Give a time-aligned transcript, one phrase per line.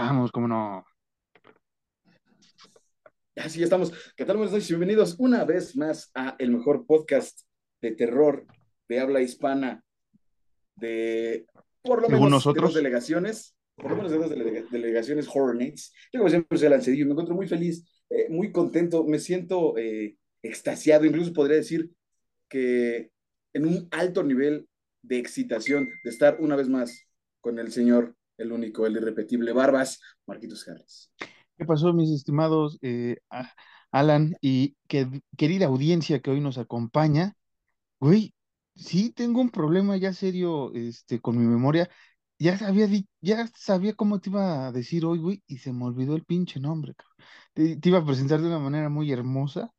[0.00, 0.84] estamos, cómo no.
[3.36, 3.92] Así estamos.
[4.16, 4.36] ¿Qué tal?
[4.36, 7.40] Buenas noches bienvenidos una vez más a el mejor podcast
[7.80, 8.46] de terror
[8.88, 9.84] de habla hispana
[10.76, 11.46] de
[11.82, 12.62] por lo menos nosotros.
[12.62, 15.92] de dos delegaciones, por lo menos de dos delega- delegaciones Horror Nights.
[16.12, 20.16] Yo como siempre soy Lancedillo, me encuentro muy feliz, eh, muy contento, me siento eh,
[20.42, 21.90] extasiado, incluso podría decir
[22.48, 23.10] que
[23.52, 24.68] en un alto nivel
[25.02, 27.04] de excitación de estar una vez más
[27.40, 31.10] con el señor, el único, el irrepetible Barbas, Marquitos Harris.
[31.56, 33.16] ¿Qué pasó, mis estimados eh,
[33.90, 37.34] Alan y que- querida audiencia que hoy nos acompaña?
[38.00, 38.34] Güey,
[38.76, 41.90] sí tengo un problema ya serio este, con mi memoria.
[42.38, 42.88] Ya sabía,
[43.22, 46.60] ya sabía cómo te iba a decir hoy, güey, y se me olvidó el pinche
[46.60, 46.94] nombre.
[47.54, 49.72] Te, te iba a presentar de una manera muy hermosa,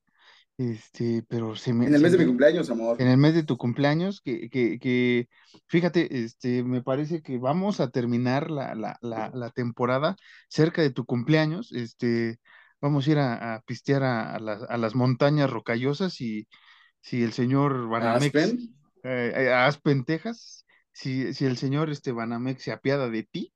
[0.60, 2.98] este, pero se me, En el mes de mi me- cumpleaños, amor.
[3.00, 5.30] en el mes de tu cumpleaños, que, que, que
[5.68, 10.18] fíjate, este, me parece que vamos a terminar la, la, la, la temporada
[10.50, 12.40] cerca de tu cumpleaños, este,
[12.82, 16.48] vamos a ir a, a pistear a, a las, a las montañas rocallosas y
[17.02, 18.76] si el señor Banamex, Aspen.
[19.04, 23.54] eh, eh, a Aspen, Texas, si, si el señor este, Banamex se apiada de ti,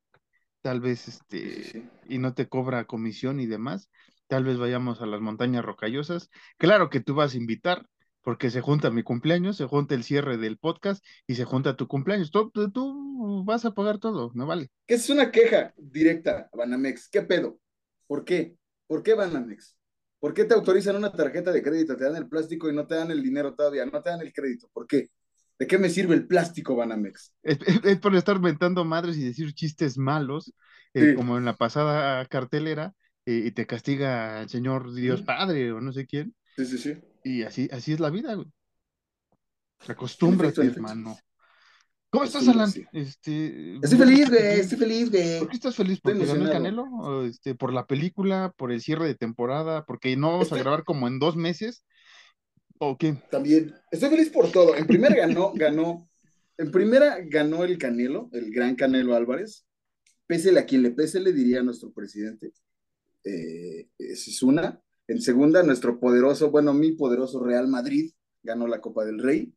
[0.61, 1.89] tal vez, este, sí.
[2.07, 3.89] y no te cobra comisión y demás,
[4.33, 6.31] tal vez vayamos a las montañas rocallosas.
[6.57, 7.85] Claro que tú vas a invitar,
[8.23, 11.87] porque se junta mi cumpleaños, se junta el cierre del podcast y se junta tu
[11.87, 12.31] cumpleaños.
[12.31, 14.71] Tú, tú- tú vas a pagar todo, ¿no vale?
[14.87, 17.09] es una queja directa Banamex.
[17.09, 17.59] ¿Qué pedo?
[18.07, 18.55] ¿Por qué?
[18.87, 19.77] ¿Por qué Banamex?
[20.19, 21.95] ¿Por qué te autorizan una tarjeta de crédito?
[21.95, 24.33] Te dan el plástico y no te dan el dinero todavía, no te dan el
[24.33, 24.67] crédito.
[24.73, 25.09] ¿Por qué?
[25.59, 27.33] ¿De qué me sirve el plástico, Banamex?
[27.43, 30.53] Es, es- es por estar mentando madres y decir chistes malos,
[30.95, 31.15] eh, Sí.
[31.15, 32.93] como en la pasada cartelera,
[33.25, 35.21] y te castiga el señor Dios.
[35.21, 37.01] Padre o no sé quién, Sí, sí, sí.
[37.23, 38.47] y así, así es la vida, güey.
[39.87, 41.17] Acostúmbrate, hermano.
[42.09, 42.47] ¿Cómo estás.
[42.47, 42.71] Alan?
[42.91, 45.39] Este, Estoy feliz, güey, estoy feliz, güey.
[45.39, 45.95] ¿Por qué estás feliz?
[45.95, 46.51] Estoy ¿Porque ganó el.
[46.51, 46.83] Canelo?
[46.83, 48.53] ¿O, este, ¿Por la película?
[48.55, 49.83] ¿Por el cierre de temporada?
[49.85, 51.83] ¿Porque no vamos a grabar como en dos meses?
[52.77, 53.15] ¿O qué?
[53.31, 54.75] También, estoy feliz por todo.
[54.75, 56.07] En primera ganó, ganó,
[56.57, 59.65] en primera ganó el Canelo, el gran Canelo Álvarez.
[60.27, 62.51] Pésele a quien le pese, le diría a nuestro presidente.
[63.23, 64.79] Eh, esa es una.
[65.07, 68.11] En segunda, nuestro poderoso, bueno, mi poderoso Real Madrid
[68.41, 69.53] ganó la Copa del Rey,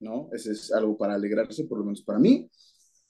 [0.00, 0.28] ¿no?
[0.32, 2.50] Ese es algo para alegrarse, por lo menos para mí.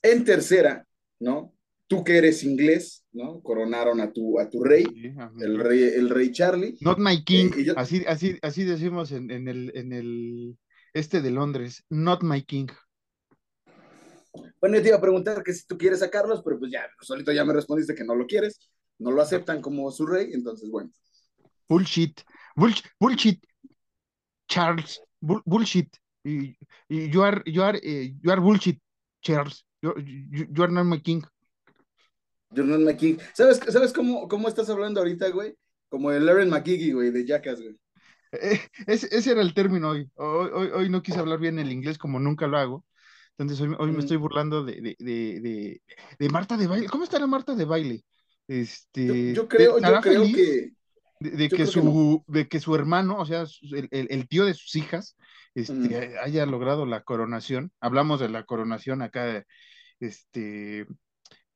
[0.01, 0.85] En tercera,
[1.19, 1.53] ¿no?
[1.87, 3.41] Tú que eres inglés, ¿no?
[3.41, 5.83] Coronaron a tu, a tu rey, Sí, a el rey.
[5.83, 6.77] el rey Charlie.
[6.81, 7.51] Not my king.
[7.57, 10.57] Eh, yo- Así, así, así decimos en, en el, en el
[10.93, 11.83] este de Londres.
[11.89, 12.67] Not my king.
[14.59, 17.31] Bueno, yo te iba a preguntar que si tú quieres sacarlos, pero pues ya, solito
[17.31, 18.59] ya me respondiste que no lo quieres,
[19.03, 20.89] no lo aceptan como su rey, entonces bueno.
[21.69, 22.21] Bullshit.
[22.55, 22.85] Bullshit.
[22.99, 23.43] Bullshit.
[24.47, 25.01] Charles.
[25.21, 25.95] Bull- bullshit.
[26.23, 28.79] You are, you are, eh, you are bullshit,
[29.21, 29.65] Charles.
[29.81, 31.21] You, you- you are not my king.
[32.55, 33.17] Jordan McKee.
[33.33, 35.55] ¿Sabes, ¿sabes cómo, cómo estás hablando ahorita, güey?
[35.89, 37.75] Como el Aaron McGee, güey, de Jackass, güey.
[38.31, 40.09] Eh, ese, ese era el término hoy.
[40.15, 40.67] Hoy, hoy.
[40.73, 42.85] hoy no quise hablar bien el inglés como nunca lo hago.
[43.37, 44.01] Entonces hoy, hoy me Mm.
[44.01, 45.81] estoy burlando de, de, de, de,
[46.19, 46.87] de Marta de baile.
[46.89, 48.03] ¿Cómo estará Marta de baile?
[48.47, 50.73] Yo, Este, yo creo, yo ¿estará creo que.
[51.19, 54.45] de, de yo que su, de que su hermano, o sea, el, el- el tío
[54.45, 55.15] de sus hijas,
[55.55, 56.13] este, Mm.
[56.23, 57.71] haya logrado la coronación?
[57.79, 59.45] Hablamos de la coronación acá,
[59.99, 60.85] este,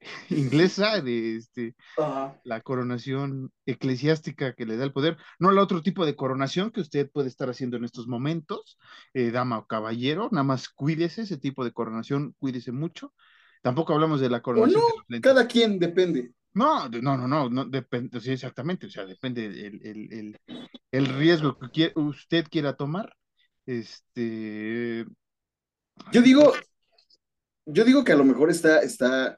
[0.29, 2.39] inglesa, de este, Ajá.
[2.43, 6.81] la coronación eclesiástica que le da el poder, no el otro tipo de coronación que
[6.81, 8.77] usted puede estar haciendo en estos momentos,
[9.13, 13.13] eh, dama o caballero, nada más cuídese, ese tipo de coronación, cuídese mucho.
[13.63, 16.31] Tampoco hablamos de la O coronación no, cada quien depende.
[16.57, 20.40] No, no, no, no, no depende, sí, exactamente, o sea, depende el, el, el,
[20.91, 23.16] el riesgo que usted quiera tomar.
[23.66, 25.06] Este,
[26.12, 26.53] Yo digo,
[27.66, 29.38] yo digo que a lo mejor está, está,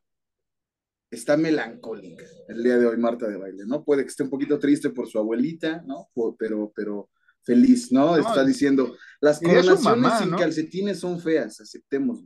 [1.11, 3.83] está melancólica el día de hoy, Marta de baile, ¿no?
[3.83, 6.09] Puede que esté un poquito triste por su abuelita, ¿no?
[6.37, 7.09] Pero, pero
[7.43, 8.15] feliz, ¿no?
[8.15, 10.37] No, Está diciendo, las coronaciones mamá, sin ¿no?
[10.37, 12.23] calcetines son feas, aceptemos,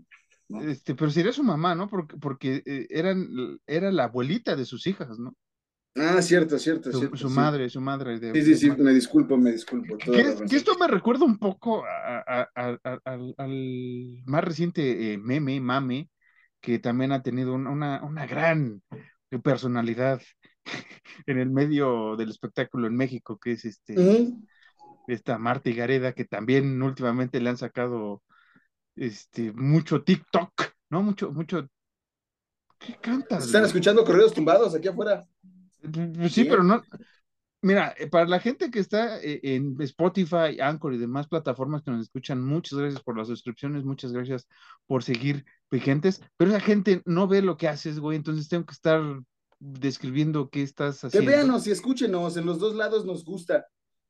[0.53, 0.61] ¿no?
[0.61, 1.87] este, pero sería su mamá, ¿no?
[1.89, 3.27] Porque, porque eh, eran,
[3.67, 5.35] era la abuelita de sus hijas, ¿no?
[5.95, 7.17] Ah, cierto, cierto, Su, cierto.
[7.17, 7.35] su sí.
[7.35, 9.95] madre, su madre de, Sí, sí, sí, me disculpo, me disculpo.
[9.97, 10.21] Que,
[10.55, 15.59] esto me recuerda un poco a- a- a- a- al, al más reciente eh, meme,
[15.59, 16.09] mame,
[16.61, 18.81] que también ha tenido un- una, una gran
[19.43, 20.21] personalidad
[21.27, 23.95] en el medio del espectáculo en México, que es este,
[25.07, 28.23] esta Marta Gareda, que también últimamente le han sacado
[28.95, 30.51] este, mucho TikTok,
[30.89, 31.03] ¿no?
[31.03, 31.67] Mucho, mucho.
[32.79, 33.45] ¿Qué cantas?
[33.45, 33.67] ¿Están güey?
[33.69, 35.25] escuchando correos tumbados aquí afuera?
[35.81, 36.81] Pues Sí, pero no.
[37.61, 41.91] Mira, eh, para la gente que está eh, en Spotify, Anchor y demás plataformas que
[41.91, 44.47] nos escuchan, muchas gracias por las suscripciones, muchas gracias
[44.85, 48.73] por seguir vigentes, pero esa gente no ve lo que haces, güey, entonces tengo que
[48.73, 49.01] estar
[49.59, 51.31] describiendo qué estás Que haciendo.
[51.31, 53.65] véanos y escúchenos, en los dos lados nos gusta.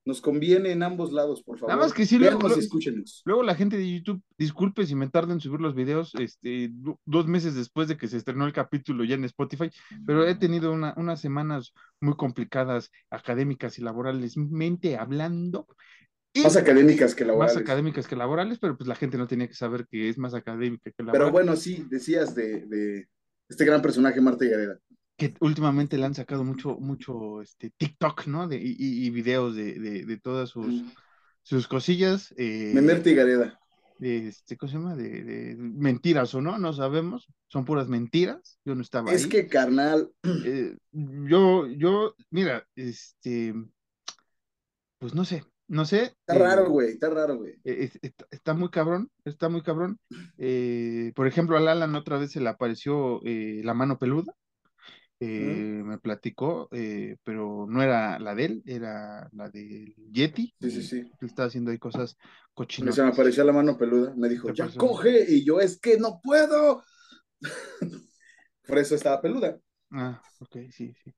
[0.06, 1.70] Nos conviene en ambos lados, por favor.
[1.74, 3.22] Nada más que sí, luego- luego- escúchenos.
[3.26, 7.00] Luego la gente de YouTube, disculpe si me tardo en subir los videos, este, do-
[7.06, 9.70] dos meses después de que se estrenó el capítulo ya en Spotify,
[10.06, 15.68] pero he tenido una- unas semanas muy complicadas, académicas y laborales, mente hablando,
[16.36, 17.58] y Más académicas que más laborales.
[17.58, 20.92] académicas que laborales, pero pues la gente no tenía que saber que es más académica
[20.92, 21.14] que laboral.
[21.28, 23.08] Pero bueno, sí, decías de, de
[23.48, 24.80] este gran personaje, Marta Gareda.
[25.18, 28.48] Que últimamente le han sacado mucho, mucho este, TikTok, ¿no?
[28.48, 30.84] De, y, y- videos de, de, de todas sus,
[31.44, 32.34] sus cosillas.
[32.38, 33.60] eh, Memerta y Gareda.
[34.00, 34.96] de, este, ¿cómo se llama?
[34.96, 37.28] De, de mentiras o no, no sabemos.
[37.48, 38.60] Son puras mentiras.
[38.66, 39.30] Yo no estaba Es ahí.
[39.30, 40.12] que, carnal,
[40.46, 43.54] Eh, yo, yo, mira, este,
[45.00, 46.16] pues no sé, no sé.
[46.22, 47.56] está eh, raro, güey, está raro, güey.
[47.64, 50.00] es- está, está muy cabrón, está muy cabrón.
[50.38, 54.34] Eh, por ejemplo, al Alan otra vez se le apareció la mano peluda.
[55.26, 60.54] Eh, me platicó, eh, pero no era la de él, era la del Yeti.
[60.60, 60.98] Sí, sí, sí.
[60.98, 62.18] Él estaba haciendo ahí cosas
[62.54, 62.96] cochinas.
[62.96, 64.14] Se me apareció la mano peluda.
[64.18, 65.26] Me dijo, ¿Qué ya coge.
[65.30, 66.84] Y yo, es que no puedo.
[68.68, 69.58] Por eso estaba peluda.
[69.92, 71.14] Ah, ok, sí, sí.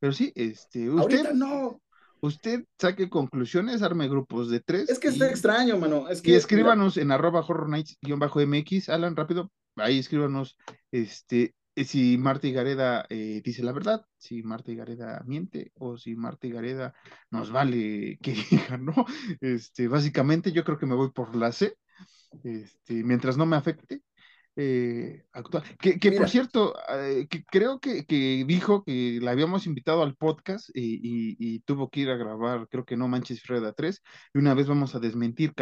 [0.00, 1.80] Pero sí, este, Ahorita usted, no.
[2.20, 4.88] usted saque conclusiones, arme grupos de tres.
[4.88, 6.08] Es que y- está extraño, mano.
[6.08, 10.56] Es que, Y escríbanos en arroba horror nights-mx, Alan, rápido, ahí escríbanos
[10.92, 11.54] este, eh,
[11.84, 16.14] si Marta y Gareda eh, dice la verdad, si Marta y Gareda miente, o si
[16.16, 16.94] Marta y Gareda
[17.30, 18.94] nos vale que diga, ¿no?
[19.40, 21.74] Este, básicamente yo creo que me voy por la C,
[22.44, 24.02] este, mientras no me afecte.
[24.56, 25.64] eh, actuar.
[25.78, 30.16] Que, que por cierto, eh, que creo que, que dijo que la habíamos invitado al
[30.16, 34.02] podcast y, y- y tuvo que ir a grabar, creo que no Manches Freda 3,
[34.34, 35.54] y una vez vamos a desmentir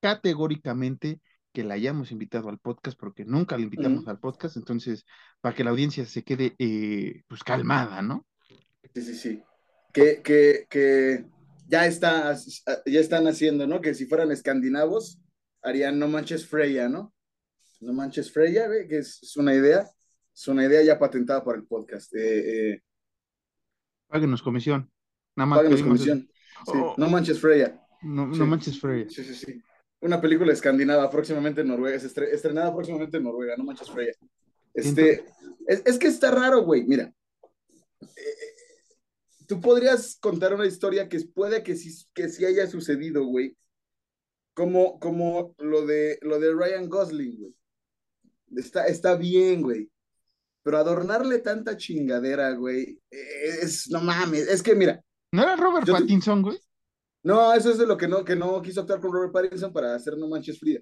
[0.00, 1.20] categóricamente
[1.58, 5.04] que la hayamos invitado al podcast, porque nunca la invitamos al podcast, entonces,
[5.40, 8.28] para que la audiencia se quede eh, pues calmada, ¿no?
[8.94, 9.42] Sí, sí, sí.
[9.92, 11.24] Que, que, que
[11.66, 12.36] ya, está,
[12.86, 13.80] ya están haciendo, ¿no?
[13.80, 15.20] Que si fueran escandinavos,
[15.60, 17.12] harían No Manches Freya, ¿no?
[17.80, 19.84] No Manches Freya, güey, que es, es una idea.
[20.32, 22.14] Es una idea ya patentada por el podcast.
[22.14, 22.82] Eh, eh,
[24.06, 24.88] Páguenos comisión.
[25.34, 25.84] Nada más eso.
[25.84, 26.20] comisión.
[26.66, 26.94] Sí, Oh.
[26.96, 27.84] No Manches Freya.
[28.02, 29.08] No, manches Freya.
[29.10, 29.62] Sí, sí, sí.
[30.00, 34.12] Una película escandinava próximamente en Noruega, es estre- estrenada próximamente en Noruega, no manches Freya.
[34.74, 35.24] Este,
[35.66, 37.12] es, es que está raro, güey, mira.
[38.00, 38.06] Eh,
[39.46, 43.56] tú podrías contar una historia que puede que sí, que sí haya sucedido, güey.
[44.54, 47.54] Como, como lo de, lo de Ryan Gosling, güey.
[48.56, 49.90] Está, está bien, güey.
[50.62, 55.02] Pero adornarle tanta chingadera, güey, es, no mames, es que mira,
[55.32, 56.58] ¿No era Robert Yo Pattinson, güey?
[57.22, 59.94] No, eso es de lo que no, que no quiso actuar con Robert Pattinson para
[59.94, 60.80] hacer No Manches Frida.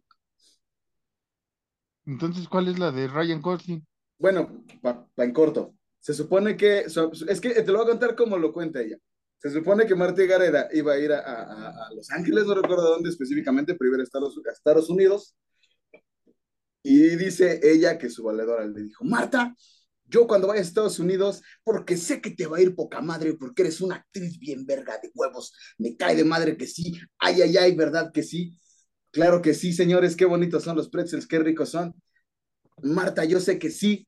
[2.07, 3.87] Entonces, ¿cuál es la de Ryan Gosling?
[4.19, 5.75] Bueno, pa, pa en corto.
[5.99, 8.97] Se supone que, es que te lo voy a contar como lo cuenta ella.
[9.39, 12.91] Se supone que Marta Gareda iba a ir a, a- a Los Ángeles, no recuerdo
[12.91, 15.37] dónde específicamente, pero iba a Estados, a Estados Unidos.
[16.83, 19.55] Y dice ella que su valedora le dijo, Marta,
[20.09, 23.35] yo cuando vaya a Estados Unidos, porque sé que te va a ir poca madre,
[23.35, 27.43] porque eres una actriz bien verga de huevos, me cae de madre que sí, ay,
[27.43, 28.57] ay, ay, ¿verdad que sí?
[29.11, 31.95] Claro que sí, señores, qué bonitos son los pretzels, qué ricos son.
[32.83, 34.07] Marta, yo sé que sí.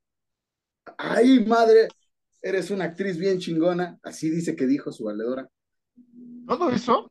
[0.99, 1.88] Ay, madre,
[2.43, 3.99] eres una actriz bien chingona.
[4.02, 5.49] Así dice que dijo su valedora.
[6.47, 7.11] ¿Todo eso?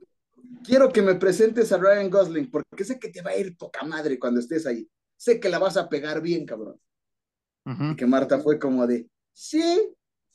[0.63, 3.83] Quiero que me presentes a Ryan Gosling, porque sé que te va a ir poca
[3.83, 4.87] madre cuando estés ahí.
[5.15, 6.79] Sé que la vas a pegar bien, cabrón.
[7.91, 9.61] Y que Marta fue como de, sí,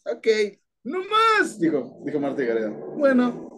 [0.05, 0.27] ok,
[0.85, 2.71] no más, dijo, dijo Marta Gareda.
[2.71, 3.49] Bueno,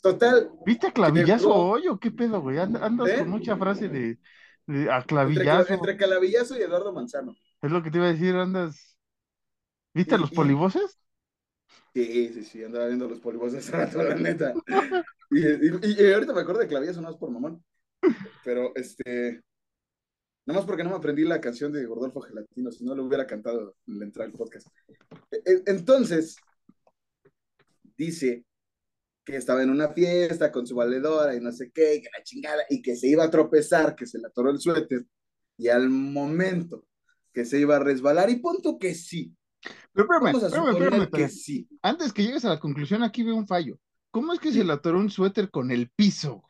[0.00, 2.58] total, ¿Viste a clavillazo hoy o qué pedo, güey?
[2.58, 3.18] And- Andas ¿Eh?
[3.18, 4.18] con mucha frase de,
[4.66, 5.74] de a entre, clavillazo.
[5.74, 7.34] entre Calavillazo y Eduardo Manzano.
[7.62, 8.96] Es lo que te iba a decir, andas.
[9.94, 10.98] ¿Viste a los Y- y- polivoces?
[11.94, 14.52] Sí, sí, sí, andaba viendo los polvos hace rato, la neta.
[15.30, 17.64] Y, y- y ahorita me acuerdo de Clavillazo, no es por mamón.
[18.44, 19.42] Pero, este,
[20.46, 23.26] nada más porque no me aprendí la canción de Gordolfo Gelatino, si no lo hubiera
[23.26, 24.66] cantado en la entrada del podcast.
[25.30, 26.36] E- e- Entonces,
[27.96, 28.44] dice
[29.24, 32.22] que estaba en una fiesta con su valedora y no sé qué, y que la
[32.22, 35.06] chingada, y que se iba a tropezar, que se le atoró el suéter,
[35.56, 36.86] y al momento
[37.32, 39.34] que se iba a resbalar, y punto que sí,
[39.92, 41.68] Pero espérame, vamos a espérame, suponer espérame, que sí.
[41.80, 43.78] Antes que llegues a la conclusión, aquí veo un fallo.
[44.10, 44.58] ¿Cómo es que Sí.
[44.58, 46.44] se le atoró un suéter con el piso?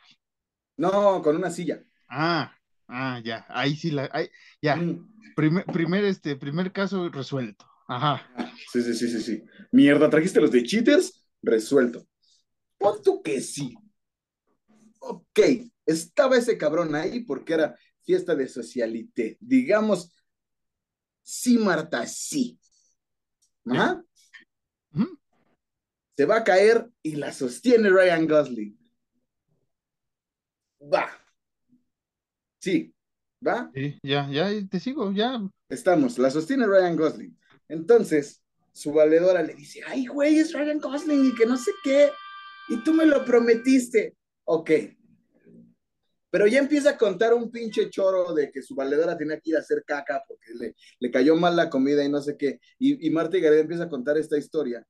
[0.77, 1.83] No, con una silla.
[2.09, 2.53] Ah,
[2.89, 4.29] ah, ya, ahí sí la, ahí,
[4.63, 5.35] ya, Mm.
[5.37, 7.67] primer, primer, este, primer caso resuelto.
[7.87, 8.23] Ajá.
[8.37, 9.45] Ah, Sí, sí, sí, sí, sí.
[9.73, 11.27] Mierda, ¿trajiste los de cheaters?
[11.43, 12.07] Resuelto.
[12.79, 13.77] Pon tú que sí.
[15.01, 15.39] Ok,
[15.87, 19.37] estaba ese cabrón ahí porque era fiesta de socialité.
[19.41, 20.15] Digamos,
[21.23, 22.59] sí, Marta, sí.
[23.67, 24.03] Ajá.
[26.17, 28.79] Se va a caer y la sostiene Ryan Gosling.
[30.93, 31.09] Va.
[32.65, 32.95] Sí,
[33.47, 33.71] va.
[33.75, 35.39] Sí, ya, ya te sigo, ya.
[35.69, 37.39] Estamos, la sostiene Ryan Gosling.
[37.69, 38.43] Entonces,
[38.73, 42.11] su valedora le dice, ay, güey, es Ryan Gosling y que no sé qué.
[42.71, 44.17] Y tú me lo prometiste.
[44.45, 44.71] Ok.
[46.31, 49.57] Pero ya empieza a contar un pinche choro de que su valedora tenía que ir
[49.57, 52.61] a hacer caca porque le, le cayó mal la comida y no sé qué.
[52.79, 54.83] Y, y Marta y Gareda empieza a contar esta historia.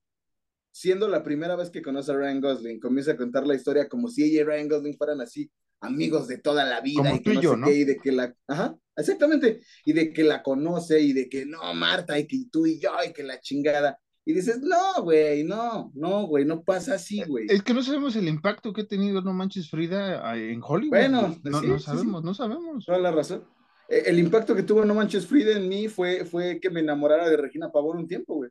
[0.77, 4.09] Siendo la primera vez que conoce a Ryan Gosling, comienza a contar la historia como
[4.09, 5.49] si ella y Ryan Gosling fueran así,
[5.81, 7.67] amigos de toda la vida Como y tú que y no yo, sé ¿no?
[7.69, 11.47] qué, y de que la, ajá, exactamente, y de que la conoce y de que
[11.47, 14.01] no, Marta, y que tú y yo, y que la chingada.
[14.25, 17.47] Y dices, no, güey, no, no, güey, no pasa así, güey.
[17.49, 20.91] Es que no sabemos el impacto que ha tenido No Manches Frida en Hollywood.
[20.91, 22.27] Bueno, no, sí, no sabemos, sí.
[22.27, 22.85] no sabemos.
[22.85, 23.45] Toda la razón.
[23.89, 27.29] Eh, El impacto que tuvo No Manches Frida en mí fue, fue que me enamorara
[27.29, 28.51] de Regina Pavón un tiempo, güey.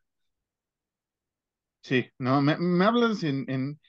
[1.83, 3.79] Sí, no, me, me hablas en, en,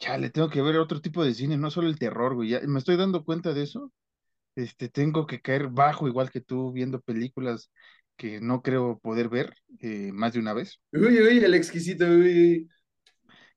[0.00, 2.50] chale, tengo que ver otro tipo de cine, no solo el terror, güey.
[2.50, 3.92] Ya me estoy dando cuenta de eso.
[4.56, 7.70] Este, tengo que caer bajo igual que tú viendo películas
[8.16, 10.80] que no creo poder ver eh, más de una vez.
[10.92, 12.68] Uy, uy, el exquisito, uy.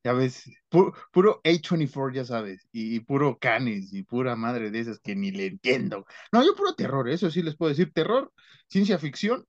[0.03, 4.79] Ya ves, pu- puro A24, ya sabes, y, y puro Canes y pura madre de
[4.79, 6.05] esas que ni le entiendo.
[6.31, 8.31] No, yo puro terror, eso sí les puedo decir, terror,
[8.67, 9.45] ciencia ficción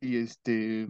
[0.00, 0.86] y este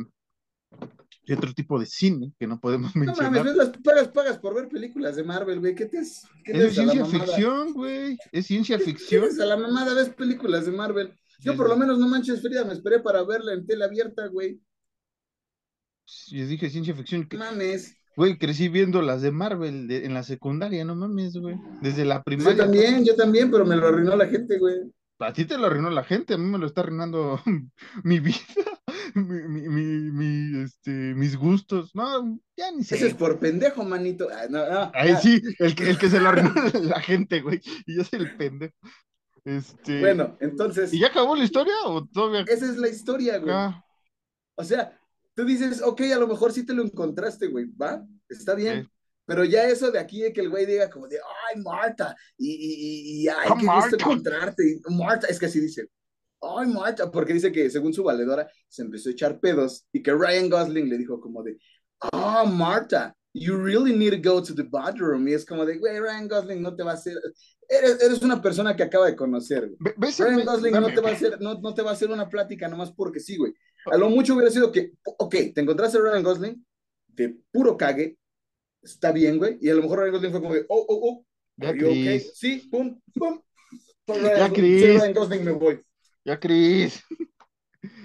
[1.25, 3.45] y otro tipo de cine que no podemos No mames, mencionar.
[3.45, 5.75] ves las pagas, pagas por ver películas de Marvel, güey.
[5.75, 6.23] ¿Qué te es?
[6.45, 9.25] ¿Qué Es ciencia ficción, güey, es ciencia ¿Qué ficción.
[9.41, 9.95] a la mamada?
[9.95, 11.15] Ves películas de Marvel.
[11.41, 14.61] Yo por lo menos no manches Frida, me esperé para verla en tela abierta, güey.
[16.29, 17.97] Yo dije ciencia ficción, que- Mames.
[18.17, 22.23] güey, crecí viendo las de Marvel de- en la secundaria, no mames, güey, desde la
[22.23, 22.65] Pues yo primaria.
[22.65, 24.75] también, yo también, pero me lo arruinó la gente, güey.
[25.21, 27.41] A ti te lo arruinó la gente, a mí me lo está arruinando
[28.05, 28.37] mi vida,
[29.21, 31.95] mi, mi, mi- mi, este, mis gustos.
[31.95, 33.15] No, ya ni Ese es sé.
[33.15, 34.29] por pendejo, manito.
[34.33, 36.53] Ah, no, no, Ahí ah, sí, el que, el que se lo arruinó
[36.83, 37.61] la gente, güey.
[37.87, 38.75] Y yo soy el pendejo.
[39.45, 40.01] Este.
[40.01, 42.45] Bueno, entonces, ¿Y ya acabó la historia o todavía?
[42.47, 43.53] esa es la historia, güey.
[43.53, 43.85] Ah,
[44.55, 44.97] O sea,
[45.35, 48.07] tú dices, ok, a lo mejor sí te lo encontraste, güey, ¿va?
[48.29, 48.89] Está bien.
[49.25, 52.51] Pero ya eso de aquí de que el güey diga como de, ay, Marta, y,
[52.51, 54.81] y, y, ay, Ah, qué gusto encontrarte.
[54.91, 55.87] Marta, es que así dice,
[56.43, 60.13] ay, Marta, porque dice que según su valedora se empezó a echar pedos y que
[60.13, 61.57] Ryan Gosling le dijo como de,
[62.13, 65.27] oh, Marta, you really need to go to the bathroom.
[65.29, 67.17] Y es como de, güey, Ryan Gosling no te va a hacer,
[67.69, 69.77] eres, eres una persona que acaba de conocer, güey.
[69.81, 71.91] Ve- ¿Ves el Ryan me- Gosling no te va a hacer, no, no te va
[71.91, 73.55] a hacer una plática nomás porque sí, güey.
[73.87, 76.67] A lo mucho hubiera sido que, ok, te encontraste a Ryan Gosling
[77.09, 78.17] de puro cague,
[78.83, 81.27] está bien, güey, y a lo mejor Ryan Gosling fue como de, oh, oh, oh,
[81.57, 82.21] Ya, okay?
[82.35, 83.41] Sí, pum, pum.
[84.09, 85.01] Ya, Chris.
[85.01, 85.81] Ryan Gosling, me voy.
[86.25, 87.03] Ya, Cris.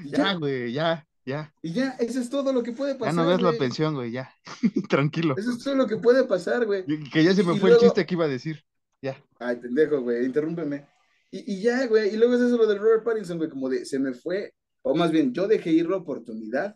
[0.06, 1.54] Ya, ya, güey, ya, ya.
[1.62, 4.12] y ya, eso es todo lo que puede Ya pasar, no ves la pensión, güey,
[4.12, 4.32] ya.
[4.90, 5.36] Tranquilo.
[5.38, 6.84] Eso es todo lo que puede pasar, güey.
[7.12, 8.64] Que ya se me Y fue el luego- chiste que iba a decir.
[9.02, 9.16] Ya.
[9.40, 10.88] Ay, pendejo, güey, interrúmpeme.
[11.30, 13.86] Y, y ya, güey, y luego es eso lo del Robert Pattinson, güey, como de,
[13.86, 16.76] se me fue, o más bien, yo dejé ir la oportunidad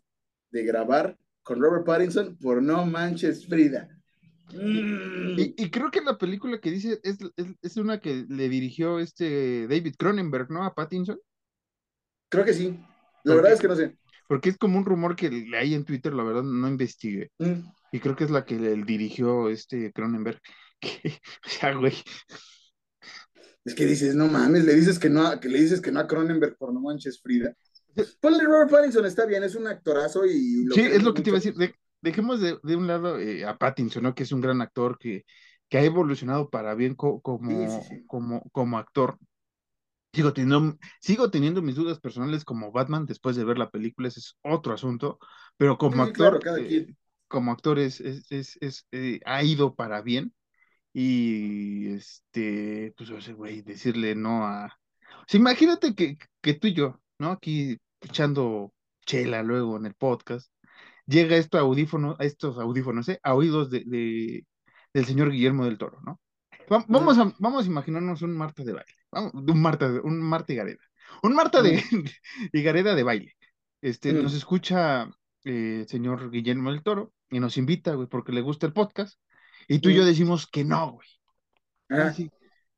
[0.52, 3.90] de grabar con Robert Pattinson por No Manches Frida.
[4.54, 5.40] Mm.
[5.40, 9.00] Y, y creo que la película que dice es, es, es una que le dirigió
[9.00, 10.64] este David Cronenberg, ¿no?
[10.66, 11.18] A Pattinson.
[12.32, 12.80] Creo que sí.
[13.24, 13.96] La verdad es que no sé.
[14.28, 17.30] Porque es como un rumor que leí en Twitter, la verdad no investigué.
[17.38, 17.70] Mm.
[17.92, 20.40] Y creo que es la que le dirigió este Cronenberg.
[21.46, 21.94] O sea, güey.
[23.64, 26.00] Es que dices, no mames, le dices que no, a- que le dices que no
[26.00, 27.54] a Cronenberg por No Manches Frida.
[28.20, 31.38] Ponle Robert Pattinson, está bien, es un actorazo y Sí, es lo que te iba
[31.38, 31.54] a decir.
[31.56, 34.16] de- dejemos de, de un lado eh, a Pattinson, ¿no?
[34.16, 35.26] Que es un gran actor que,
[35.70, 38.04] que ha evolucionado para bien co- como, Sí, sí, sí.
[38.08, 39.18] como, como actor.
[40.14, 44.20] Sigo teniendo, sigo teniendo mis dudas personales como Batman después de ver la película, ese
[44.20, 45.20] es otro asunto,
[45.58, 46.98] pero como Sí, actor, claro, cada eh, quien.
[47.28, 50.34] como actor es, es, es, es, eh, ha ido para bien
[50.94, 54.68] y este, pues ese güey, decirle no a...
[54.68, 57.32] O sea, imagínate que, que tú y yo, ¿no?
[57.32, 58.74] Aquí echando
[59.06, 60.52] chela luego en el podcast,
[61.08, 63.20] llega esto a audífonos, a estos audífonos, ¿eh?
[63.24, 64.48] A oídos de, de-
[64.94, 66.20] del señor Guillermo del Toro, ¿no?
[66.72, 70.22] Va- Vamos a, vamos a imaginarnos un Marta de baile, vamos, un Marta, de- un
[70.22, 70.80] Marta y Gareda,
[71.24, 71.84] un Marta de,
[72.54, 73.34] y Gareda de baile.
[73.82, 75.10] Este, nos escucha
[75.44, 79.20] eh, el señor Guillermo del Toro y nos invita, güey, porque le gusta el podcast,
[79.68, 81.08] y tú y yo decimos que no, güey.
[81.90, 82.14] Ah.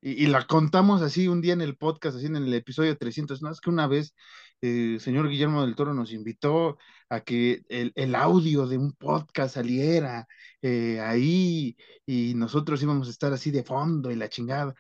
[0.02, 3.42] Y, y la contamos así un día en el podcast, así en el episodio 300.
[3.42, 4.14] No, es que una vez
[4.62, 6.78] eh, el señor Guillermo del Toro nos invitó
[7.16, 10.28] a que el, el audio de un podcast saliera
[10.62, 14.72] eh, ahí y nosotros íbamos a estar así de fondo y la chingada.
[14.72, 14.76] O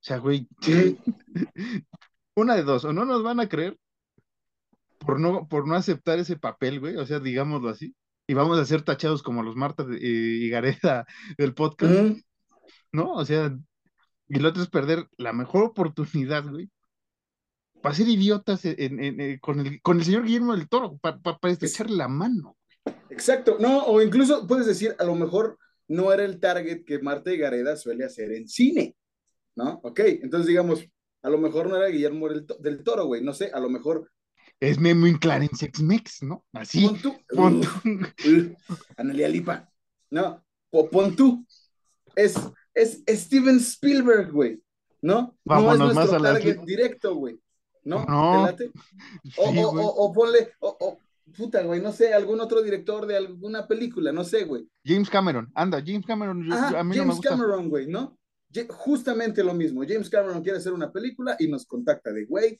[0.00, 0.48] sea, güey,
[2.36, 3.78] una de dos, o no nos van a creer
[4.98, 7.94] por no, por no aceptar ese papel, güey, o sea, digámoslo así,
[8.26, 11.06] y vamos a ser tachados como los Marta de- eh, y Gareda
[11.38, 11.92] del podcast.
[12.92, 13.12] ¿no?
[13.12, 13.56] O sea,
[14.28, 16.70] y lo otro es perder la mejor oportunidad, güey,
[17.82, 21.18] para ser idiotas en- en- en- con, el, con el señor Guillermo del Toro, pa-
[21.18, 22.56] pa- para estrecharle la mano.
[23.10, 27.32] Exacto, no, o incluso puedes decir, a lo mejor no era el target que Marta
[27.32, 28.94] y Gareda suele hacer en cine,
[29.56, 29.80] ¿no?
[29.84, 30.84] Ok, entonces digamos,
[31.22, 33.68] a lo mejor no era Guillermo del, To- del Toro, güey, no sé, a lo
[33.70, 34.10] mejor
[34.60, 36.44] Es Memo Inclán en Sex Mex, ¿no?
[36.52, 36.86] Así.
[36.86, 37.68] pon tú, pon tú.
[38.96, 39.68] Analia Lipa,
[40.10, 41.46] no, po- pon tú,
[42.14, 42.34] es,
[42.74, 44.60] es Steven Spielberg, güey,
[45.02, 45.14] ¿no?
[45.14, 47.38] no es Vámonos más nuestro a target directo, güey,
[47.86, 48.04] ¿no?
[48.04, 48.44] No.
[48.56, 48.72] ¿Te late?
[49.38, 50.98] O, Sí, o, o, o ponle, o, o,
[51.36, 54.68] puta, güey, no sé, algún otro director de alguna película, no sé, güey.
[54.84, 57.30] James Cameron, anda, James Cameron, yo- Ah, yo- a mí no me James gusta.
[57.30, 58.18] Cameron, güey, ¿no?
[58.68, 59.82] Justamente lo mismo.
[59.86, 62.58] James Cameron quiere hacer una película y nos contacta de, güey,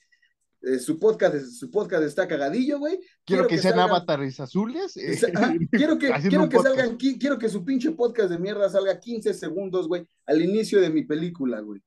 [0.61, 2.99] eh, su, podcast, su podcast está cagadillo, güey.
[3.25, 4.97] Quiero, que, sean salgan- avatares azules.
[4.97, 8.69] eh, ajá, quiero que, quiero que salgan, qui- quiero que su pinche podcast de mierda
[8.69, 11.81] salga 15 segundos, güey, al inicio de mi película, güey.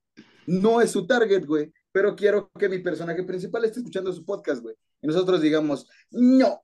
[0.46, 4.62] No es su target, güey, pero quiero que mi personaje principal esté escuchando su podcast,
[4.62, 4.76] güey.
[5.02, 6.62] Y nosotros digamos, no,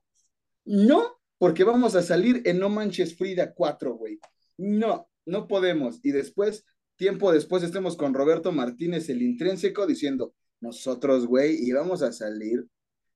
[0.65, 4.19] no, porque vamos a salir en No Manches Frida 4, güey.
[4.57, 5.99] No, no podemos.
[6.03, 6.65] Y después,
[6.95, 12.65] tiempo después, estemos con Roberto Martínez, el intrínseco, diciendo, nosotros, güey, íbamos a salir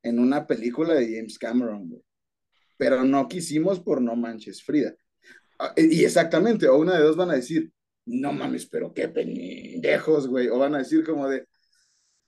[0.04, 2.04] en una película de James Cameron, güey.
[2.78, 4.96] Pero no quisimos por No Manches Frida.
[5.60, 7.72] Ah, Y exactamente, o una de dos van a decir,
[8.06, 10.48] no mames, pero qué pendejos, güey.
[10.48, 11.48] O van a decir como de,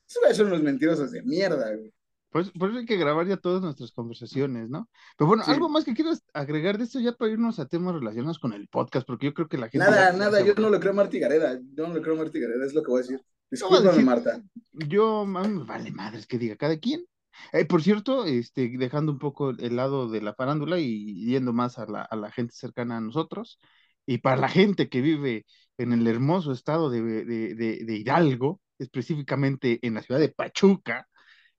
[0.07, 1.93] esos son unos mentirosos de mierda, güey.
[2.29, 4.89] Por, eso- por eso hay que grabar ya todas nuestras conversaciones, ¿no?
[5.17, 5.51] Pero bueno, Sí.
[5.51, 8.67] algo más que quieras agregar de esto ya para irnos a temas relacionados con el
[8.67, 9.86] podcast, porque yo creo que la gente.
[9.86, 11.59] Nada, nada, yo no lo creo a Marta Gareda.
[11.75, 13.22] Yo no lo creo a Marta Gareda, es lo que voy a decir.
[13.51, 14.42] Discúlpame, decir- Marta.
[14.72, 17.05] Yo, vale madres que diga cada quien.
[17.51, 21.77] Eh, por cierto, este, dejando un poco el lado de la farándula y yendo más
[21.77, 23.59] a la, a la gente cercana a nosotros,
[24.07, 25.46] y para la gente que vive
[25.77, 31.07] en el hermoso estado de, de- de- de Hidalgo, específicamente en la ciudad de Pachuca,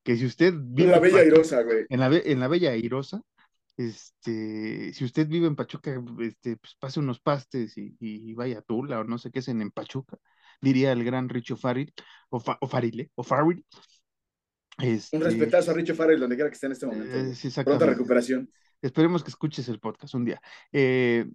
[0.03, 1.87] que si usted vive La en bella Pachuca- airosa, güey.
[1.88, 3.22] en la, en la Bella Airosa,
[3.77, 8.62] este, si usted vive en Pachuca, este, pues pase unos pastes y, y vaya a
[8.62, 10.16] Tula o no sé qué hacen en Pachuca,
[10.61, 11.92] diría el gran Richo Faril,
[12.31, 13.64] o, Fa- o Farile, o Faril.
[14.79, 17.16] Este, Un respetazo a Richo Farrell donde quiera que esté en este momento.
[17.16, 18.50] eh, sí, Pronta recuperación.
[18.83, 20.40] Esperemos que escuches el podcast un día.
[20.72, 21.27] Eh,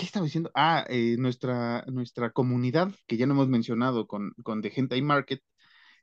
[0.00, 0.50] ¿qué estaba diciendo?
[0.54, 5.42] Ah, eh, nuestra, nuestra comunidad, que ya no hemos mencionado con, con The Hentai Market,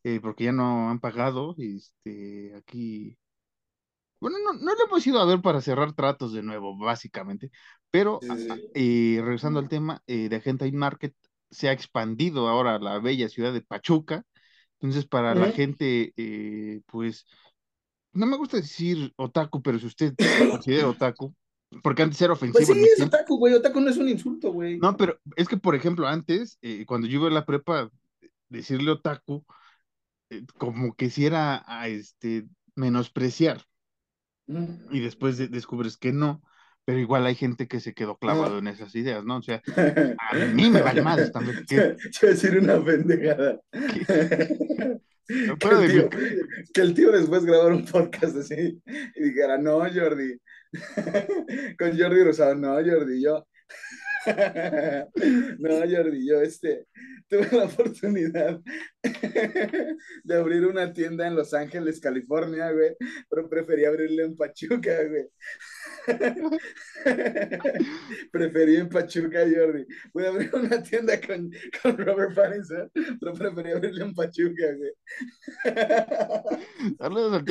[0.04, 3.18] eh, porque ya no han pagado, este, aquí...
[4.20, 7.50] Bueno, no, no lo hemos ido a ver para cerrar tratos de nuevo, básicamente,
[7.90, 8.20] pero
[8.76, 11.16] eh, regresando al tema, The Hentai Market
[11.50, 14.24] se ha expandido ahora a la bella ciudad de Pachuca,
[14.74, 16.14] entonces para la gente,
[16.86, 17.26] pues,
[18.14, 20.14] no me gusta decir otaku, pero si usted
[20.52, 21.34] considera otaku,
[21.84, 23.16] porque antes era ofensivo Pues sí, es tiempo.
[23.16, 23.54] otaku, güey.
[23.54, 24.78] Otaku no es un insulto, güey.
[24.80, 27.92] No, pero es que, por ejemplo, antes, eh, cuando yo iba a la prepa,
[28.50, 29.46] decirle otaku,
[30.30, 33.64] eh, como que si era a este, menospreciar,
[34.48, 34.78] Ujú.
[34.92, 36.42] y después de- descubres que no,
[36.86, 38.60] pero igual hay gente que se quedó clavado Ah.
[38.60, 39.38] en esas ideas, ¿no?
[39.38, 39.62] O sea,
[40.32, 41.66] a mí me vale madres también.
[41.70, 41.86] Yo iba
[42.22, 43.60] a decir una pendejada.
[45.28, 48.82] que- que, fuera de el tío, mi- que el tío después grabara un podcast así
[49.16, 50.38] y dijera, no, Jordi.
[51.80, 53.46] Con Jordi Rosado, no, Jordi, yo.
[55.60, 56.86] No, Jordi, yo este,
[57.30, 58.60] tuve la oportunidad
[60.24, 62.96] de abrir una tienda en Los Ángeles, California, güey,
[63.30, 65.28] pero preferí abrirla en Pachuca, güey.
[68.32, 69.86] Preferí en Pachuca, Jordi.
[70.14, 74.92] Voy a abrir una tienda con, con Robert Pattinson, pero preferí abrirla en Pachuca, güey.
[76.98, 77.46] Saludos al.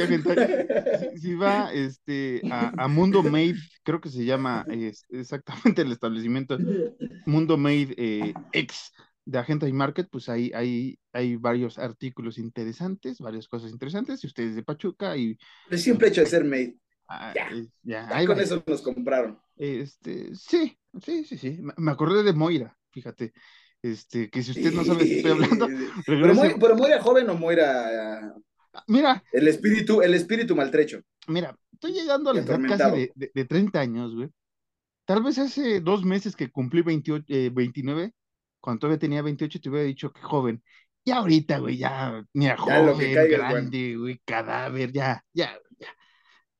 [1.12, 4.66] Si, si va este, a, a Mundo Made, creo que se llama
[5.10, 6.58] exactamente el establecimiento
[7.24, 8.92] Mundo Made eh, X
[9.26, 14.20] de Agenda y Market, pues ahí hay, hay varios artículos interesantes, varias cosas interesantes.
[14.20, 15.36] Si usted es de Pachuca y
[15.70, 16.76] El simple hecho de ser made.
[17.08, 17.48] ah, Ya.
[17.50, 18.42] eh, ya, con va.
[18.42, 19.38] eso nos compraron.
[19.56, 21.58] Este, sí, sí, sí, sí.
[21.76, 23.32] Me- acordé de Moira, fíjate.
[23.82, 25.68] Este, que si usted no sabe qué estoy hablando,
[26.06, 28.34] Pero, Moira, pero Moira joven o Moira
[28.88, 31.00] Mira, el espíritu, el espíritu maltrecho.
[31.28, 34.30] mira, estoy llegando a Y la edad casi de, de, de 30 años, güey.
[35.06, 38.12] Tal vez hace dos meses que cumplí 28, eh, 29,
[38.66, 40.60] cuando todavía tenía 28, te hubiera dicho que joven.
[41.04, 45.88] Y ahorita, güey, ya, mira, Ya joven, caiga grande, güey, cadáver, ya, ya, ya.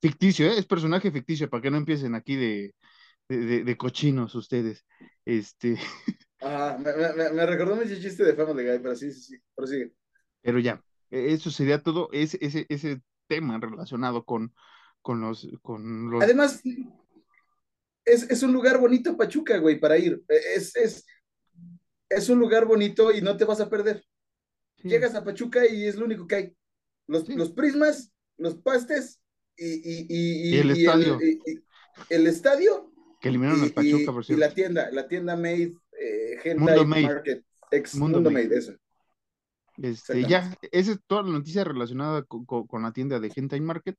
[0.01, 0.59] Ficticio, ¿eh?
[0.59, 2.75] Es personaje ficticio, para que no empiecen aquí de,
[3.29, 4.87] de, de- de cochinos ustedes.
[5.25, 5.79] Este,
[6.41, 9.93] Ajá, me, me- me- recordó mucho chiste de Family Guy, pero sí, sí, sí, prosigue.
[10.43, 14.55] pero ya, e- eso sería todo, ese, ese, ese tema relacionado con,
[15.03, 16.63] con los, con los Además,
[18.05, 20.23] es, es, un lugar bonito Pachuca, güey, para ir.
[20.29, 21.05] Es, es,
[22.09, 24.05] es un lugar bonito y no te vas a perder.
[24.77, 24.89] Sí.
[24.89, 26.57] Llegas a Pachuca y es lo único que hay.
[27.07, 27.35] Los, sí.
[27.35, 29.21] los prismas, los pastes
[29.57, 31.19] y, y, y, y el estadio.
[31.21, 31.41] El,
[32.11, 32.93] el, estadio.
[33.21, 34.45] Que eliminaron a Pachuca, por cierto.
[34.45, 38.49] Y la tienda, la tienda Made, eh, Hentai Mundo Market, ex Mundo, Mundo Made.
[38.49, 38.73] Made, eso.
[39.79, 43.61] Este, ya, esa es toda la noticia relacionada con, con, con la tienda de Hentai
[43.61, 43.97] Market.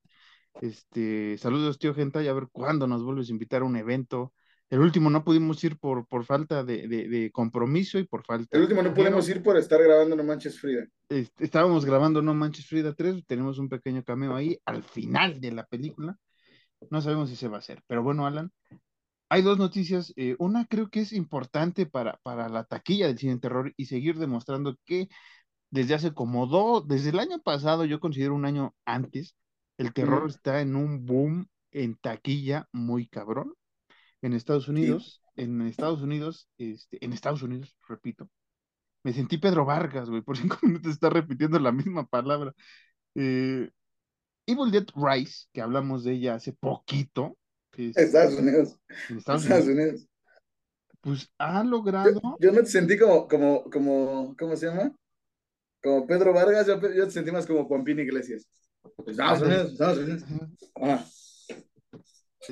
[0.62, 4.34] Este, saludos, tío Hentai, a ver cuándo nos vuelves a invitar a un evento.
[4.70, 8.58] El último no pudimos ir por, por falta de, de, de compromiso y por falta.
[8.58, 10.86] El último no pudimos ir por estar grabando No Manches Frida.
[11.08, 15.52] Este, estábamos grabando No Manches Frida 3, tenemos un pequeño cameo ahí al final de
[15.54, 16.18] la película.
[16.90, 18.52] No sabemos si se va a hacer, pero bueno, Alan,
[19.30, 20.14] hay dos noticias.
[20.18, 23.86] Eh, una creo que es importante para, para la taquilla del cine de terror y
[23.86, 25.08] seguir demostrando que
[25.70, 29.36] desde hace como dos, desde el año pasado, yo considero un año antes,
[29.78, 30.30] el terror mm.
[30.30, 33.54] está en un boom en taquilla muy cabrón.
[34.22, 35.44] En Estados Unidos, sí.
[35.44, 38.30] en Estados Unidos, este, en Estados Unidos, repito,
[39.04, 42.54] me sentí Pedro Vargas, güey, por cinco minutos está repitiendo la misma palabra.
[43.16, 43.70] Eh,
[44.46, 47.38] Evil Dead Rise, que hablamos de ella hace poquito.
[47.78, 48.80] Este, Estados Unidos.
[49.10, 50.10] En Estados, Estados Unidos, Unidos.
[51.02, 52.12] Pues ha logrado.
[52.14, 54.96] Yo, yo, me sentí como, como, como, ¿cómo se llama?
[55.84, 58.48] Como Pedro Vargas, yo, yo te sentí más como Pompín Iglesias.
[59.06, 60.24] Estados Unidos, Estados Unidos.
[60.82, 61.06] Ah.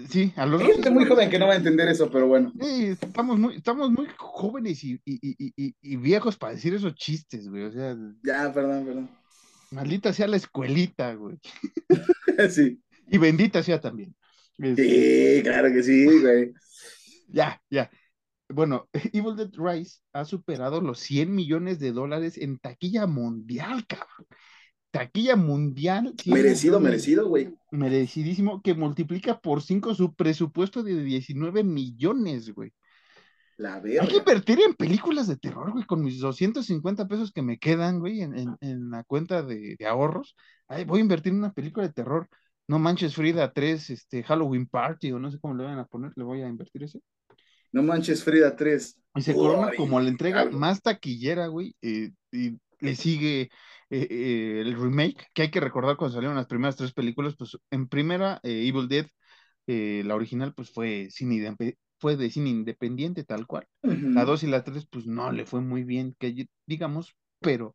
[0.09, 2.51] Sí, a los Hay gente muy joven que no va a entender eso, pero bueno.
[2.59, 7.47] Sí, estamos muy, estamos muy jóvenes y, y, y, y, viejos para decir esos chistes,
[7.47, 7.63] güey.
[7.63, 7.95] O sea.
[8.23, 9.09] Ya, perdón, perdón.
[9.71, 11.37] Maldita sea la escuelita, güey.
[12.49, 12.81] sí.
[13.09, 14.15] Y bendita sea también.
[14.57, 16.53] Sí, claro que sí, güey.
[17.29, 17.89] Ya, ya.
[18.49, 24.27] Bueno, Evil Dead Rise ha superado los 100 millones de dólares en taquilla mundial, cabrón
[24.97, 26.13] taquilla mundial.
[26.25, 27.53] Merecido, merecido, güey.
[27.71, 32.71] Merecidísimo, que multiplica por 5 su presupuesto de 19 millones, güey.
[33.57, 34.03] La verga.
[34.03, 37.99] Hay que invertir en películas de terror, güey, con mis 250 pesos que me quedan,
[37.99, 40.35] güey, en, en, en la cuenta de, de ahorros.
[40.67, 42.29] Ay, voy a invertir en una película de terror.
[42.67, 46.11] No manches Frida 3, este, Halloween Party, o no sé cómo le van a poner,
[46.15, 47.01] le voy a invertir ese.
[47.71, 49.01] No manches Frida 3.
[49.15, 53.49] Y se corona como la entrega más taquillera, güey, eh, y le sigue
[53.89, 57.57] eh, eh, el remake, que hay que recordar cuando salieron las primeras tres películas, pues
[57.71, 59.07] en primera, eh, Evil Dead,
[59.67, 61.55] eh, la original, pues fue, cine,
[61.99, 63.67] fue de cine independiente, tal cual.
[63.83, 64.13] Uh -huh.
[64.13, 67.73] La dos y la tres, pues no le fue muy bien, que digamos, pero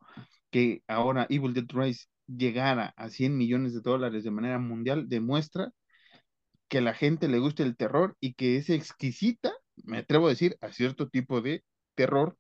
[0.51, 5.73] que ahora Evil Dead Rise llegara a 100 millones de dólares de manera mundial, demuestra
[6.69, 9.53] que a la gente le gusta el terror y que es exquisita,
[9.85, 11.65] me atrevo a decir, a cierto tipo de
[11.97, 12.37] terror,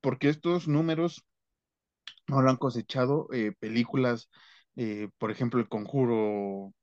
[0.00, 1.24] porque estos números
[2.28, 4.30] no lo han cosechado eh, películas,
[4.76, 6.74] eh, por ejemplo, El Conjuro,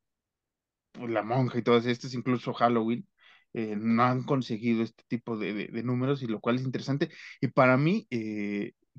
[0.92, 3.08] pues, La Monja y todas estas, incluso Halloween,
[3.54, 7.10] eh, no han conseguido este tipo de, de, números y lo cual es interesante.
[7.42, 8.08] Y para mí,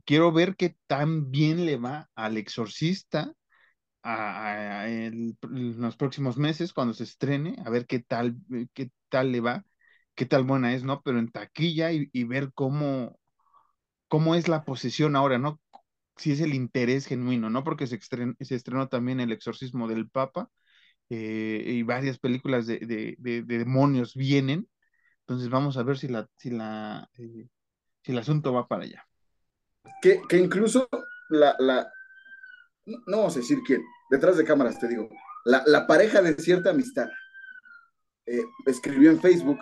[0.04, 3.32] quiero ver qué tan bien le va al exorcista
[4.02, 8.36] a, en los próximos meses cuando se estrene, a ver qué tal,
[8.74, 9.64] qué tal le va,
[10.14, 11.02] qué tal buena es, ¿no?
[11.02, 13.18] Pero en taquilla y, y ver cómo,
[14.08, 15.60] cómo es la posesión ahora, ¿no?
[16.16, 17.64] Si es el interés genuino, ¿no?
[17.64, 20.48] Porque se, se estrenó también El exorcismo del Papa
[21.10, 24.68] eh, y varias películas de, de, de, de, demonios vienen.
[25.20, 27.48] Entonces vamos a ver si, la, si, la, eh,
[28.02, 29.06] si el asunto va para allá.
[30.00, 30.88] Que, que incluso
[31.30, 31.90] la, la,
[32.86, 35.08] no vamos a decir quién, detrás de cámaras te digo,
[35.44, 37.08] la, la pareja de cierta amistad
[38.26, 39.58] eh, escribió en Facebook,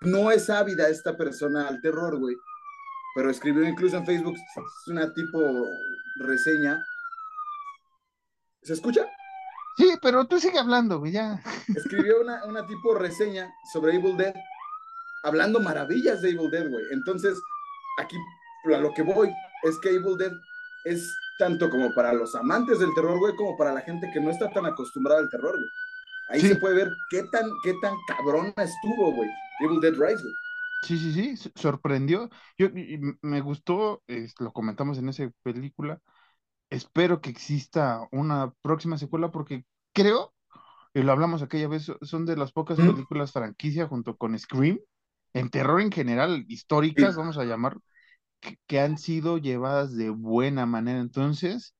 [0.00, 2.36] no es ávida esta persona al terror, güey,
[3.14, 4.36] pero escribió incluso en Facebook
[4.86, 5.38] una tipo
[6.20, 6.78] reseña.
[8.62, 9.06] ¿Se escucha?
[9.76, 11.40] Sí, pero tú sigue hablando, güey, ya.
[11.74, 14.34] Escribió una, una tipo reseña sobre Evil Dead,
[15.22, 16.84] hablando maravillas de Evil Dead, güey.
[16.92, 17.40] Entonces,
[17.98, 18.16] aquí
[18.64, 20.32] a lo que voy es que Evil Dead
[20.84, 24.30] es tanto como para los amantes del terror, güey, como para la gente que no
[24.30, 25.70] está tan acostumbrada al terror, güey.
[26.28, 26.48] Ahí sí.
[26.48, 29.28] se puede ver qué tan, qué tan cabrona estuvo, güey,
[29.60, 30.34] Evil Dead Rise, güey.
[30.82, 32.28] Sí, sí, sí, sorprendió.
[32.58, 32.68] Yo
[33.22, 36.00] me gustó, es, lo comentamos en esa película.
[36.70, 40.34] Espero que exista una próxima secuela porque creo,
[40.92, 42.90] y lo hablamos aquella vez, son de las pocas ¿Mm?
[42.90, 44.80] películas franquicia junto con Scream,
[45.34, 47.18] en terror en general, históricas, sí.
[47.20, 47.78] vamos a llamar,
[48.40, 50.98] que, que, han sido llevadas de buena manera.
[50.98, 51.74] Entonces,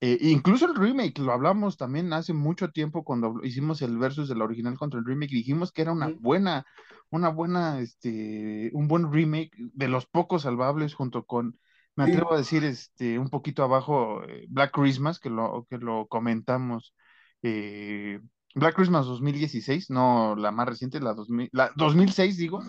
[0.00, 4.36] eh, incluso el remake, lo hablamos también hace mucho tiempo cuando hicimos el versus de
[4.36, 6.66] la original contra el remake, dijimos que era una buena,
[7.10, 11.58] una buena, este, un buen remake de los pocos salvables junto con,
[11.94, 16.06] me atrevo a decir, este, un poquito abajo, eh, Black Christmas, que lo, que lo
[16.08, 16.94] comentamos
[17.42, 18.20] eh,
[18.54, 22.62] Black Christmas 2016, no la más reciente, la, 2000, la 2006 digo,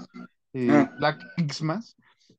[0.53, 1.95] eh, Ah, Black Xmas,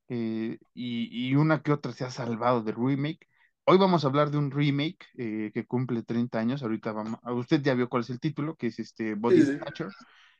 [0.08, 3.26] eh, y, y una que otra se ha salvado de remake.
[3.64, 6.62] Hoy vamos a hablar de un remake eh, que cumple 30 años.
[6.62, 9.56] Ahorita vamos, usted ya vio cuál es el título, que es este Body sí.
[9.56, 9.88] Snatcher.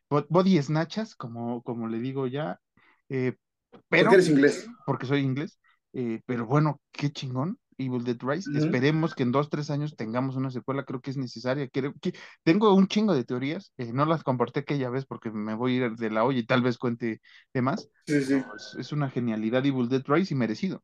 [0.08, 2.60] Body Snatchers, como, como le digo ya,
[3.08, 3.36] eh,
[3.70, 4.66] Porque pero, eres inglés.
[4.86, 5.58] porque soy inglés,
[5.92, 7.58] eh, pero bueno, qué chingón.
[7.80, 8.50] Evil Dead Rise.
[8.50, 8.58] Ujú.
[8.58, 10.84] Esperemos que en dos, tres años tengamos una secuela.
[10.84, 11.68] Creo que es necesaria.
[11.68, 13.72] Creo que tengo un chingo de teorías.
[13.76, 16.44] eh, no las compartí aquella vez porque me voy a ir de la olla y
[16.44, 17.20] tal vez cuente
[17.54, 17.88] de más.
[18.04, 18.42] Sí, sí.
[18.56, 20.82] es, es una genialidad Evil Dead Rise y merecido.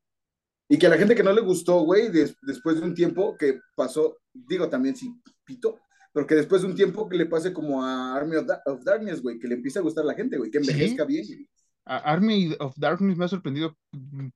[0.69, 3.37] Y que a la gente que no le gustó, güey, des- después de un tiempo
[3.37, 5.13] que pasó, digo también sí,
[5.45, 5.81] pito,
[6.15, 8.85] pero que después de un tiempo que le pase como a Army of, Da- of
[8.85, 10.71] Darkness, güey, que le empiece a gustar a la gente, güey, que Sí.
[10.71, 11.27] envejezca bien.
[11.27, 11.49] güey.
[11.87, 13.77] A- Army of Darkness me ha sorprendido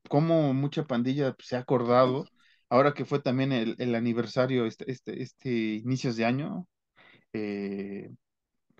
[0.09, 2.27] cómo mucha pandilla se ha acordado.
[2.69, 6.67] Ahora que fue también el, el aniversario, este, este, este inicios de año,
[7.33, 8.11] eh,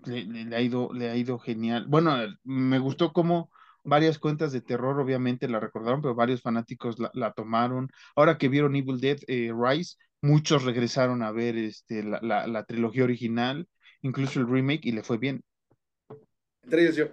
[0.05, 1.87] le, le- le ha ido, le ha ido genial.
[1.89, 3.51] Bueno, me gustó cómo
[3.85, 7.89] varias cuentas de terror obviamente la recordaron, pero varios fanáticos la, la tomaron.
[8.17, 12.64] Ahora que vieron Evil Dead eh, Rise, muchos regresaron a ver este, la, la, la
[12.64, 13.68] trilogía original,
[14.02, 15.42] incluso el remake, y le fue bien.
[16.62, 17.07] Entre ellos yo.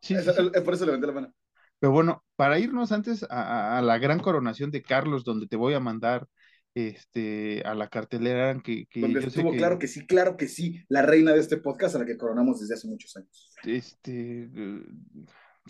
[0.00, 0.50] Sí, sí, Eso- sí.
[0.54, 1.34] eh, por eso levanté la mano.
[1.78, 5.74] Pero bueno, para irnos antes a, a- la gran coronación de Carlos, donde te voy
[5.74, 6.26] a mandar
[6.74, 10.84] este, a la cartelera que, que Donde estuvo que claro que sí, claro que sí,
[10.88, 13.50] la reina de este podcast a la que coronamos desde hace muchos años.
[13.64, 14.82] este, eh,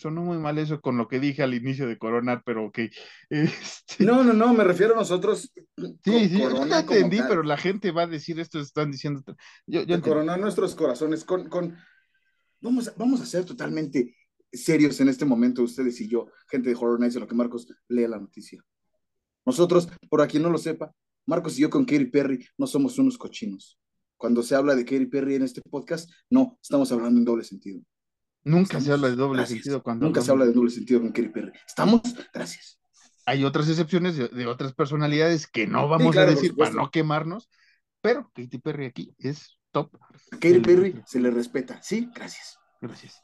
[0.01, 2.79] sonó muy mal eso con lo que dije al inicio de coronar, pero ok.
[3.31, 5.53] Este, No, no, no, me refiero a nosotros.
[5.77, 7.29] sí, sí, yo como entendí, tal.
[7.29, 9.23] pero la gente va a decir esto, están diciendo.
[9.67, 11.77] Yo, coronar nuestros corazones con, con...
[12.61, 14.17] Vamos, a, vamos a ser totalmente
[14.53, 17.69] serios en este momento, ustedes y yo, gente de Horror Nights, en lo que Marcos
[17.89, 18.63] lea la noticia.
[19.47, 20.93] Nosotros, por quien no lo sepa,
[21.27, 23.79] Marcos y yo con Katy Perry no somos unos cochinos.
[24.17, 27.81] Cuando se habla de Katy Perry en este podcast, no, estamos hablando en doble sentido.
[28.45, 29.59] Nunca se habla de doble gracias.
[29.59, 31.53] sentido cuando Nunca se habla de doble sentido con Katy Perry.
[31.67, 32.01] ¿Estamos?
[32.33, 32.79] Gracias.
[33.27, 36.71] Hay otras excepciones de, de otras personalidades que no vamos Sí, claro, a decir para
[36.71, 37.49] no quemarnos,
[38.01, 39.95] pero Katy Perry aquí es top.
[40.33, 41.83] A Katy Perry se le respeta.
[41.83, 42.59] Sí, gracias.
[42.81, 43.23] Gracias.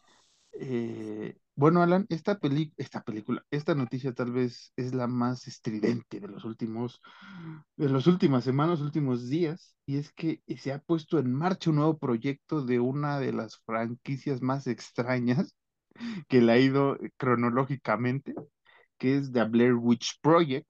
[0.53, 6.21] Eh, bueno, Alan, esta peli, esta película, esta noticia tal vez es la más estridente
[6.21, 7.01] de los últimos,
[7.77, 11.77] de las últimas semanas, últimos días, y es que se ha puesto en marcha un
[11.77, 15.55] nuevo proyecto de una de las franquicias más extrañas
[16.29, 18.35] que le ha ido cronológicamente,
[18.99, 20.69] que es The Blair Witch Project,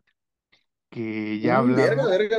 [0.90, 2.38] que ya Mm, verga, hablamos, verga,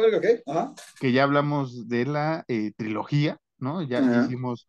[1.00, 3.82] que ya hablamos de la eh, trilogía, ¿no?
[3.82, 4.68] Ya hicimos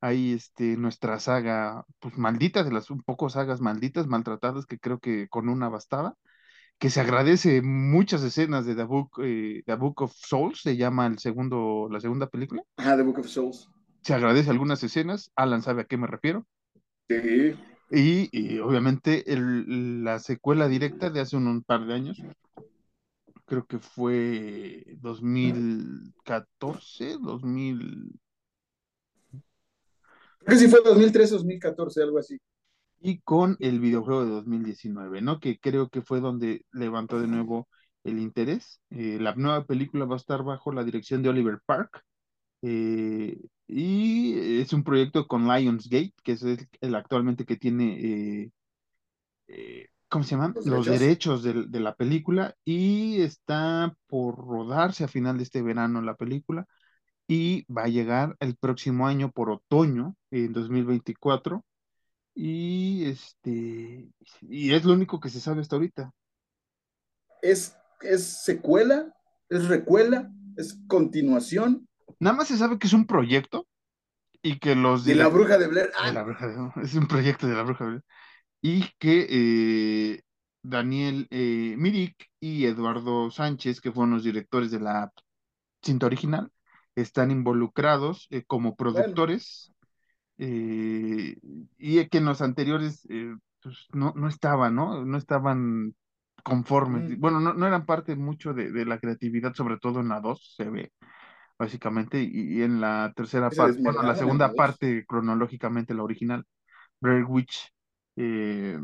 [0.00, 4.98] ahí este, nuestra saga, pues maldita, de las un poco sagas malditas, maltratadas, que creo
[5.00, 6.14] que con una bastaba,
[6.78, 11.06] que se agradece muchas escenas de The Book, eh, The Book of Souls, se llama
[11.06, 13.68] el segundo, la segunda película, Ajá, The Book of Souls.
[14.02, 16.46] se agradece algunas escenas, Alan sabe a qué me refiero,
[17.08, 17.54] Sí.
[17.90, 22.18] y, y obviamente el- la secuela directa de hace un, un par de años,
[23.46, 28.12] creo que fue 2014, 2000,
[30.44, 32.38] Creo que sí fue 2013, 2014, algo así.
[33.00, 35.40] y con el videojuego de 2019, ¿no?
[35.40, 37.68] Que creo que fue donde levantó de nuevo
[38.04, 38.80] el interés.
[38.90, 42.02] Eh, la nueva película va a estar bajo la dirección de Oliver Park
[42.62, 48.52] eh, y es un proyecto con Lionsgate, que es el, el actualmente que tiene,
[49.48, 50.54] eh, ¿cómo se llaman?
[50.54, 51.00] Los Los derechos.
[51.00, 56.16] derechos de, de la película y está por rodarse a final de este verano la
[56.16, 56.66] película
[57.32, 61.64] y va a llegar el próximo año por otoño, en 2024.
[62.34, 64.08] Y este,
[64.40, 66.10] y es lo único que se sabe hasta ahorita.
[67.40, 69.14] Es, es secuela,
[69.48, 71.86] es recuela, es continuación
[72.18, 73.66] Nada más se sabe que es un proyecto
[74.42, 75.86] y que los de la bruja de Blair.
[75.86, 78.00] de Ah, la bruja de- es un proyecto de la bruja de-
[78.60, 80.22] y que eh,
[80.62, 85.12] Daniel eh, Mirik y Eduardo Sánchez, que fueron los directores de la
[85.82, 86.50] cinta original,
[87.00, 89.72] están involucrados eh, como productores
[90.38, 91.36] eh,
[91.78, 95.04] y que en los anteriores eh, pues, no, no estaban, ¿no?
[95.04, 95.94] No estaban
[96.42, 97.10] conformes.
[97.10, 97.20] Mm.
[97.20, 100.54] Bueno, no, no eran parte mucho de, de la creatividad, sobre todo en la 2,
[100.56, 100.92] se ve,
[101.58, 106.44] básicamente, y, y en la tercera parte, bueno, la segunda la parte cronológicamente, la original,
[107.00, 107.72] Blair Witch,
[108.16, 108.78] eh,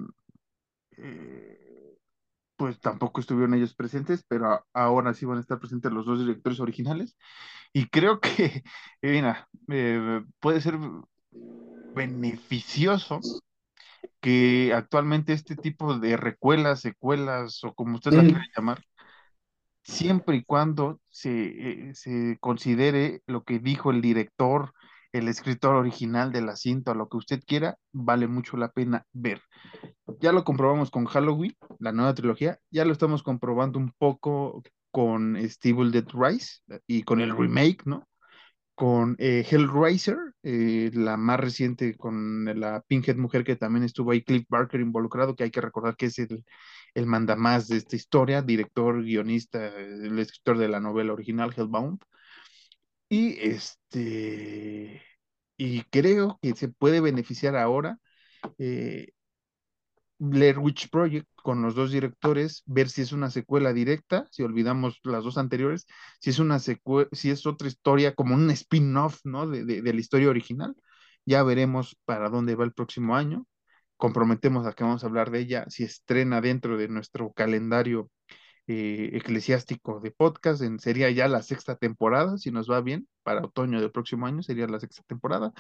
[0.99, 1.66] eh,
[2.57, 6.61] pues tampoco estuvieron ellos presentes, pero ahora sí van a estar presentes los dos directores
[6.61, 7.17] originales.
[7.73, 8.29] Y creo que,
[9.03, 10.79] eh, mira, eh, puede ser
[11.95, 13.27] beneficioso
[14.21, 18.27] que actualmente este tipo de recuelas, secuelas o como usted la Mm.
[18.27, 18.83] quiera llamar,
[19.83, 24.73] siempre y cuando se, eh, se considere lo que dijo el director,
[25.13, 29.41] el escritor original de la cinta lo que usted quiera, vale mucho la pena ver.
[30.21, 35.37] Ya lo comprobamos con Halloween, la nueva trilogía, ya lo estamos comprobando un poco con
[35.49, 38.09] Steve Dead Rise y con el remake, ¿no?
[38.75, 44.23] Con eh, Hellraiser, eh, la más reciente con la Pinhead Mujer que también estuvo ahí,
[44.23, 46.45] Cliff Barker involucrado, que hay que recordar que es el,
[46.95, 52.01] el mandamás de esta historia, director, guionista, el escritor de la novela original Hellbound.
[53.09, 55.03] Y este,
[55.57, 57.99] y creo que se puede beneficiar ahora
[58.59, 59.13] eh,
[60.19, 64.99] Blair Witch Project con los dos directores, ver si es una secuela directa, si olvidamos
[65.05, 65.87] las dos anteriores,
[66.21, 69.47] si es una secuela, si es otra historia como un spin-off, ¿no?
[69.47, 70.75] De, de, la historia original.
[71.25, 73.47] Ya veremos para dónde va el próximo año.
[73.97, 78.11] Comprometemos a que vamos a hablar de ella si estrena dentro de nuestro calendario
[78.67, 83.43] eh, eclesiástico de podcast, en, sería ya la sexta temporada, si nos va bien, para
[83.45, 85.53] otoño del próximo año sería la sexta temporada.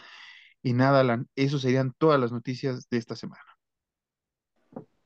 [0.62, 3.55] Y nada, Alan, eso serían todas las noticias de esta semana.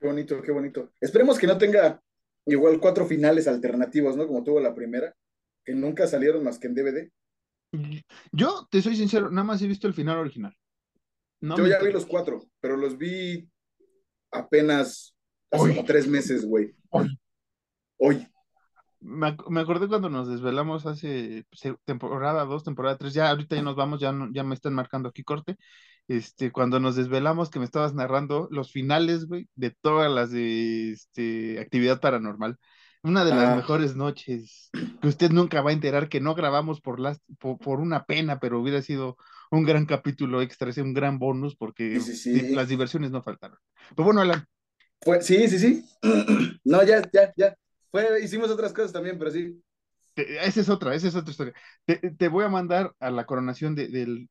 [0.01, 0.93] Qué bonito, qué bonito.
[1.01, 2.03] Esperemos que no tenga
[2.47, 4.27] igual cuatro finales alternativos, ¿no?
[4.27, 5.15] Como tuvo la primera,
[5.65, 7.11] que nunca salieron más que en DVD.
[8.33, 10.57] Yo, te soy sincero, nada más he visto el final original.
[11.41, 13.49] Yo ya vi los cuatro, pero los vi
[14.33, 15.15] apenas
[15.51, 16.75] hace como tres meses, güey
[18.01, 18.27] hoy.
[19.01, 21.47] Me, me, acordé cuando nos desvelamos hace
[21.85, 25.23] temporada 2, temporada 3, ya ahorita ya nos vamos, ya, ya me están marcando aquí
[25.23, 25.57] corte.
[26.11, 30.91] Este, cuando nos desvelamos que me estabas narrando los finales, güey, de todas las de
[30.91, 32.57] este, actividad paranormal.
[33.05, 33.55] Una de las ah.
[33.55, 34.71] mejores noches
[35.01, 38.59] que usted nunca va a enterar que no grabamos por, las, por, una pena, pero
[38.59, 39.19] hubiera sido
[39.53, 42.01] un gran capítulo extra, un gran bonus porque
[42.51, 43.59] las diversiones no faltaron.
[43.95, 44.45] Pero bueno, Alan.
[44.99, 45.85] Pues, sí, sí, sí.
[46.65, 47.57] no, ya, ya, ya
[48.21, 49.63] hicimos otras cosas también, pero sí.
[50.17, 51.55] Esa es otra, esa es otra historia.
[51.85, 54.29] Te, voy a mandar a la coronación del,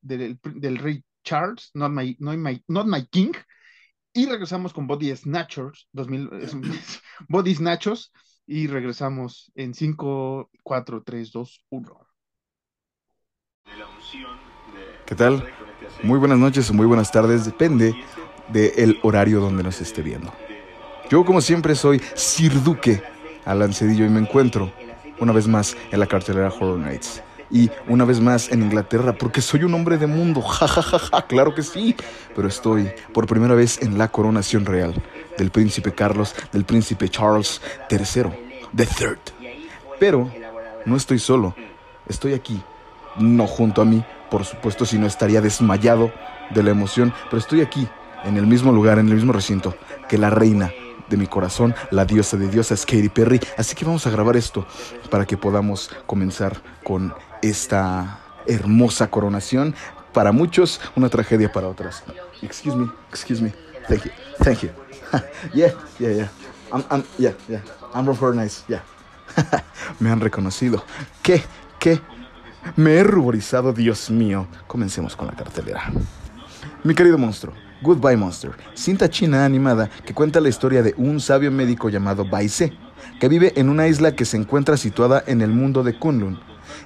[0.78, 2.16] rey Charles, not my,
[2.68, 3.32] not my, king,
[4.12, 6.30] y regresamos con Body Snatchers, 2000,
[7.28, 8.12] Body Snatchers,
[8.46, 12.06] y regresamos en 5, 4, 3, 2, 1.
[15.06, 15.44] ¿Qué tal?
[16.02, 17.94] Muy buenas noches o muy buenas tardes, depende
[18.48, 20.32] del horario donde nos esté viendo.
[21.10, 23.02] Yo como siempre soy Sir Duque
[23.44, 24.72] Alan Cedillo y me encuentro
[25.20, 27.22] una vez más en la cartelera Horror Nights.
[27.52, 31.62] Y una vez más en Inglaterra, porque soy un hombre de mundo, ja, claro que
[31.62, 31.96] sí.
[32.34, 34.94] Pero estoy por primera vez en la coronación real
[35.36, 38.30] del príncipe Carlos, del príncipe Charles III,
[38.74, 39.18] the Third.
[39.98, 40.30] Pero
[40.86, 41.54] no estoy solo,
[42.08, 42.62] estoy aquí,
[43.18, 46.12] no junto a mí, por supuesto, si no estaría desmayado
[46.50, 47.86] de la emoción, pero estoy aquí,
[48.24, 49.74] en el mismo lugar, en el mismo recinto,
[50.08, 50.72] que la reina
[51.10, 53.40] de mi corazón, la diosa de diosas, Katy Perry.
[53.58, 54.66] Así que vamos a grabar esto
[55.10, 59.74] para que podamos comenzar con esta hermosa coronación.
[60.14, 62.02] Para muchos, una tragedia para otras.
[62.40, 63.52] Excuse me, excuse me.
[63.88, 64.10] Thank you,
[64.42, 64.70] thank you.
[65.54, 66.28] yeah, yeah, yeah.
[66.72, 67.60] I'm, I'm, yeah, yeah.
[67.92, 68.82] I'm very nice, yeah.
[70.00, 70.84] Me han reconocido.
[71.22, 71.42] ¿Qué?
[71.78, 72.00] ¿Qué?
[72.76, 74.46] Me he ruborizado, Dios mío.
[74.66, 75.90] Comencemos con la cartelera.
[76.84, 81.50] Mi querido monstruo, Goodbye Monster, cinta china animada que cuenta la historia de un sabio
[81.50, 82.74] médico llamado Bai Se,
[83.18, 86.38] que vive en una isla que se encuentra situada en el mundo de Kunlun,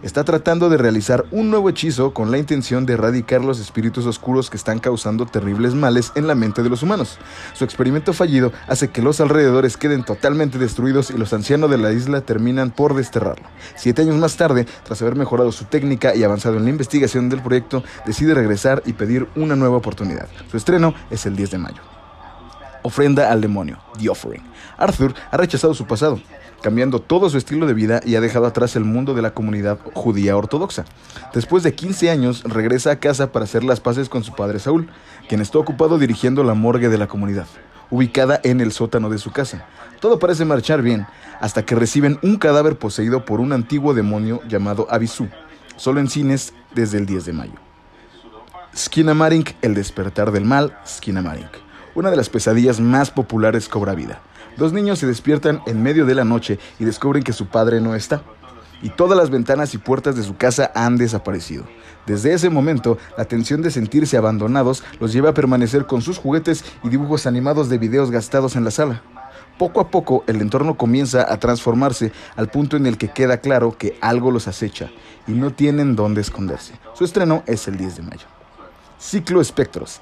[0.03, 4.51] está tratando de realizar un nuevo hechizo con la intención de erradicar los espíritus oscuros
[4.51, 7.19] que están causando terribles males en la mente de los humanos.
[7.53, 11.93] Su experimento fallido hace que los alrededores queden totalmente destruidos y los ancianos de la
[11.93, 13.47] isla terminan por desterrarlo.
[13.77, 17.43] Siete años más tarde, tras haber mejorado su técnica y avanzado en la investigación del
[17.43, 20.29] proyecto, decide regresar y pedir una nueva oportunidad.
[20.51, 21.83] Su estreno es el 10 de mayo.
[22.83, 24.43] Ofrenda al demonio, The Offering.
[24.77, 26.21] Arthur ha rechazado su pasado,
[26.65, 29.79] cambiando todo su estilo de vida y ha dejado atrás el mundo de la comunidad
[29.93, 30.87] judía ortodoxa.
[31.35, 34.89] Después de 15 años, regresa a casa para hacer las paces con su padre Saúl,
[35.29, 37.45] quien está ocupado dirigiendo la morgue de la comunidad,
[37.91, 39.67] ubicada en el sótano de su casa.
[40.01, 41.07] Todo parece marchar bien,
[41.39, 45.29] hasta que reciben un cadáver poseído por un antiguo demonio llamado Abisu,
[45.77, 47.59] solo en cines desde el 10 de mayo.
[48.75, 51.51] Skinamarink, el despertar del mal, Skinamarink.
[51.95, 54.23] Una de las pesadillas más populares cobra vida.
[54.57, 57.95] Dos niños se despiertan en medio de la noche y descubren que su padre no
[57.95, 58.23] está.
[58.83, 61.65] Y todas las ventanas y puertas de su casa han desaparecido.
[62.07, 66.65] Desde ese momento, la tensión de sentirse abandonados los lleva a permanecer con sus juguetes
[66.85, 69.03] y dibujos animados de videos gastados en la sala.
[69.59, 73.77] Poco a poco, el entorno comienza a transformarse al punto en el que queda claro
[73.79, 74.91] que algo los acecha
[75.27, 76.75] y no tienen dónde esconderse.
[76.95, 78.27] Su estreno es el 10 de mayo.
[78.99, 80.01] Ciclo Espectros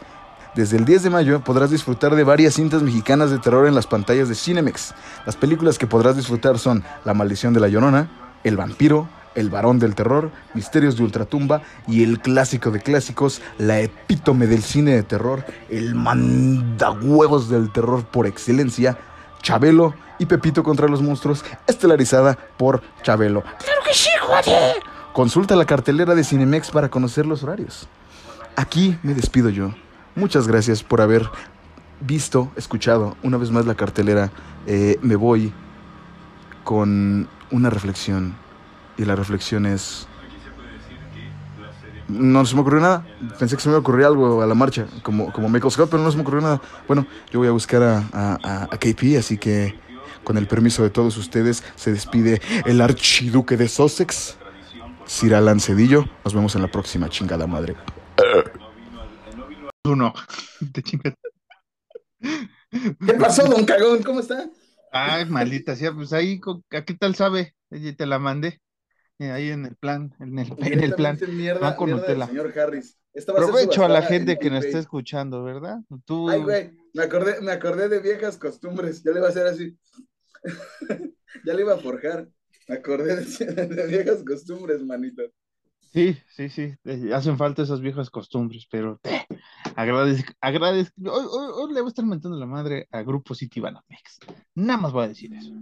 [0.55, 3.87] desde el 10 de mayo podrás disfrutar de varias cintas mexicanas de terror en las
[3.87, 4.95] pantallas de Cinemex.
[5.25, 8.11] Las películas que podrás disfrutar son La maldición de la Llorona,
[8.45, 13.81] El vampiro, El varón del terror, Misterios de Ultratumba y el clásico de clásicos, la
[13.81, 18.99] epítome del cine de terror, el mandahuevos del terror por excelencia,
[19.41, 23.41] Chabelo y Pepito contra los monstruos, estelarizada por Chabelo.
[23.41, 24.77] ¡Claro que sí, joder!
[25.15, 27.89] Consulta la cartelera de Cinemex para conocer los horarios.
[28.55, 29.73] Aquí me despido yo.
[30.15, 31.29] Muchas gracias por haber
[32.01, 34.31] visto, escuchado una vez más la cartelera.
[34.67, 35.53] Eh, me voy
[36.65, 38.35] con una reflexión.
[38.97, 40.07] Y la reflexión es...
[42.09, 43.07] No se me ocurrió nada.
[43.39, 46.11] Pensé que se me ocurrió algo a la marcha, como, como Michael Scott, pero no
[46.11, 46.61] se me ocurrió nada.
[46.87, 49.75] Bueno, yo voy a buscar a, a, a KP, así que
[50.25, 54.37] con el permiso de todos ustedes, se despide el archiduque de Sussex,
[55.07, 56.05] Sir Alan Cedillo.
[56.25, 57.77] Nos vemos en la próxima, chingada madre.
[59.93, 60.13] Uno.
[60.73, 61.15] Te chingas.
[63.07, 64.03] ¿Qué pasó, don Cagón?
[64.03, 64.51] ¿Cómo está?
[64.91, 66.41] Ay, maldita sea, pues ahí,
[66.71, 67.55] ¿a qué tal sabe?
[67.97, 68.61] Te la mandé.
[69.19, 71.19] eh, ahí en el plan, en el, en el plan.
[71.29, 72.99] Mierda, Va con mierda señor Harris.
[73.15, 75.79] Esta va a ser Provecho a la gente en que nos está escuchando, ¿verdad?
[76.05, 79.03] Tú, Ay, güey, me acordé, me acordé de viejas costumbres.
[79.03, 79.79] Ya le iba a hacer así.
[81.45, 82.29] ya le iba a forjar.
[82.69, 85.23] Me acordé de, de viejas costumbres, manito.
[85.93, 89.11] sí, sí, sí, eh, hacen falta esas viejas costumbres, pero te
[89.77, 90.95] agradezco, agradezco.
[91.11, 94.19] Hoy, hoy- hoy le voy a estar mentando la madre a Grupo City Banamex.
[94.55, 95.53] Nada más voy a decir eso.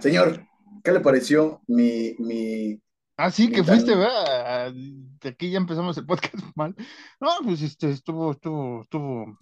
[0.00, 0.46] Señor,
[0.82, 2.80] ¿qué le pareció mi, mi...
[3.16, 4.72] Ah, sí, que fuiste, ¿verdad?
[4.72, 6.74] De aquí ya empezamos el podcast mal.
[7.20, 9.38] No, pues este, estuvo, estuvo, estuvo,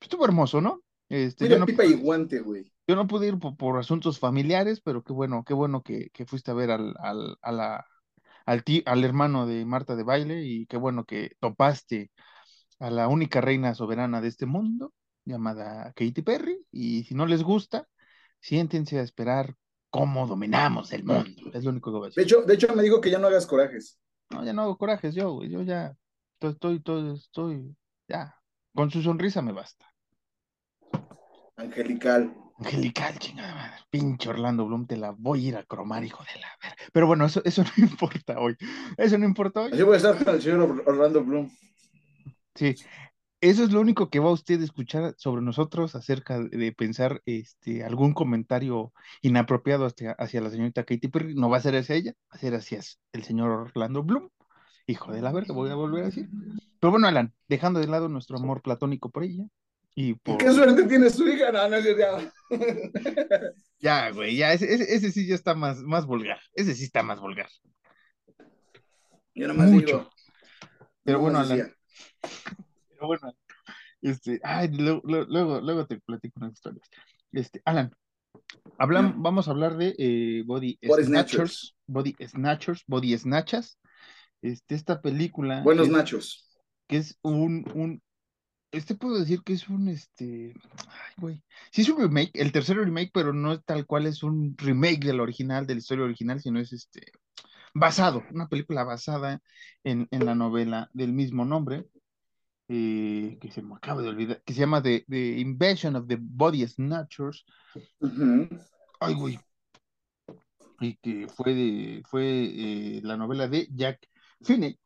[0.00, 0.80] estuvo hermoso, ¿no?
[1.08, 2.72] Este, Mira, yo no, pipa y guante, güey.
[2.88, 6.24] yo no pude ir por, por asuntos familiares, pero qué bueno, qué bueno que, que
[6.26, 7.86] fuiste a ver al, al, a la,
[8.46, 12.10] al, ti- al hermano de Marta de Baile y qué bueno que topaste
[12.78, 14.92] a la única reina soberana de este mundo,
[15.24, 17.88] llamada Katy Perry, y si no les gusta,
[18.40, 19.54] siéntense a esperar
[19.90, 21.42] cómo dominamos el mundo.
[21.52, 22.24] Es lo único que voy a De decir.
[22.24, 23.98] hecho, de hecho, me dijo que ya no hagas corajes.
[24.30, 25.42] No, ya no hago corajes yo.
[25.44, 25.96] Yo ya
[26.34, 27.76] estoy, estoy, estoy, estoy,
[28.08, 28.34] ya.
[28.74, 29.86] Con su sonrisa me basta.
[31.56, 32.34] Angelical.
[32.58, 33.74] Angelical, chingada madre.
[33.90, 36.72] Pinche Orlando Bloom, te la voy a ir a cromar, hijo de la ver.
[36.92, 38.56] Pero bueno, eso, eso no importa hoy.
[38.96, 39.72] Eso no importa hoy.
[39.72, 41.50] Así voy a estar con el señor Or- Orlando Bloom.
[42.54, 42.74] Sí.
[43.40, 47.20] Eso es lo único que va usted a escuchar sobre nosotros acerca de de pensar
[47.26, 51.34] este, algún comentario inapropiado hacia, hacia la señorita Katy Perry.
[51.34, 52.80] No va a ser hacia ella, va a ser hacia
[53.12, 54.30] el señor Orlando Bloom.
[54.86, 56.28] Hijo de la verga, voy a volver a decir.
[56.80, 59.44] Pero bueno, Alan, dejando de lado nuestro amor platónico por ella
[59.94, 60.38] y ¿Y por...
[60.38, 61.52] qué suerte tiene su hija?
[61.52, 62.32] No, no, es ya.
[63.78, 66.40] Ya, güey, ya, ese, ese, ese sí ya está más, más vulgar.
[66.54, 67.48] Ese sí está más vulgar.
[69.34, 69.86] Yo nomás Mucho.
[69.86, 70.10] digo.
[71.02, 71.70] Pero bueno, Alan,
[72.88, 73.34] pero bueno,
[74.00, 76.88] este, ay, luego, luego, luego- luego te platico unas historias.
[77.32, 77.92] Este, Alan,
[78.78, 79.14] hablam- Ya.
[79.18, 83.78] vamos a hablar de eh, Body Snatchers, Body Snatchers, Body Snatchas.
[84.40, 86.56] Este, esta película Buenos que, nachos.
[86.86, 88.02] que es un, un,
[88.74, 90.54] este puedo decir que es un, este,
[90.88, 94.22] ay, güey, sí es un remake, el tercer remake, pero no es tal cual es
[94.22, 97.12] un remake del original, de la historia original, sino es este,
[97.74, 99.40] basado, una película basada
[99.84, 101.86] en, en la novela del mismo nombre,
[102.68, 106.18] eh, que se me acaba de olvidar, que se llama The, The Invasion of the
[106.20, 107.44] Body Snatchers,
[109.00, 109.38] ay, güey,
[110.80, 114.08] y que fue, de, fue eh, la novela de Jack
[114.42, 114.78] Finney,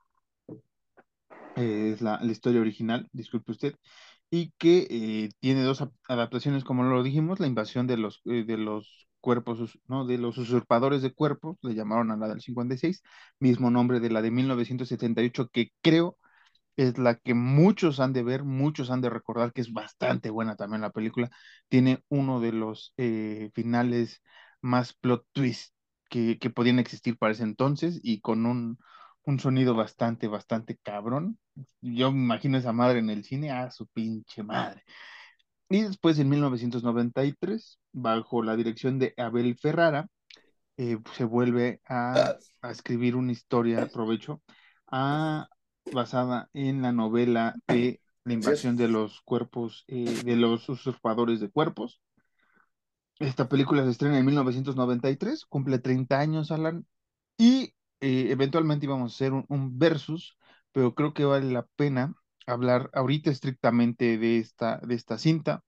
[1.58, 3.74] eh, es la, la historia original, disculpe usted,
[4.30, 8.44] y que eh, tiene dos ap- adaptaciones, como lo dijimos, la invasión de los, eh,
[8.46, 10.06] de los cuerpos, ¿no?
[10.06, 13.02] De los usurpadores de cuerpos, le llamaron a la del 56,
[13.40, 16.18] mismo nombre de la de 1978, que creo
[16.76, 20.56] es la que muchos han de ver, muchos han de recordar que es bastante buena
[20.56, 21.30] también la película.
[21.68, 22.94] Tiene uno de los
[23.54, 24.22] finales
[24.60, 25.74] más plot twist
[26.10, 28.78] que, que podían existir para ese entonces y con un,
[29.28, 31.38] un sonido bastante, bastante cabrón.
[31.82, 34.82] Yo me imagino esa madre en el cine, a su pinche madre.
[35.68, 40.08] Y después en 1993, bajo la dirección de Abel Ferrara,
[40.78, 44.40] eh, se vuelve a, a escribir una historia, aprovecho,
[44.90, 45.46] a,
[45.92, 51.50] basada en la novela de la invasión de los cuerpos, eh, de los usurpadores de
[51.50, 52.00] cuerpos.
[53.18, 56.86] Esta película se estrena en 1993, cumple 30 años, Alan,
[57.36, 60.38] y eh, eventualmente íbamos a hacer un, un versus,
[60.72, 62.14] pero creo que vale la pena
[62.46, 65.62] hablar ahorita estrictamente de esta, de esta cinta.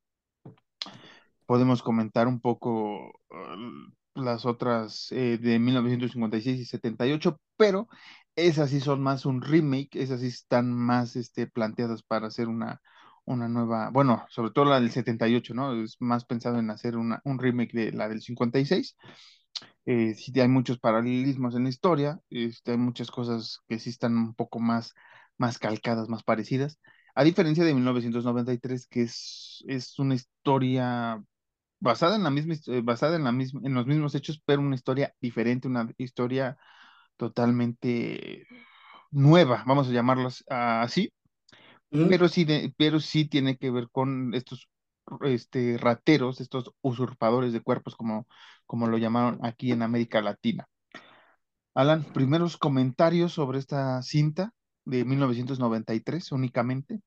[1.47, 7.89] Podemos comentar un poco uh, las otras eh, de 1956 y 78, pero
[8.37, 12.81] esas sí son más un remake, esas sí están más este, planteadas para hacer una,
[13.25, 15.83] una nueva, bueno, sobre todo la del 78, ¿no?
[15.83, 18.97] Es más pensado en hacer una, un remake de la del 56.
[19.87, 24.17] Eh, sí hay muchos paralelismos en la historia, este, hay muchas cosas que sí están
[24.17, 24.95] un poco más,
[25.39, 26.79] más calcadas, más parecidas.
[27.15, 31.23] A diferencia de 1993, que es, es una historia
[31.81, 34.77] basada en la misma, eh, basada en la misma, en los mismos hechos, pero una
[34.77, 36.59] historia diferente, una historia
[37.17, 38.47] totalmente
[39.11, 41.13] nueva, vamos a llamarlos así,
[41.93, 42.09] Ujú.
[42.09, 44.69] pero sí, de- pero sí tiene que ver con estos
[45.23, 48.27] este, rateros, estos usurpadores de cuerpos, como,
[48.71, 50.69] como lo llamaron aquí en América Latina.
[51.75, 54.53] Alan, primeros comentarios sobre esta cinta
[54.85, 57.01] de 1993 únicamente.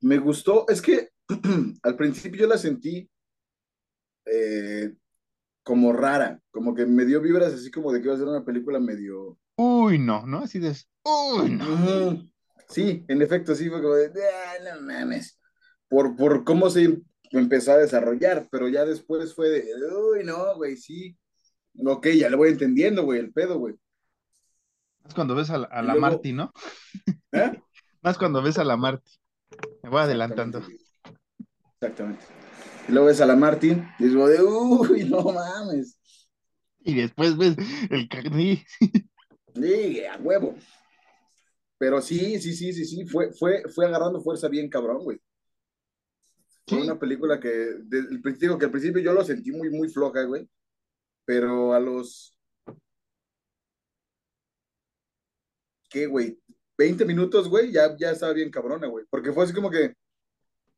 [0.00, 1.10] Me gustó, es que
[1.82, 3.06] al principio yo la sentí
[4.24, 4.94] eh,
[5.62, 8.42] como rara, como que me dio vibras así como de que iba a ser una
[8.42, 9.36] película medio...
[9.56, 10.38] Uy, no, ¿no?
[10.38, 10.74] Así de,
[11.04, 12.26] uy, no.
[12.66, 15.38] Sí, en efecto, sí fue como de, "Ah, no mames,
[15.86, 17.02] por, por cómo se
[17.38, 19.64] empezó a desarrollar, pero ya después fue de,
[19.94, 21.16] uy, no, güey, sí,
[21.84, 23.76] ok, ya le voy entendiendo, güey, el pedo, güey.
[25.04, 26.52] Más cuando ves a la, a Y la luego, Marty, ¿no?
[27.32, 27.60] ¿eh?
[28.02, 29.10] Más cuando ves a la Marty.
[29.82, 30.62] Me voy Exactamente, adelantando.
[30.62, 30.78] güey,
[31.80, 32.24] exactamente.
[32.88, 35.98] Y luego ves a la Martín y es de, uy, no mames,
[36.80, 37.56] Y después ves
[37.90, 38.08] el...
[38.08, 38.64] ca- sí,
[39.54, 40.54] sí, a huevo.
[41.78, 45.18] Pero sí, sí, sí, sí, sí, fue, fue, fue agarrando fuerza bien cabrón, güey.
[46.70, 47.50] Fue sí, una película que,
[47.90, 50.48] el principio, que al principio yo lo sentí muy, muy floja, güey,
[51.24, 52.36] pero a los,
[55.88, 56.40] ¿qué, güey?
[56.78, 59.94] 20 minutos, güey, ya, ya estaba bien cabrona, güey, porque fue así como que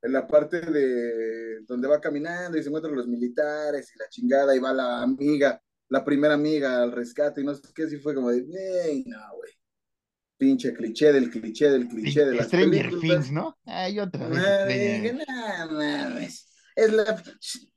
[0.02, 4.56] en la parte de donde va caminando y se encuentran los militares y la chingada
[4.56, 8.14] y va la amiga, la primera amiga al rescate y no sé qué, así fue
[8.14, 8.38] como de,
[8.84, 9.52] "Ey, no, güey,
[10.42, 13.30] pinche cliché del cliché del cliché de las Stranger Things.
[13.30, 13.56] ¿no?
[13.64, 16.48] Ay, otra vez Stranger no mames.
[16.74, 17.22] Es la,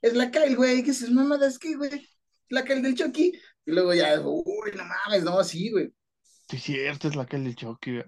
[0.01, 1.59] es la Kyle, güey, ¿qué es esas mamadas?
[1.59, 1.91] ¿Qué, güey?
[2.49, 3.33] La Kyle del Chucky.
[3.67, 5.93] Y luego ya, uy, no mames, no, sí, güey.
[6.49, 7.99] Sí, cierto, es la que del Chucky.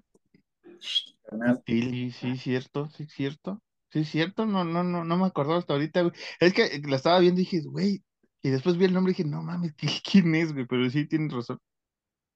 [1.23, 1.61] Carnal.
[1.63, 3.61] Tilly, sí, cierto, sí, cierto.
[3.91, 6.13] Sí, cierto, no, no, no, no me acordaba hasta ahorita, güey.
[6.39, 8.03] Es que la estaba viendo y dije, güey,
[8.41, 10.65] y después vi el nombre y dije, no mames, ¿qui- ¿quién es, güey?
[10.65, 11.59] Pero sí, tienes razón.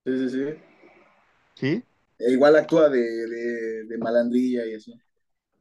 [0.06, 0.46] Sí, sí, sí.
[1.56, 1.84] Sí,
[2.28, 4.94] E igual actúa de, de, de malandrilla y así.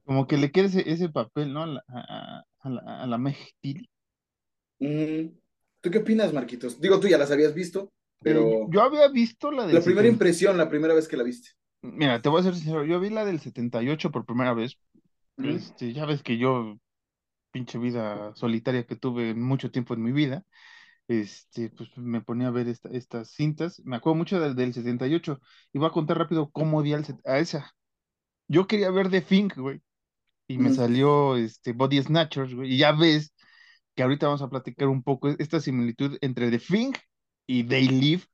[0.05, 1.63] como que le queda ese, ese papel, ¿no?
[1.63, 3.19] A la, a, a la, a la.
[4.79, 5.29] Mm.
[5.81, 6.81] ¿Tú qué opinas, Marquitos?
[6.81, 7.91] Digo, tú ya las habías visto,
[8.25, 10.09] Eh, yo, pero yo había visto la del la primera 70.
[10.09, 11.51] impresión, la primera vez que la viste.
[11.83, 14.79] Mira, te voy a ser sincero, yo vi la del 78 por primera vez.
[15.39, 16.79] Ujú, Este, ya ves que yo,
[17.53, 20.45] pinche vida solitaria que tuve mucho tiempo en mi vida.
[21.11, 23.81] Este, pues me ponía a ver esta- estas cintas.
[23.85, 25.41] Me acuerdo mucho del, del 78.
[25.73, 27.73] Y voy a contar rápido cómo di al a esa.
[28.49, 29.81] Yo quería ver The Thing, güey.
[30.49, 30.73] Y me ujú.
[30.73, 32.75] salió este, Body Snatchers, güey.
[32.75, 33.35] Y ya ves
[33.97, 36.93] que ahorita vamos a platicar un poco esta similitud entre The Thing
[37.47, 38.25] y They Live,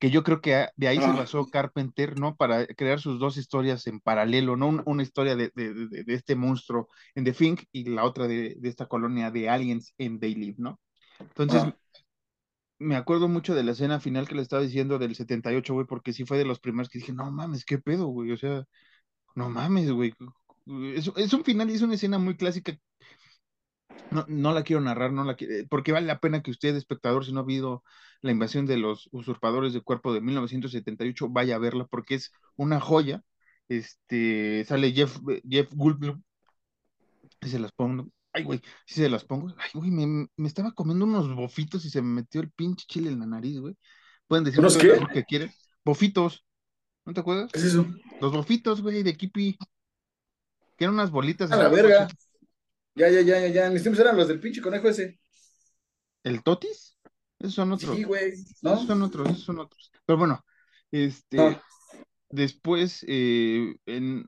[0.00, 2.36] que yo creo que de ahí se Ah, basó Carpenter, ¿no?
[2.36, 4.68] Para crear sus dos historias en paralelo, ¿no?
[4.68, 8.28] Un- Una, historia de, de- de- de este monstruo en The Thing y la otra
[8.28, 10.80] de, de esta colonia de aliens en They Live, ¿no?
[11.20, 11.78] Entonces, ah.
[12.78, 16.12] Me acuerdo mucho de la escena final que le estaba diciendo del 78, güey, porque
[16.12, 18.64] sí fue de los primeros que dije, no mames, qué pedo, güey, o sea,
[19.34, 20.14] no mames, güey.
[20.94, 22.78] Es, un final y es una escena muy clásica.
[24.10, 27.24] No, no la quiero narrar, no la qui- porque vale la pena que usted, espectador,
[27.24, 27.82] si no ha habido
[28.22, 32.80] la invasión de los usurpadores de cuerpo de 1978, vaya a verla porque es una
[32.80, 33.22] joya.
[33.68, 35.18] Este, sale Jeff,
[35.48, 36.22] Jeff Goldblum,
[37.42, 38.08] se las pongo.
[38.38, 39.52] Ay, güey, si se las pongo.
[39.58, 43.10] Ay, güey, me, me estaba comiendo unos bofitos y se me metió el pinche chile
[43.10, 43.76] en la nariz, güey.
[44.26, 45.50] Pueden decir ¿Unos ustedes lo que quieren.
[45.84, 46.44] Bofitos,
[47.04, 47.50] ¿no te acuerdas?
[47.52, 47.86] ¿Qué es eso?
[48.20, 49.58] Los bofitos, güey, de Kipi,
[50.76, 52.08] que eran unas bolitas A la verga.
[52.94, 53.70] Ya, ya, ya, ya, ya.
[53.70, 55.18] Mis tiempos eran los del pinche conejo ese.
[56.24, 56.96] ¿El totis?
[57.38, 58.86] Esos son Sí, otros, güey, esos ¿no?
[58.86, 59.92] son otros, esos son otros.
[60.04, 60.44] Pero bueno,
[60.90, 61.60] este,
[62.30, 64.26] después, eh, en,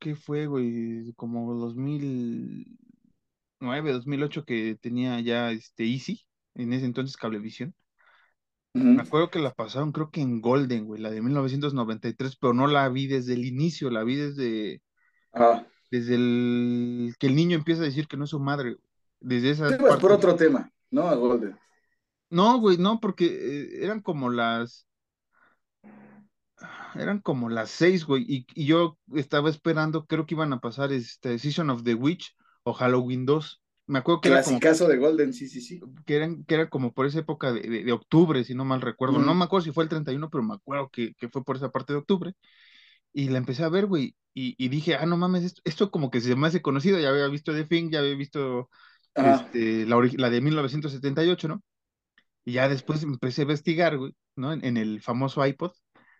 [0.00, 1.12] ¿qué fue, güey?
[1.14, 1.72] Como
[3.60, 7.74] 2009, 2008 que tenía ya, este, Easy, en ese entonces Cablevisión.
[8.72, 12.68] Me acuerdo que la pasaron, creo que en Golden, güey, la de 1993, pero no
[12.68, 14.80] la vi desde el inicio, la vi desde,
[15.32, 15.66] Ah.
[15.90, 18.76] desde el que el niño empieza a decir que no es su madre,
[19.18, 21.08] desde esa Tú ibas por otro tema, ¿no?
[21.08, 21.58] A Golden.
[22.30, 24.86] No, güey, no, porque eh, eran como las,
[26.94, 30.92] eran como las seis, güey, y, y yo estaba esperando, creo que iban a pasar
[30.92, 33.62] este Season of the Witch o Halloween 2.
[33.86, 35.80] Me acuerdo que era como, Clasicazo de Golden, sí, sí, sí.
[36.06, 38.80] que eran, que era como por esa época de, de- de octubre, si no mal
[38.80, 39.18] recuerdo.
[39.18, 39.34] No Ujú.
[39.34, 41.92] me acuerdo si fue el 31, pero me acuerdo que, que fue por esa parte
[41.92, 42.34] de octubre.
[43.12, 46.10] Y la empecé a ver, güey, y, y dije, ah, no mames, esto, esto como
[46.10, 48.70] que se me hace conocido, ya había visto The Thing, ya había visto
[49.14, 49.46] Ajá.
[49.46, 51.62] este, la, la de 1978, ¿no?
[52.44, 54.52] Y ya después empecé a investigar, güey, ¿no?
[54.52, 55.72] En, en el famoso iPod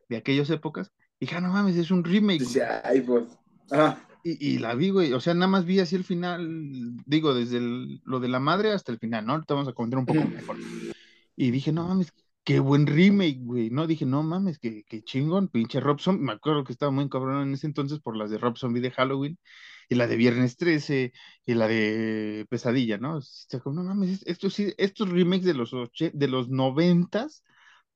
[0.09, 0.93] de aquellas épocas.
[1.21, 2.41] Y dije, ah, no mames, es un remake.
[2.41, 3.29] Dice iPod.
[3.71, 3.99] Ajá.
[4.23, 5.13] Y, y la vi, güey.
[5.13, 8.73] O sea, nada más vi así el final, digo, desde el- lo de la madre
[8.73, 9.33] hasta el final, ¿no?
[9.35, 10.57] Ahorita vamos a comentar un poco mejor.
[11.37, 12.13] Y dije, no mames,
[12.45, 13.71] qué buen remake, güey.
[13.71, 16.25] No, dije, no mames, qué, qué chingón, pinche Rob Zombie.
[16.25, 18.91] Me acuerdo que estaba muy cabrón en ese entonces por las de Rob Zombie de
[18.91, 19.39] Halloween
[19.89, 21.13] y la de Viernes 13
[21.47, 23.21] y la de Pesadilla, ¿no?
[23.23, 27.43] Sí, está como, no mames, estos sí, estos remakes de los oche- de los noventas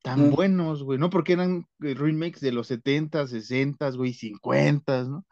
[0.02, 1.10] tan buenos, güey, ¿no?
[1.10, 5.24] Porque eran eh, remakes de los 70, 60, güey, 50, ¿no?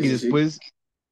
[0.00, 0.10] Sí, Y sí.
[0.12, 0.60] después,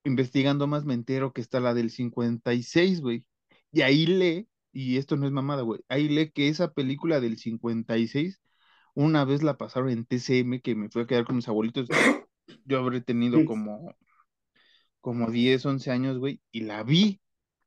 [0.05, 3.25] investigando más, me entero que está la del 56, güey.
[3.73, 7.39] Y ahí lee, y esto no es mamada, güey, ahí lee que esa película del
[7.39, 8.41] 56,
[8.95, 11.89] una vez la pasaron en TCM, que me fui a quedar con mis abuelitos.
[12.65, 13.95] Yo habré tenido como,
[15.01, 17.21] como 10, 11 años, güey, y la vi.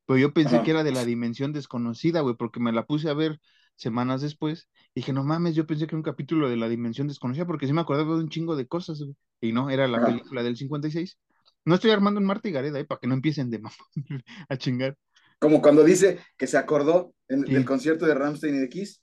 [0.06, 3.14] Pero yo pensé que era de la dimensión desconocida, güey, porque me la puse a
[3.14, 3.40] ver
[3.82, 4.70] semanas después.
[4.94, 7.68] Y dije, no mames, yo pensé que era un capítulo de la dimensión desconocida, porque
[7.68, 9.16] sí me acordaba de un chingo de cosas, güey.
[9.42, 11.18] Y no, era la película del 56.
[11.66, 13.62] No estoy armando un Marta y Gareda, eh, para que no empiecen de
[14.50, 14.98] a chingar.
[15.40, 19.02] Como cuando dice que se acordó en- del concierto de Ramstein y de Kiss.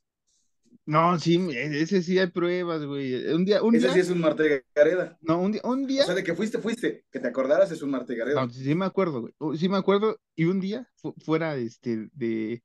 [0.87, 3.27] No, sí, e- ese sí hay pruebas, güey.
[3.33, 5.19] Un día, un Ese día, sí es un Marta y Gareda.
[5.21, 7.05] no, un día, un O día, sea, de que fuiste, fuiste.
[7.11, 8.47] Que te acordaras es un Marta y Gareda.
[8.47, 9.35] no, sí me acuerdo, güey.
[9.39, 12.63] Uh, Sí me acuerdo, y un día, fu- fuera este, de,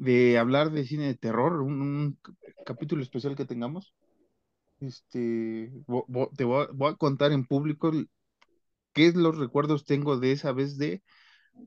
[0.00, 2.18] de hablar de cine de terror, un,
[2.64, 3.94] capítulo especial que tengamos,
[4.80, 7.92] este, vo- vo- te voy a, contar en público
[8.94, 11.02] qué los recuerdos tengo de esa vez de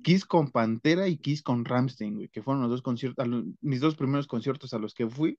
[0.02, 3.28] Kiss con Pantera y Kiss con Rammstein, güey, que fueron los dos conciertos,
[3.62, 5.38] mis dos primeros conciertos a los que fui.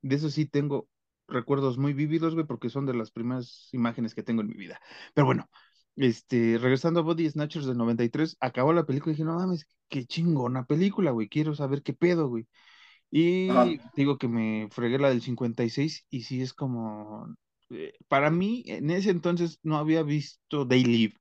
[0.00, 0.88] De eso sí tengo
[1.28, 4.80] recuerdos muy vívidos, porque son de las primeras imágenes que tengo en mi vida.
[5.14, 5.48] Pero bueno,
[5.96, 10.04] este, regresando a Body Snatchers del 93, acabó la película y dije, no mames, qué
[10.04, 12.46] chingona película, güey, quiero saber qué pedo, güey.
[13.50, 13.66] Ajá.
[13.66, 17.26] Y digo que me fregué la del 56 y sí es como,
[17.70, 21.14] eh, para mí, en ese entonces no había visto They Live,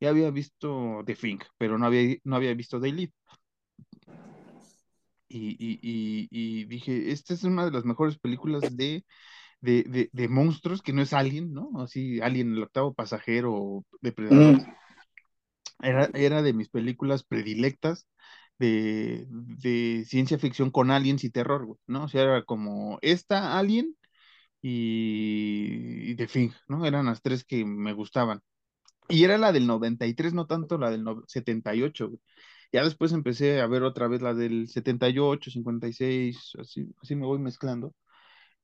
[0.00, 3.12] ya había visto The Thing, pero no había, no había visto They Live.
[5.28, 9.04] Y, y, y, y dije, esta es una de las mejores películas de,
[9.66, 11.70] de, de, de monstruos, que no es Alien, ¿no?
[11.82, 14.56] Así, Alien, el octavo pasajero, o Depredador.
[14.56, 14.76] Ujú.
[15.80, 18.06] Era, era de mis películas predilectas
[18.58, 22.04] de, de ciencia ficción con aliens y terror, ¿no?
[22.04, 23.96] O sea, era como esta Alien
[24.62, 26.86] y, y The Thing, ¿no?
[26.86, 28.42] Eran las tres que me gustaban.
[29.08, 32.20] Y era la del 93, no tanto la del no- 78, güey.
[32.72, 37.38] Ya después empecé a ver otra vez la del 78, 56, así, así me voy
[37.40, 37.94] mezclando.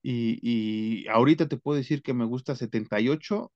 [0.03, 3.53] Y, y ahorita te puedo decir que me gusta 78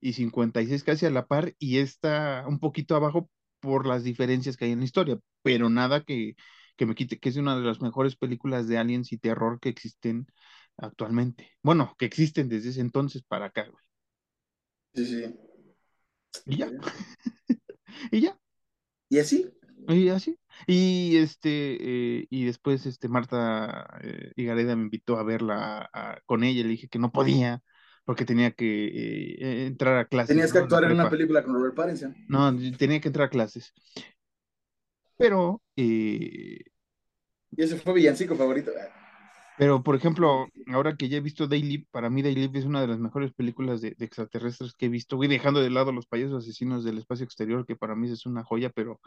[0.00, 3.30] y 56 casi a la par y está un poquito abajo
[3.60, 6.36] por las diferencias que hay en la historia, pero nada que,
[6.76, 9.70] que me quite que es una de las mejores películas de aliens y terror que
[9.70, 10.26] existen
[10.78, 11.52] actualmente.
[11.62, 13.84] Bueno, que existen desde ese entonces para acá, güey.
[14.94, 15.22] Sí, sí.
[16.46, 16.72] Y ya,
[18.10, 18.38] y ya,
[19.08, 19.52] Y así.
[19.88, 20.38] y así.
[20.66, 26.44] Y este, eh, y después este Marta eh, Higareda me invitó a verla a- con
[26.44, 27.62] ella, le dije que no podía,
[28.04, 28.86] porque tenía que
[29.40, 32.14] eh, entrar a clases, Tenías que actuar en una película con Robert Pattinson.
[32.28, 33.72] No, tenía que entrar a clases.
[35.18, 36.60] Pero, eh,
[37.56, 38.70] Y ese fue villancico favorito.
[39.58, 42.64] Pero por ejemplo, ahora que ya he visto Day Live, para mí Day Live es
[42.66, 45.16] una de las mejores películas de, de extraterrestres que he visto.
[45.16, 48.44] Voy dejando de lado los payasos asesinos del espacio exterior, que para mí es una
[48.44, 49.00] joya, pero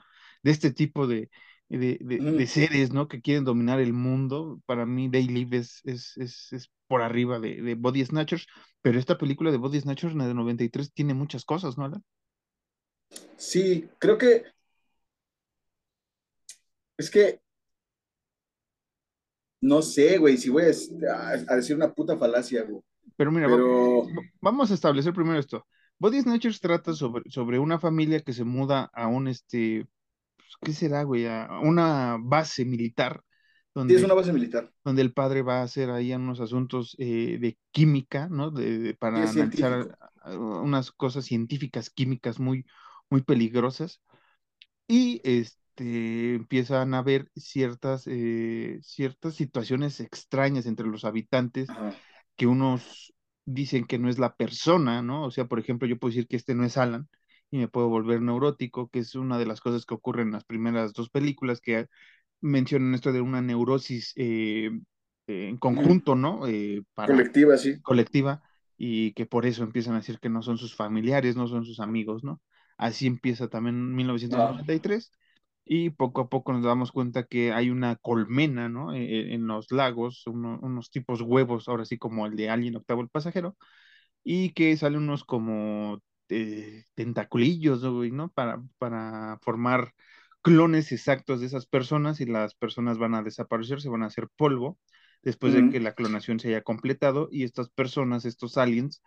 [0.43, 1.29] de este tipo de,
[1.69, 3.07] de, de- seres, ¿no?
[3.07, 7.39] Que quieren dominar el mundo, para mí Day Live es, es, es, es por arriba
[7.39, 8.47] de, de Body Snatchers,
[8.81, 12.03] pero esta película de Body Snatchers, la de 93, tiene muchas cosas, ¿no, Alan?
[13.37, 14.43] Sí, creo que
[16.97, 17.41] es que
[19.61, 22.81] no sé, güey, si voy a, decir una puta falacia, güey.
[23.15, 24.07] Pero mira, Pero
[24.41, 25.65] vamos a establecer primero esto.
[25.97, 29.85] Body Snatchers trata sobre, sobre una familia que se muda a un, este,
[30.37, 31.25] pues, ¿qué será, güey?
[31.27, 33.21] A una base militar
[33.87, 34.71] sí es una base militar.
[34.83, 38.51] donde el padre va a hacer ahí unos asuntos eh, de química, ¿no?
[38.51, 42.65] De, de- para analizar unas cosas científicas, químicas muy,
[43.09, 44.01] muy peligrosas.
[44.87, 51.91] Y este, empiezan a haber ciertas, eh, ciertas situaciones extrañas entre los habitantes Ajá.
[52.35, 53.13] que unos
[53.45, 55.25] dicen que no es la persona, ¿no?
[55.25, 57.09] O sea, por ejemplo, yo puedo decir que este no es Alan
[57.51, 60.45] y me puedo volver neurótico, que es una de las cosas que ocurren en las
[60.45, 61.87] primeras dos películas que
[62.41, 64.71] mencionan esto de una neurosis eh,
[65.27, 66.47] en conjunto, ¿no?
[66.47, 67.81] Eh, para Colectiva, sí.
[67.81, 68.41] colectiva
[68.77, 71.79] y que por eso empiezan a decir que no son sus familiares, no son sus
[71.79, 72.41] amigos, ¿no?
[72.77, 73.95] Así empieza también en
[74.33, 75.11] Ah, 1993
[75.71, 78.91] y poco a poco nos damos cuenta que hay una colmena, ¿no?
[78.93, 83.01] E, e, en, los lagos, unos tipos huevos, ahora sí como el de Alien Octavo
[83.01, 83.55] el Pasajero,
[84.23, 88.31] y que salen unos como eh, tentaculillos, ¿no?
[88.31, 89.93] Para, para formar
[90.41, 94.27] clones exactos de esas personas y las personas van a desaparecer, se van a hacer
[94.35, 94.79] polvo
[95.21, 99.03] después de que la clonación se haya completado y estas personas, estos aliens,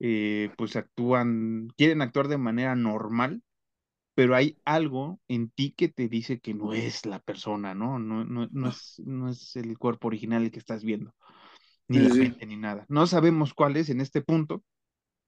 [0.00, 3.42] eh, pues actúan, quieren actuar de manera normal,
[4.14, 7.98] pero hay algo en ti que te dice que no es la persona, ¿no?
[7.98, 11.14] No, no, no, es, no es el cuerpo original el que estás viendo,
[11.88, 12.86] ni la mente, ni nada.
[12.88, 14.62] No sabemos cuál es en este punto.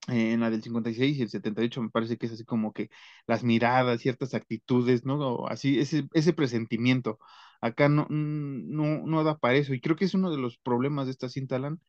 [0.08, 2.90] Eh, en la del 56 y el 78 me parece que es así como que
[3.26, 5.46] las miradas, ciertas actitudes, ¿no?
[5.48, 7.18] así, ese, ese presentimiento.
[7.60, 9.74] Acá no, no, no da para eso.
[9.74, 11.80] Y creo que es uno de los problemas de esta cinta, Alan,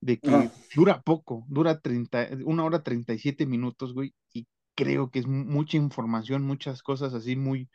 [0.00, 4.46] de que dura poco, dura 30, una hora 37 minutos, güey, y
[4.78, 7.68] creo que es mucha información, muchas cosas así muy,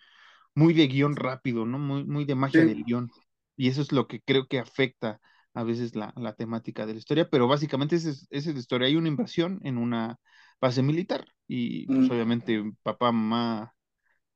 [0.56, 1.78] muy de guion rápido, ¿no?
[1.78, 3.12] Muy, muy de magia del guion.
[3.58, 5.20] Y eso es lo que creo que afecta
[5.54, 8.88] a veces la, la temática de la historia, pero básicamente esa es, es la historia.
[8.88, 10.18] Hay una invasión en una
[10.62, 12.12] base militar y pues, mm.
[12.12, 13.74] obviamente papá, mamá,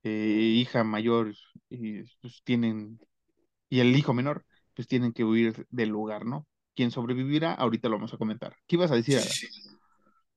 [0.03, 0.09] eh,
[0.59, 1.33] hija mayor
[1.69, 2.99] y, pues, tienen,
[3.69, 4.45] y el hijo menor,
[4.75, 6.45] pues tienen que huir del lugar, ¿no?
[6.75, 7.53] ¿Quién sobrevivirá?
[7.53, 8.57] Ahorita lo vamos a comentar.
[8.67, 9.19] ¿Qué ibas a decir?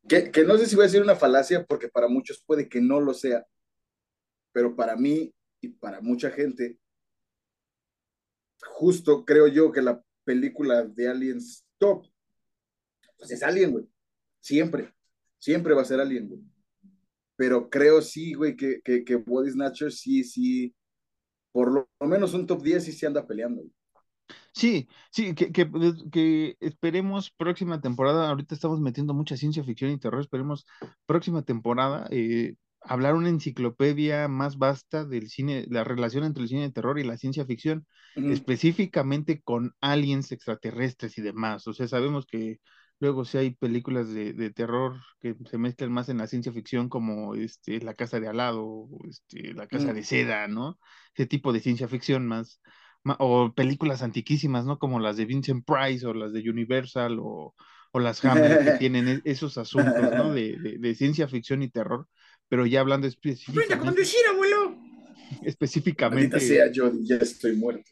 [0.09, 2.80] Que, que no sé si voy a decir una falacia porque para muchos puede que
[2.80, 3.46] no lo sea,
[4.53, 6.78] pero para mí y para mucha gente,
[8.62, 12.07] justo creo yo que la película de Aliens top,
[13.18, 13.86] pues es Alien, güey.
[14.40, 14.94] Siempre,
[15.38, 16.40] siempre va a ser Alien, güey.
[17.36, 20.74] Pero creo sí, güey, que, que, que Body Snatcher sí, sí,
[21.53, 23.74] por lo, menos un top 10 sí se anda peleando, güey.
[24.53, 25.70] Sí, sí, que, que,
[26.11, 30.66] que, esperemos próxima temporada, ahorita estamos metiendo mucha ciencia ficción y terror, esperemos
[31.07, 36.62] próxima temporada eh, hablar una enciclopedia más vasta del cine, la relación entre el cine
[36.62, 41.66] de terror y la ciencia ficción, específicamente con aliens extraterrestres y demás.
[41.66, 42.59] O sea, sabemos que
[42.99, 46.89] luego si hay películas de, de, terror que se mezclan más en la ciencia ficción
[46.89, 50.78] como este, La Casa de Alado, este, La Casa de Seda, ¿no?
[51.14, 52.61] Ese tipo de ciencia ficción más,
[53.18, 54.78] o películas antiquísimas, ¿no?
[54.78, 57.55] Como las de Vincent Price o las de Universal o,
[57.92, 60.32] o las Hammer que tienen e, esos asuntos, ¿no?
[60.32, 62.07] De, de, de, ciencia ficción y terror
[62.51, 63.72] pero ya hablando específicamente.
[63.72, 64.76] ¡Aprende a conducir, abuelo!
[65.42, 66.40] Específicamente.
[66.40, 67.88] sea yo, ya estoy muerto.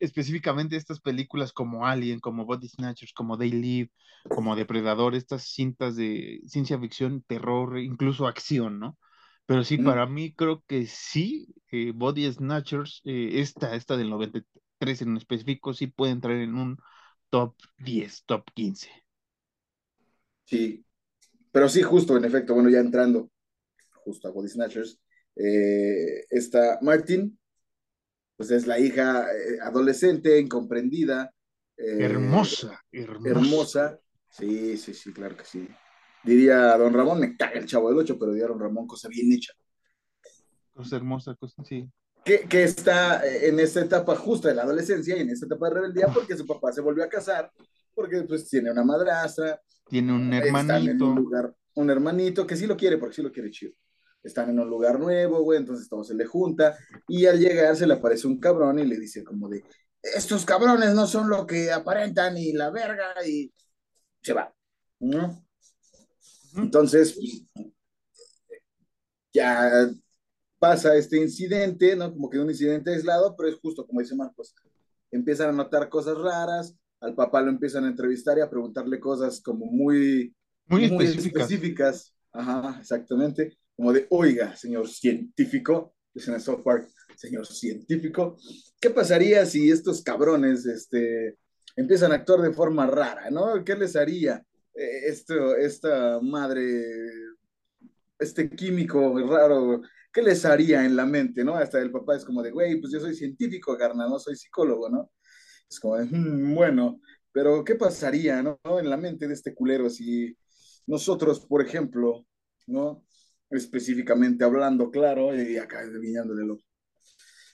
[0.00, 3.90] Específicamente estas películas como Alien, como Body Snatchers, como They Live,
[4.28, 8.98] como Depredador, estas cintas de ciencia ficción, terror, incluso acción, ¿no?
[9.46, 15.02] Pero sí, para mí creo que sí, eh, Body Snatchers, eh, esta, esta del 93
[15.02, 16.78] en específico, sí puede entrar en un
[17.30, 18.90] top 10, top 15.
[20.44, 20.84] Sí,
[21.52, 23.30] pero sí, justo, en efecto, bueno, ya entrando
[24.04, 25.00] justo a Body Snatchers.
[25.36, 27.38] Eh, esta Martin,
[28.36, 31.32] pues es la hija eh, adolescente, incomprendida.
[31.76, 34.00] Hermosa, hermosa, hermosa.
[34.30, 35.68] Sí, sí, sí, claro que sí.
[36.24, 39.32] Diría Don Ramón, me caga el chavo del ocho, pero diría Don Ramón, cosa bien
[39.32, 39.52] hecha.
[40.72, 41.88] Cosa hermosa, cosa, sí.
[42.24, 45.74] Que, que, está en esta etapa justa de la adolescencia y en esta etapa de
[45.74, 47.50] rebeldía porque su papá se volvió a casar,
[47.94, 49.60] porque pues tiene una madrastra.
[49.88, 51.06] Tiene un hermanito.
[51.06, 53.72] Un, lugar, un hermanito que sí lo quiere, porque sí lo quiere chido
[54.22, 56.76] están en un lugar nuevo, güey, entonces todo se le junta,
[57.08, 59.64] y al llegar se le aparece un cabrón y le dice como de,
[60.02, 63.52] estos cabrones no son lo que aparentan y la verga, y
[64.22, 64.52] se va,
[65.00, 65.44] ¿no?
[66.56, 67.18] Entonces,
[69.32, 69.90] ya
[70.58, 72.12] pasa este incidente, ¿no?
[72.12, 74.54] Como que un incidente aislado, pero es justo como dice Marcos,
[75.10, 79.40] empiezan a notar cosas raras, al papá lo empiezan a entrevistar y a preguntarle cosas
[79.40, 80.34] como muy,
[80.66, 81.42] muy, específicas.
[81.42, 82.14] específicas.
[82.32, 86.86] Ajá, exactamente como de, oiga, señor científico, dicen en South Park,
[87.16, 88.36] señor científico,
[88.78, 91.38] ¿qué pasaría si estos cabrones este,
[91.76, 93.64] empiezan a actuar de forma rara, ¿no?
[93.64, 94.44] ¿Qué les haría
[94.74, 96.84] esto, esta madre,
[98.18, 99.82] este químico raro?
[100.12, 101.54] ¿Qué les haría en la mente, no?
[101.54, 104.88] Hasta el papá es como de, güey, pues yo soy científico, carnal, no soy psicólogo,
[104.88, 105.12] ¿no?
[105.68, 107.00] Es como de, hmm, bueno,
[107.32, 108.58] pero ¿qué pasaría, no?
[108.64, 110.36] En la mente de este culero si
[110.86, 112.26] nosotros, por ejemplo,
[112.66, 113.04] ¿no?
[113.50, 116.58] específicamente hablando, claro, y acá adivinándole lo.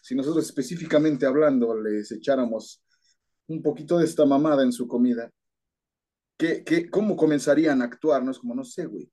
[0.03, 2.83] Si nosotros específicamente hablando les echáramos
[3.49, 5.31] un poquito de esta mamada en su comida,
[6.37, 8.23] ¿qué, qué, cómo comenzarían a actuar?
[8.25, 9.11] No es como, no sé, güey.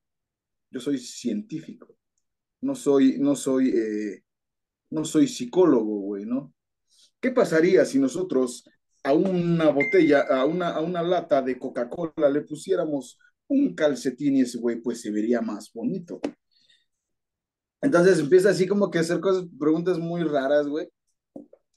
[0.72, 1.96] Yo soy científico.
[2.62, 4.24] No soy, no soy, eh,
[4.90, 6.54] no soy psicólogo, güey, ¿no?
[7.22, 8.66] ¿Qué pasaría si nosotros
[9.04, 14.42] a una botella, a una, a una lata de Coca-Cola le pusiéramos un calcetín y
[14.42, 16.22] ese güey pues se vería más bonito?
[17.82, 20.88] Entonces empieza así como que hacer cosas, preguntas muy raras, güey.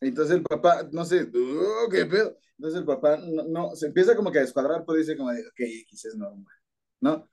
[0.00, 2.38] Entonces el papá, no sé, "Oh, ¿qué pedo?
[2.58, 5.40] Entonces el papá, no, no, se empieza como que a descuadrar, pero dice como de,
[5.46, 6.54] ok, X es normal,
[7.00, 7.28] ¿no?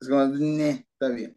[0.00, 1.36] Es como, "Ne, está bien.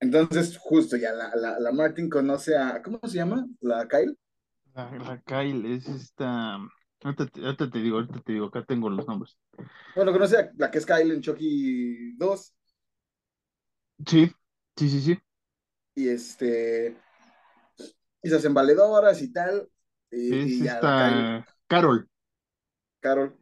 [0.00, 3.46] Entonces, justo ya la, la, la Martin conoce a, ¿cómo se llama?
[3.60, 4.16] La Kyle.
[4.74, 6.56] La, la Kyle es esta.
[7.02, 9.36] Ahorita te, ahorita te digo, ahorita te digo, acá tengo los nombres.
[9.94, 12.54] Bueno, conoce a la que es Kyle en Chucky 2.
[14.06, 14.32] Sí,
[14.76, 15.18] sí, sí, sí.
[15.94, 16.96] Y este,
[18.22, 19.68] y se hacen valedoras y tal.
[20.10, 22.08] Y, Es y ya esta Carol.
[23.00, 23.36] Carol,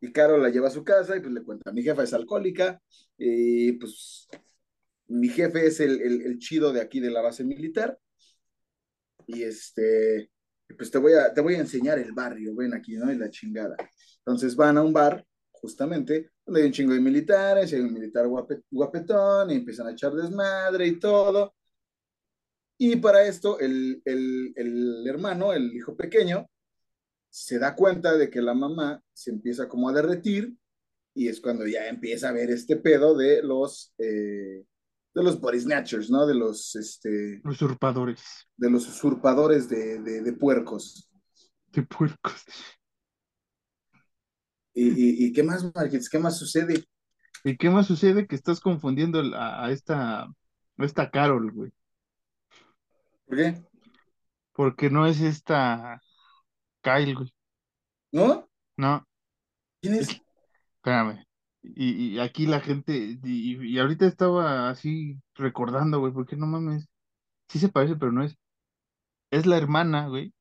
[0.00, 2.80] y Carol la lleva a su casa y pues le cuenta, mi jefa es alcohólica
[3.16, 4.28] y pues
[5.08, 7.98] mi jefe es el, el, el chido de aquí de la base militar
[9.26, 10.30] y este,
[10.76, 13.12] pues te voy a, te voy a enseñar el barrio, ven aquí, ¿no?
[13.12, 13.76] Y la chingada.
[14.18, 17.92] Entonces van a un bar, justamente, donde hay un chingo de militares, y hay un
[17.94, 21.54] militar guape, guapetón, y empiezan a echar desmadre y todo.
[22.78, 26.48] Y para esto, el, el, el hermano, el hijo pequeño,
[27.30, 30.54] se da cuenta de que la mamá se empieza como a derretir,
[31.14, 34.64] y es cuando ya empieza a ver este pedo de los, eh,
[35.14, 36.26] de los body snatchers, ¿no?
[36.26, 41.08] De los, este, Usurpadores de los usurpadores de, de, de puercos.
[41.72, 42.44] de puercos.
[44.72, 46.08] ¿Y, y, y qué más, Marquez?
[46.08, 46.84] ¿Qué más sucede?
[47.44, 48.26] ¿Y qué más sucede?
[48.26, 50.34] Que estás confundiendo a, a esta, a
[50.78, 51.72] esta Carol, güey.
[53.26, 53.64] ¿Por qué?
[54.52, 56.00] Porque no es esta
[56.82, 57.34] Kyle, güey.
[58.12, 58.48] ¿No?
[58.76, 59.04] No,
[59.80, 60.20] ¿Quién es, es?
[60.76, 61.24] espérame.
[61.62, 66.88] Y, y aquí la gente, y, y ahorita estaba así recordando, güey, porque no mames.
[67.48, 68.36] Sí se parece, pero no es.
[69.30, 70.34] Es la hermana, güey,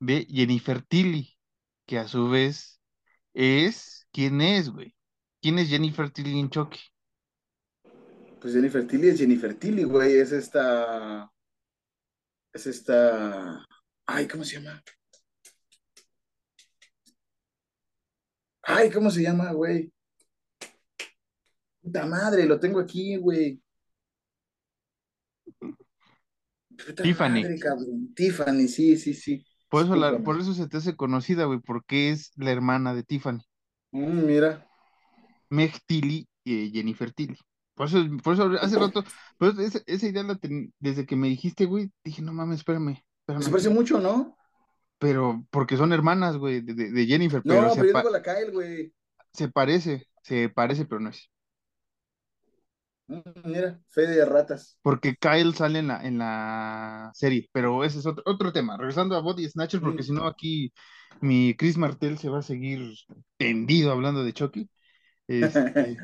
[0.00, 1.38] de Jennifer Tilly,
[1.86, 2.80] que a su vez
[3.34, 4.06] es.
[4.12, 4.96] ¿Quién es, güey?
[5.42, 6.80] ¿Quién es Jennifer Tilly en Chucky?
[8.40, 10.16] Pues Jennifer Tilly es Jennifer Tilly, güey.
[10.18, 11.31] Es esta.
[12.52, 13.66] Es esta.
[14.06, 14.82] Ay, ¿cómo se llama?
[18.62, 19.92] Ay, ¿cómo se llama, güey?
[21.80, 23.60] Puta madre, lo tengo aquí, güey.
[26.76, 27.42] Puta Tiffany.
[27.42, 28.14] madre, cabrón.
[28.14, 29.44] Tiffany, sí, sí, sí.
[29.68, 33.02] Por eso, la, por eso se te hace conocida, güey, porque es la hermana de
[33.02, 33.40] Tiffany.
[33.90, 34.68] Mm, mira.
[35.48, 37.38] Meg Tilly y Jennifer Tilly.
[37.74, 39.02] Por eso, por eso hace rato,
[39.38, 43.02] pues esa, esa idea la ten- desde que me dijiste, güey, dije, no mames, espérame,
[43.40, 44.36] Se parece mucho, ¿no?
[44.98, 48.94] Pero, porque son hermanas, güey, de, de- Jennifer, No, pero yo digo la Kyle, güey.
[49.32, 51.28] se parece, se parece, pero no es.
[53.08, 54.78] Mm, mira, fe de ratas.
[54.82, 58.76] Porque Kyle sale en la, en la serie, pero ese es otro, otro tema.
[58.76, 60.06] Regresando a Body Snatchers, porque Mm.
[60.06, 60.72] si no aquí
[61.20, 62.94] mi Chris Martel se va a seguir
[63.36, 64.68] tendido hablando de Chucky.
[65.28, 65.96] Este,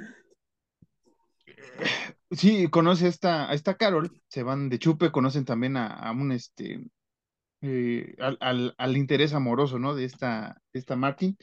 [2.30, 6.12] sí, conoce a esta, a esta Carol, se van de chupe, conocen también a, a
[6.12, 6.84] un este
[7.62, 9.94] eh, al, al, al interés amoroso, ¿no?
[9.94, 11.36] De esta, esta Martin,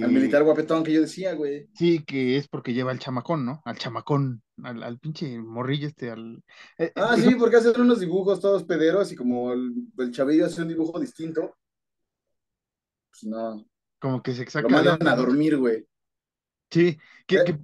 [0.00, 1.68] Al que militar guapetón que yo decía, güey.
[1.74, 3.62] sí, que es porque lleva al chamacón, ¿no?
[3.64, 6.42] Al chamacón, al, al pinche morrillo este, al...
[6.78, 10.10] eh, eh, Ah, digo, sí, porque hacen unos dibujos todos pederos y como el, el
[10.12, 11.56] chavillo hace un dibujo distinto,
[13.10, 13.66] pues no,
[13.98, 15.86] como que se lo saca de mandan a dormir, güey.
[16.70, 17.58] Sí, que, Eh, que,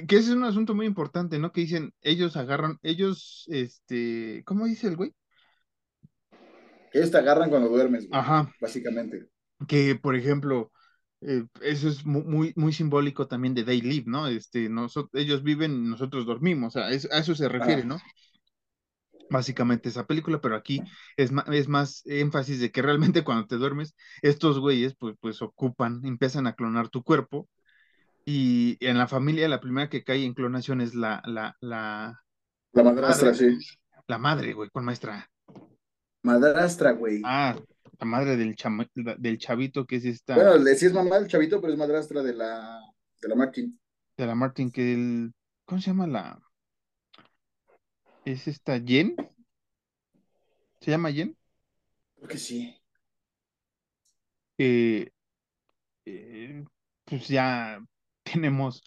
[0.00, 1.52] que, que ese es un asunto muy importante, ¿no?
[1.52, 5.14] Que dicen, ellos agarran, ellos, este, ¿cómo dice el güey?
[6.92, 9.28] ellos te agarran cuando duermes, güey, Ajá, básicamente.
[9.68, 10.72] que por ejemplo,
[11.22, 14.26] eh, eso es mu- muy, muy simbólico también de They Live, ¿no?
[14.28, 17.88] Este, nosotros, ellos viven, nosotros dormimos, o sea, es- a eso se refiere, Ajá.
[17.88, 17.98] ¿no?
[19.28, 20.84] Básicamente esa película, pero aquí
[21.16, 25.42] es más, es más énfasis de que realmente cuando te duermes, estos güeyes pues, pues
[25.42, 27.48] ocupan, empiezan a clonar tu cuerpo
[28.26, 32.22] y en la familia la primera que cae en clonación es la, la, la,
[32.72, 33.66] La madrastra, madre, sí.
[34.08, 35.30] la madre, güey, con maestra.
[36.22, 37.22] Madrastra, güey.
[37.24, 37.56] Ah,
[37.98, 41.28] la madre del, chama- del chavito que es esta, Bueno, le sí es mamá del
[41.28, 42.80] chavito, pero es madrastra de la,
[43.22, 43.78] de la Martin.
[44.16, 45.32] de la Martin, que el,
[45.64, 46.38] ¿cómo se llama la?
[48.24, 49.14] Es esta Jen,
[50.80, 51.36] ¿se llama Jen?
[52.16, 52.74] Creo que sí.
[54.58, 55.10] Eh,
[56.06, 56.64] eh,
[57.04, 57.78] pues ya
[58.32, 58.82] tenemos,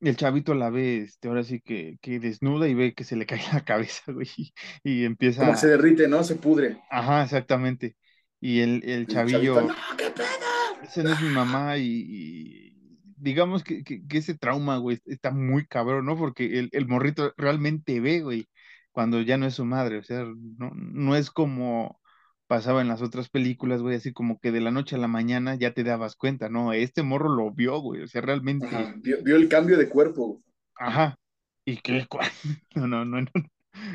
[0.00, 3.26] el chavito la ve, este, ahora sí que, que desnuda y ve que se le
[3.26, 5.04] cae la cabeza, güey, y, y
[5.36, 6.22] Como que se empieza, derrite, ¿no?
[6.22, 6.80] Se pudre.
[6.88, 7.96] ajá, exactamente,
[8.40, 10.46] y el, el El chavito, chavillo, no, qué pedo.
[10.80, 12.76] esa no es mi mamá, y, y
[13.16, 16.16] digamos que, que, que ese trauma, güey, está muy cabrón, ¿no?
[16.16, 18.48] Porque el, el morrito realmente ve, güey,
[18.92, 21.99] cuando ya no es su madre, o sea, no, no es como
[22.50, 25.54] pasaba en las otras películas, güey, así como que de la noche a la mañana
[25.54, 26.72] ya te dabas cuenta, ¿no?
[26.72, 28.94] Este morro lo vio, güey, o sea, realmente, Ajá.
[28.98, 30.42] Vio, vio el cambio de cuerpo.
[30.76, 31.16] ajá,
[31.64, 32.06] y qué,
[32.74, 33.28] no, no, no, no,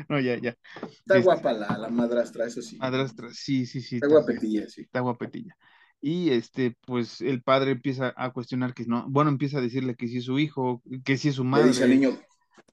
[0.08, 0.56] No, ya, ya.
[0.74, 2.78] Está Este, guapa la, la madrastra, eso sí.
[2.78, 3.96] Madrastra, sí, sí, sí.
[3.96, 4.80] Está está- guapetilla, sí.
[4.82, 5.56] está guapetilla.
[6.00, 10.08] Y este, pues el padre empieza a cuestionar que no, bueno, empieza a decirle que
[10.08, 11.68] sí es su hijo, que sí es su Le madre.
[11.68, 12.10] dice al niño,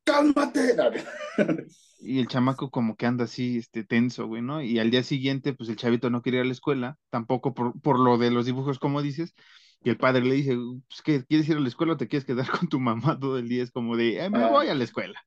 [0.03, 0.75] ¡cálmate!
[1.99, 4.61] Y el chamaco como que anda así, este, tenso, güey, ¿no?
[4.61, 7.79] Y al día siguiente, pues el chavito no quería ir a la escuela, tampoco por,
[7.81, 9.33] por lo de los dibujos, como dices,
[9.83, 10.57] y el padre le dice,
[10.87, 13.37] pues, ¿qué, ¿quieres ir a la escuela o te quieres quedar con tu mamá todo
[13.37, 13.63] el día?
[13.63, 14.49] Es como de, "Eh, me Ah.
[14.49, 15.19] voy a la escuela.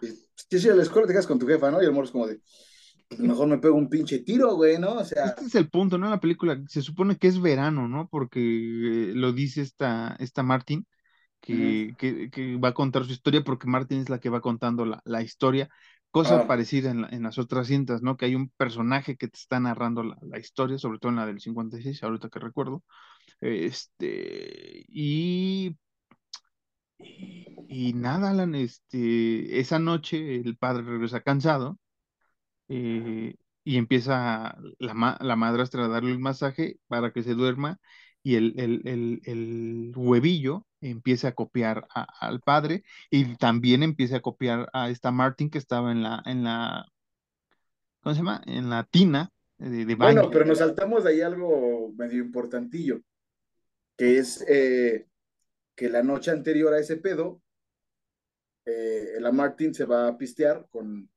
[0.00, 1.82] Si ir a la escuela te quedas con tu jefa, ¿no?
[1.82, 2.40] Y el morro es como de,
[3.08, 4.92] "Pues mejor me pego un pinche tiro, güey, ¿no?
[4.94, 6.10] O sea, Este es el punto, ¿no?
[6.10, 8.08] La película se supone que es verano, ¿no?
[8.08, 10.86] Porque eh, lo dice esta, esta Martin,
[11.46, 14.84] que, que, que va a contar su historia, porque Martin es la que va contando
[14.86, 15.68] la, la historia.
[16.10, 16.46] Cosa Ah.
[16.46, 18.16] parecida en, la- en las otras cintas, ¿no?
[18.16, 21.26] Que hay un personaje que te está narrando la, la historia, sobre todo en la
[21.26, 22.84] del 56, ahorita que recuerdo.
[23.40, 25.76] Este, y,
[26.98, 31.78] y, y nada, Alan, este, esa noche el padre regresa cansado
[32.68, 37.78] eh, y empieza la, ma- la madrastra a darle el masaje para que se duerma
[38.26, 44.16] y el, el, el, el huevillo empieza a copiar a- al padre y también empieza
[44.16, 46.90] a copiar a esta Martin que estaba en la, en la,
[48.00, 48.42] ¿cómo se llama?
[48.46, 50.14] En la tina de, de baño.
[50.14, 53.00] bueno, pero nos saltamos de ahí algo medio importantillo,
[53.96, 55.06] que es eh,
[55.76, 57.40] que la noche anterior a ese pedo,
[58.64, 61.08] eh, la Martin se va a pistear con,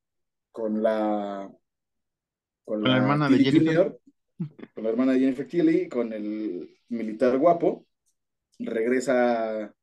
[0.51, 1.49] con la
[2.64, 3.64] con Con la hermana de Jennifer.
[3.66, 4.01] Junior,
[4.76, 7.85] con la hermana de Jennifer Tilly, con el militar guapo,
[8.59, 9.73] regresa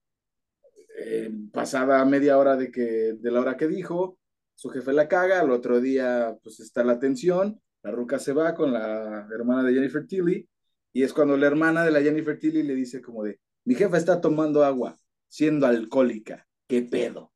[0.98, 4.18] eh, pasada media hora de que de la hora que dijo,
[4.54, 8.54] su jefe la caga, al otro día pues está la tensión, la ruca se va
[8.54, 10.48] con la hermana de Jennifer Tilly
[10.92, 13.96] y es cuando la hermana de la Jennifer Tilly le dice como de, mi jefa
[13.96, 14.96] está tomando agua,
[15.28, 17.32] siendo alcohólica, ¿qué pedo?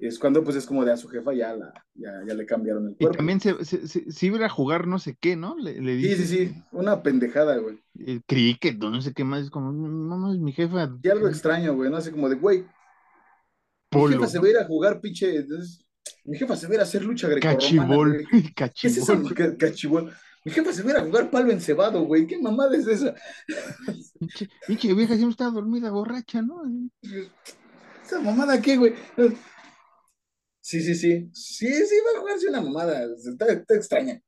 [0.00, 2.86] Es cuando pues es como de a su jefa ya, la, ya, ya le cambiaron
[2.86, 3.18] el Y cuerpo.
[3.18, 5.56] también se, se, se- se iba a jugar no sé qué, ¿no?
[5.58, 7.78] Le, le Sí, sí, sí, una pendejada, güey.
[7.98, 11.74] el cricket, no sé qué más, es como, no mames, mi jefa, Y algo extraño,
[11.74, 12.64] güey, no así como de, güey,
[13.92, 15.84] mi jefa se va a ir a jugar pinche, entonces,
[16.24, 18.54] mi jefa se va a ir a hacer lucha grecorromana, cachibol, güey.
[18.54, 19.34] ¿Qué es eso, cachibol.
[19.34, 20.12] ca- cachibol?
[20.44, 22.26] Mi jefa se va a ir a jugar palo encebado, güey.
[22.26, 23.14] ¿Qué mamada es esa?
[24.66, 26.62] Pinche, vieja siempre está dormida, borracha, ¿no?
[28.04, 28.94] ¿Esa mamada qué, güey?
[30.60, 31.30] Sí, sí, sí.
[31.32, 33.04] Sí, sí, va a jugarse una mamada.
[33.04, 34.20] Está, está extraña.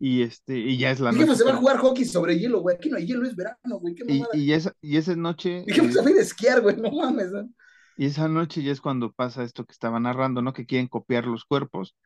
[0.00, 1.34] Y este, y ya es la noche.
[1.34, 2.76] se va a jugar hockey sobre hielo, güey.
[2.76, 3.94] Aquí no hay hielo, es verano, güey.
[3.94, 4.28] ¿Qué mamada?
[4.34, 6.76] y esa, y esa noche, jefa eh, se va a ir a esquiar, güey.
[6.76, 7.48] No mames, ¿no?
[7.96, 10.52] y esa noche ya es cuando pasa esto que estaba narrando, ¿no?
[10.52, 11.96] Que quieren copiar los cuerpos,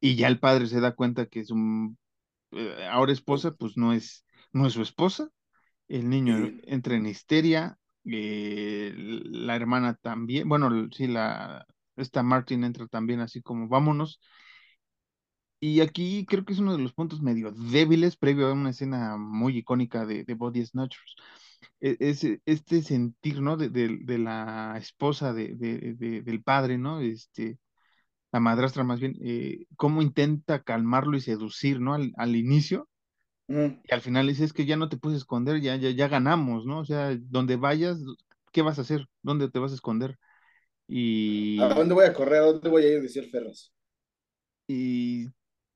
[0.00, 1.94] y ya el padre se da cuenta que su
[2.50, 5.30] eh, ahora esposa, pues no es, no es su esposa.
[5.86, 6.60] El niño Sí.
[6.64, 11.64] entra en histeria, eh, la hermana también, bueno, sí, la,
[12.02, 14.20] esta Martin entra también así como, vámonos.
[15.62, 19.16] Y aquí creo que es uno de los puntos medio débiles previo a una escena
[19.18, 21.16] muy icónica de, de Body Snatchers.
[21.80, 23.56] E- ese- este sentir, ¿no?
[23.58, 27.00] De, de- de la esposa de, de- de- del padre, ¿no?
[27.00, 27.58] Este,
[28.32, 31.94] la madrastra más bien, eh, cómo intenta calmarlo y seducir, ¿no?
[31.94, 32.88] Al, al inicio,
[33.48, 33.76] Ujú.
[33.84, 36.66] y al final dice, es que ya no te puedes esconder, ya, ya, ya ganamos,
[36.66, 36.80] ¿no?
[36.80, 37.98] O sea, donde vayas,
[38.52, 39.08] ¿qué vas a hacer?
[39.22, 40.18] ¿Dónde te vas a esconder?
[40.92, 42.42] Y, ¿A dónde voy a correr?
[42.42, 43.02] ¿A dónde voy a ir?
[43.02, 43.72] Decía el Ferras.
[44.66, 45.28] y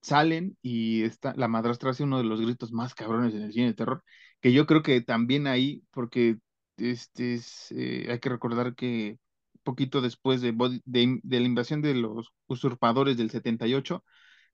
[0.02, 3.66] salen y está, la madrastra hace uno de los gritos más cabrones en el cine
[3.68, 4.02] de terror,
[4.40, 6.38] que yo creo que también ahí, porque
[6.76, 9.18] este es, eh, hay que recordar que
[9.62, 10.52] poquito después de,
[10.84, 14.04] de, de la invasión de los usurpadores del 78,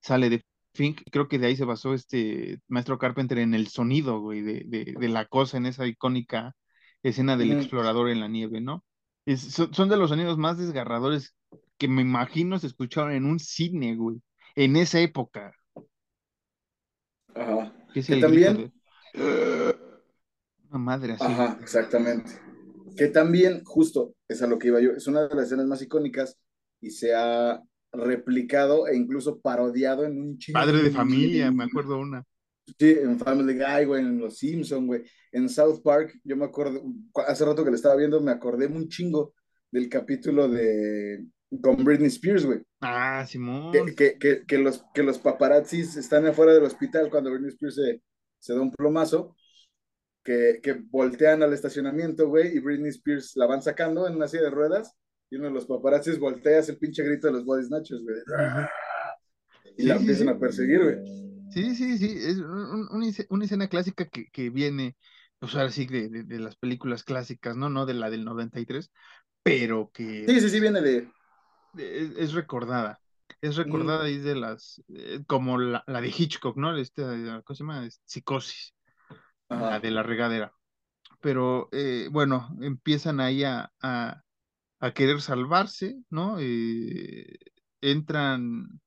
[0.00, 0.44] sale de
[0.74, 4.64] Fink, creo que de ahí se basó este maestro Carpenter en el sonido, güey, de,
[4.66, 6.54] de, la cosa, en esa icónica
[7.02, 8.84] escena del explorador en la nieve, ¿no?
[9.26, 11.34] Es- son, son de los sonidos más desgarradores
[11.78, 14.20] que me imagino se escucharon en un cine, güey,
[14.54, 15.54] en esa época,
[17.34, 17.72] Ajá.
[17.94, 18.72] que también-
[19.14, 19.74] de...
[20.68, 21.24] Una madre así.
[21.24, 22.30] Ajá, exactamente.
[22.96, 25.82] Que también, justo, es a lo que iba yo, es una de las escenas más
[25.82, 26.38] icónicas
[26.80, 27.62] y se ha
[27.92, 32.24] replicado e incluso parodiado en un chingo Padre de familia, me acuerdo una.
[32.78, 35.02] Sí, en Family Guy, güey, en Los Simpson, güey,
[35.32, 38.66] en South Park, yo me acuerdo, cu- hace rato que le estaba viendo, me acordé
[38.66, 39.34] un chingo
[39.70, 41.26] del capítulo de
[41.62, 43.72] con Britney Spears, güey, Ah, Simón.
[43.72, 47.74] que, que, que, que los, que los paparazzis están afuera del hospital cuando Britney Spears
[47.74, 48.02] se,
[48.38, 49.34] se da un plomazo,
[50.22, 54.44] que, que voltean al estacionamiento, güey, y Britney Spears la van sacando en una silla
[54.44, 54.94] de ruedas,
[55.30, 58.16] y uno de los paparazzis voltea hace el pinche grito de los body snatchers, güey,
[59.76, 61.29] y la empiezan a perseguir, güey.
[61.50, 64.96] Sí, sí, sí, es un- un- una, esce- una escena clásica que, que viene,
[65.40, 67.68] pues ahora sí, de, de- de las películas clásicas, ¿no?
[67.70, 68.90] No de la del 93,
[69.42, 71.12] pero que Sí, sí, sí, viene de...
[71.76, 73.00] es, es recordada.
[73.40, 76.76] Es recordada ahí de las, eh, como la, la, de Hitchcock, ¿no?
[76.76, 77.02] Este,
[77.44, 77.88] ¿Cómo se llama?
[78.04, 78.74] Psicosis,
[79.48, 79.70] Ajá.
[79.70, 80.52] la de la regadera.
[81.20, 84.22] Pero eh, bueno, empiezan ahí a, a,
[84.80, 86.38] a querer salvarse, ¿no?
[86.40, 87.38] Eh,
[87.82, 88.80] entran,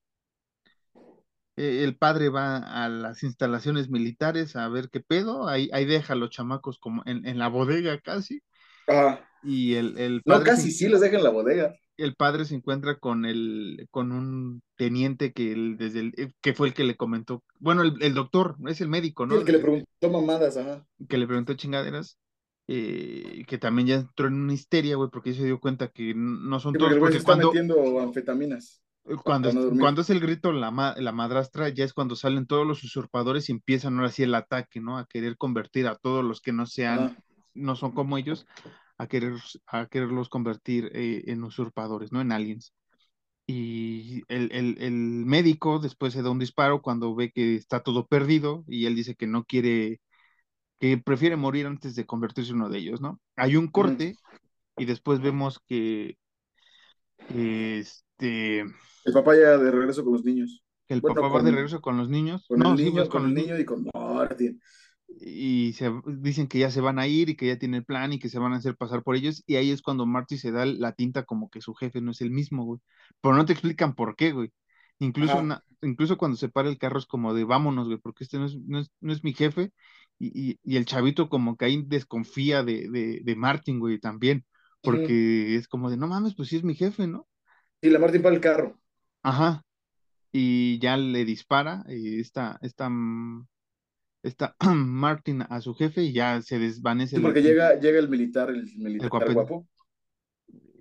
[1.55, 6.13] eh, el padre va a las instalaciones militares a ver qué pedo, ahí, ahí deja
[6.13, 8.41] a los chamacos como en, en la bodega casi.
[8.87, 9.27] Ajá.
[9.43, 11.73] Y el, el No, casi sí los deja en la bodega.
[11.97, 16.53] El padre se encuentra con el, con un teniente que el, desde el, eh, que
[16.53, 19.35] fue el que le comentó, bueno, el, el doctor, es el médico, ¿no?
[19.35, 20.85] Sí, el que le preguntó mamadas, ajá.
[21.07, 22.17] Que le preguntó chingaderas.
[22.65, 26.61] Eh, que también ya entró en una histeria, güey, porque se dio cuenta que no
[26.61, 26.91] son Sí, todos.
[26.91, 28.81] porque Porque cuando, metiendo anfetaminas.
[29.23, 29.81] Cuando, no dormir.
[29.81, 33.49] cuando es el grito la, ma- la madrastra, ya es cuando salen todos los usurpadores
[33.49, 34.97] y empiezan ahora sí el ataque, ¿no?
[34.97, 37.17] A querer convertir a todos los que no sean, Ajá.
[37.53, 38.45] no son como ellos,
[38.97, 39.33] a querer,
[39.67, 42.21] a quererlos convertir eh, en usurpadores, ¿no?
[42.21, 42.73] En aliens.
[43.45, 48.07] Y el, el, el médico después se da un disparo cuando ve que está todo
[48.07, 49.99] perdido y él dice que no quiere,
[50.79, 53.19] que prefiere morir antes de convertirse en uno de ellos, ¿no?
[53.37, 54.17] Hay un corte
[54.77, 56.17] y después vemos que,
[57.27, 57.83] que,
[58.23, 58.63] este,
[59.05, 60.63] El papá ya de regreso con los niños.
[60.87, 62.45] que el Bueno, papá va de regreso con los niños.
[62.47, 64.61] Con no, el sí, pues, con con el niño y con Martin.
[65.07, 68.11] y se dicen que ya se van a ir y que ya tiene el plan
[68.13, 70.51] y que se van a hacer pasar por ellos y ahí es cuando Marty se
[70.51, 72.79] da la tinta como que su jefe no es el mismo, güey.
[73.21, 74.51] Pero no te explican por qué, güey.
[74.99, 78.37] Incluso, una- incluso cuando se para el carro es como de vámonos, güey, porque este
[78.39, 79.71] no es, no es, no es mi jefe
[80.19, 84.45] y, y, y el chavito como que ahí desconfía de, de, de Martin, güey, también,
[84.81, 87.27] porque es como de no mames, pues sí es mi jefe, ¿no?
[87.83, 88.79] Y la Martin para el carro.
[89.23, 89.61] Ajá.
[90.31, 93.45] Y ya le dispara eh, esta, esta, mm,
[94.23, 98.09] esta Martin a su jefe y ya se desvanece Sí, porque el- llega, llega el
[98.09, 99.67] militar, el militar guapo.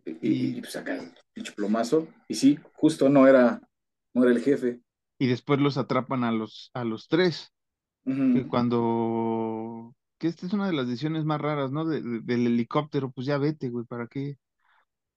[0.07, 0.95] Y, y, Y- y, pues saca
[1.35, 2.09] el plomazo.
[2.29, 3.61] Y sí, justo no era,
[4.15, 4.81] no era el jefe.
[5.19, 7.53] y después los atrapan a los, a los tres,
[8.05, 11.85] que cuando, que esta es una de las decisiones más raras, ¿no?
[11.85, 14.37] De- de- del helicóptero, pues ya vete, güey, ¿para qué?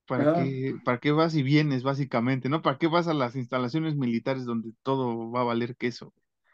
[0.06, 2.62] ¿Para qué, para qué vas y vienes, básicamente, ¿no?
[2.62, 6.14] ¿Para qué vas a las instalaciones militares donde todo va a valer queso?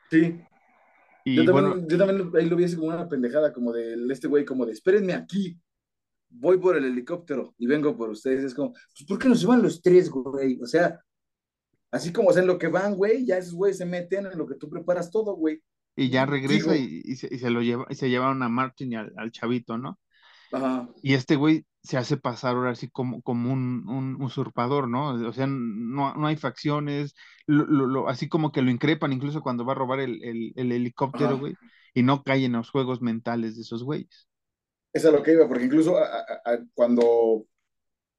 [0.09, 0.41] Sí,
[1.23, 3.95] Y yo también, bueno, yo también ahí lo vi así como una pendejada, como de
[4.11, 5.59] este güey, como de espérenme aquí,
[6.29, 8.43] voy por el helicóptero y vengo por ustedes.
[8.43, 10.59] Es como, pues ¿por qué no se van los tres, güey?
[10.61, 10.99] O sea,
[11.91, 14.37] así como o sea, en lo que van, güey, ya esos güeyes se meten en
[14.37, 15.61] lo que tú preparas todo, güey.
[15.95, 18.95] y ya regresa y se, y se lo lleva, y se llevaron a Martin y
[18.95, 19.99] al, al chavito, ¿no?
[20.51, 20.89] Ajá.
[21.01, 25.09] Y este güey se hace pasar ahora así como, como un, un usurpador, ¿no?
[25.29, 27.15] O sea, no, no hay facciones,
[27.47, 30.53] lo- lo- lo- así como que lo increpan incluso cuando va a robar el, el-
[30.55, 31.57] el helicóptero, güey,
[31.93, 34.27] y no cae en los juegos mentales de esos güeyes.
[34.93, 37.45] Es a lo que iba, porque incluso a- a- a- cuando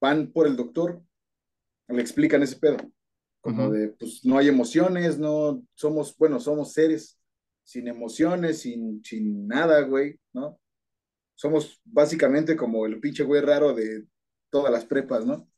[0.01, 1.03] van por el doctor,
[1.89, 2.79] le explican ese pedo,
[3.43, 7.21] como de, pues no hay emociones, no somos, bueno, somos seres
[7.65, 10.61] sin emociones, sin, sin nada, güey, ¿no?
[11.43, 14.07] Somos básicamente como el pinche güey raro de
[14.49, 15.49] todas las prepas, ¿no?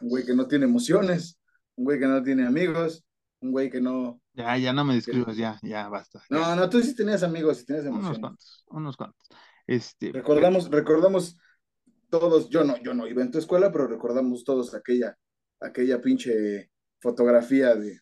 [0.00, 1.38] Un güey que no tiene emociones,
[1.74, 3.04] un güey que no tiene amigos,
[3.40, 4.22] un güey que no...
[4.32, 6.22] Ya, ya no me describas, ya, ya basta.
[6.30, 6.38] ya.
[6.38, 8.20] No, no, tú sí tenías amigos, sí tenías Unos emociones.
[8.20, 9.28] cuantos, unos cuantos.
[9.66, 11.36] Este, Recordamos, recordamos
[12.08, 15.14] todos, yo no, yo no iba en tu escuela, pero recordamos todos aquella,
[15.60, 18.00] aquella pinche fotografía de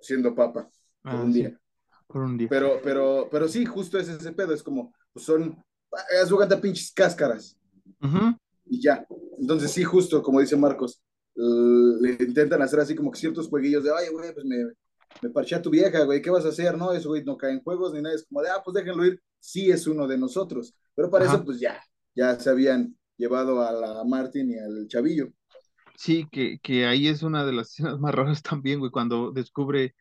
[0.00, 0.68] siendo papa
[1.00, 1.60] por ah, un sí, día.
[2.08, 2.48] por un día.
[2.50, 5.64] Pero, pero, pero sí, justo es ese pedo, es como, pues son,
[6.22, 7.56] haz cuenta pinches cáscaras
[8.66, 9.06] y ya.
[9.38, 11.02] Entonces sí, justo como dice Marcos,
[11.34, 14.56] le intentan hacer así como que ciertos jueguillos de, oye, güey, pues me,
[15.22, 16.76] me parché a tu vieja, güey, ¿qué vas a hacer?
[16.76, 19.04] No, eso, güey, no cae en juegos ni nada, es como de, ah, pues déjenlo
[19.04, 20.74] ir, sí es uno de nosotros.
[20.94, 21.34] Pero para Ajá.
[21.34, 21.80] eso, pues ya,
[22.14, 25.28] ya se habían llevado a la Martin y al chavillo.
[25.96, 29.94] Sí, que, que ahí es una de las escenas más raras también, güey, cuando descubre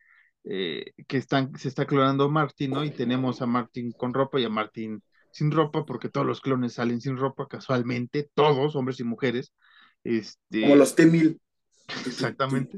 [0.43, 2.83] eh, que están, se está clonando a Martin, ¿no?
[2.83, 5.01] Y tenemos a Martin con ropa y a Martin
[5.35, 9.53] sin ropa, porque todos los clones salen sin ropa, casualmente, todos, hombres y mujeres.
[10.05, 11.37] Este, Como los T-1000.
[12.05, 12.77] Exactamente.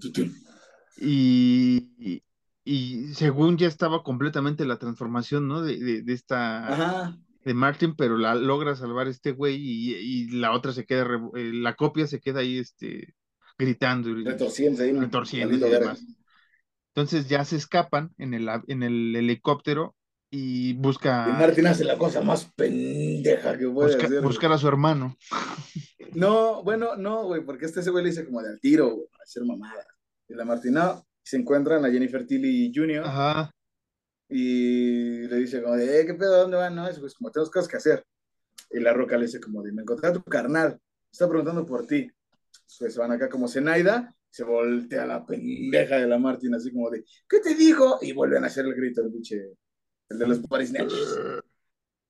[0.98, 2.24] y, y,
[2.64, 5.62] y según ya estaba completamente la transformación, ¿no?
[5.62, 7.18] De, de, de esta, Ajá.
[7.46, 11.06] de Martin, pero la logra salvar este güey y, y la otra se queda,
[11.36, 13.14] eh, la copia se queda ahí, este,
[13.60, 14.24] gritando ahí.
[15.00, 16.04] retorciéndose y demás.
[16.96, 19.96] Entonces ya se escapan en el, en el helicóptero
[20.30, 24.22] y Y busca, Martin hace la cosa más pendeja que puede busca- hacer.
[24.22, 25.16] buscar a su hermano.
[26.14, 29.08] No, bueno, no, güey, porque este ese güey le dice como de al tiro, güey,
[29.12, 29.86] para hacer mamada.
[30.28, 33.04] Y la Martin, no, y se encuentran a Jennifer Tilly Jr.
[33.06, 33.52] Ajá,
[34.30, 36.42] y le dice como de, eh, ¿qué pedo?
[36.42, 36.76] ¿Dónde van?
[36.76, 38.04] No, es pues como tenemos cosas que hacer.
[38.72, 40.78] Y la roca le dice como de, me encontré a tu carnal,
[41.12, 42.10] está preguntando por ti.
[42.80, 46.90] Pues se van acá como Zenaida, Se voltea la pendeja de la Martin, así como
[46.90, 47.98] de, ¿qué te digo?
[48.02, 49.54] Y vuelven a hacer el grito del pinche,
[50.10, 51.20] el de los Paris Snatchers.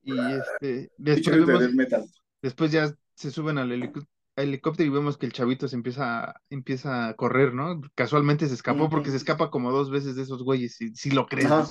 [0.03, 2.05] Y este, después, vemos- metal.
[2.41, 7.15] después ya se suben al helicóptero y vemos que el chavito se empieza, empieza a
[7.15, 7.81] correr, ¿no?
[7.95, 11.25] Casualmente se escapó porque se escapa como dos veces de esos güeyes, si, si lo
[11.27, 11.51] crees.
[11.51, 11.67] Ajá.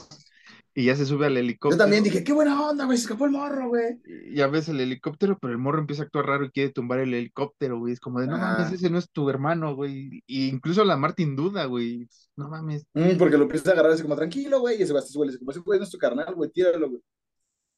[0.79, 1.79] Y ya se sube al Yo helicóptero.
[1.83, 3.99] también dije, qué buena onda, güey, se escapó el morro, güey.
[4.35, 7.15] Ya ves el helicóptero, pero el morro empieza a actuar raro y quiere tumbar el
[7.15, 7.95] helicóptero, güey.
[7.95, 8.59] Es como de, no Ajá.
[8.59, 10.23] mames, ese no es tu hermano, güey.
[10.27, 12.07] Y incluso la Martin duda, güey.
[12.37, 12.85] No mames.
[12.93, 15.39] Mm, porque lo empieza a agarrar así como, tranquilo, güey, y ese güey se así
[15.39, 17.01] como, ese güey no es tu carnal, güey, tíralo, güey.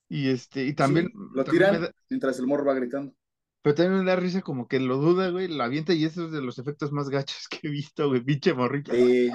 [0.08, 3.14] Y este, y también, Sí, lo también tiran da- mientras el morro va gritando.
[3.62, 6.32] pero también me da risa como que lo duda, güey, la avienta y eso es
[6.32, 8.90] de los efectos más gachos que he visto, güey, pinche morrito.
[8.92, 9.30] Eh,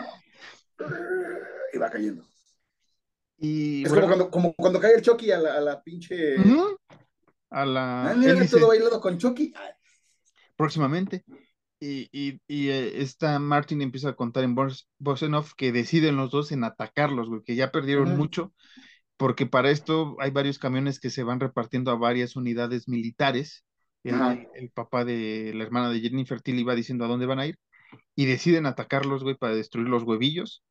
[1.73, 2.25] y va cayendo.
[3.45, 6.35] Y Es bueno, como, cuando, como cuando cae el Chucky a la, a la pinche.
[7.49, 9.51] a la Ah, mira, todo bailado con Chucky.
[9.53, 9.75] Ah,
[10.55, 11.25] próximamente.
[11.81, 16.31] Y, y, y eh, esta Martin empieza a contar en Bos- Bosenov que deciden los
[16.31, 18.53] dos en atacarlos, güey, que ya perdieron mucho,
[19.17, 23.65] porque para esto hay varios camiones que se van repartiendo a varias unidades militares.
[24.05, 24.33] El, Ajá.
[24.33, 27.47] el- el papá de la hermana de Jennifer Tilly va diciendo a dónde van a
[27.47, 27.57] ir
[28.15, 30.63] y deciden atacarlos, güey, para destruir los huevillos.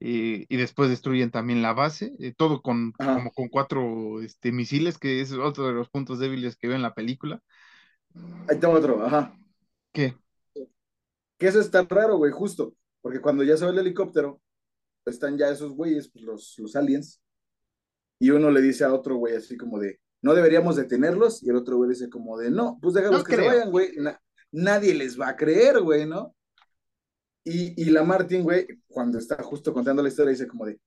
[0.00, 3.14] Eh, y después destruyen también la base, eh, todo con Ajá.
[3.14, 6.82] como con cuatro este, misiles, que es otro de los puntos débiles que veo en
[6.82, 7.42] la película.
[8.48, 9.36] Ahí tengo otro, ajá.
[9.92, 10.14] ¿Qué?
[11.38, 12.74] Que eso es tan raro, güey, justo.
[13.00, 14.40] Porque cuando ya se ve el helicóptero,
[15.06, 17.22] están ya esos güeyes, pues los, los aliens.
[18.18, 21.42] Y uno le dice a otro güey así como de, no deberíamos detenerlos.
[21.42, 23.92] Y el otro güey dice como de, no, pues déjalos No que se vayan, güey.
[23.96, 24.20] Na-
[24.50, 26.34] nadie les va a creer, güey, ¿no?
[27.48, 30.78] Y, y la Martin, güey, cuando está justo contando la historia, dice como de,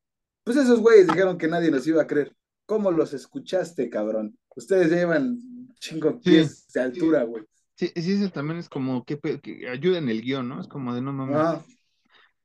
[0.43, 2.35] pues esos güeyes dijeron que nadie nos iba a creer.
[2.65, 4.37] ¿Cómo los escuchaste, cabrón?
[4.55, 5.39] Ustedes llevan
[5.79, 7.43] chingo Sí, pies de altura, güey.
[7.75, 10.61] Sí, sí, ese también es como que, que ayuda en el guion, ¿no?
[10.61, 11.65] Es como de no mames.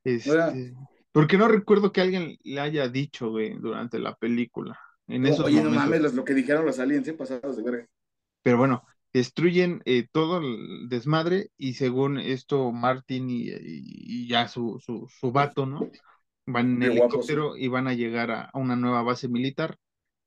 [0.03, 0.73] Este,
[1.11, 5.57] porque no recuerdo que alguien le haya dicho, güey, durante la película, en esos Oye,
[5.57, 5.85] no momentos.
[5.85, 7.13] mames, los- lo que dijeron los aliens, ¿eh?
[7.13, 7.87] pasados de verga.
[8.41, 8.83] Pero bueno,
[9.13, 13.53] destruyen eh, todo el desmadre y según esto, Martin y, y-
[14.25, 15.89] y ya su, su, su vato, ¿no?
[16.45, 17.25] Van en Qué guapos.
[17.25, 19.77] helicóptero y van a llegar a, a una nueva base militar,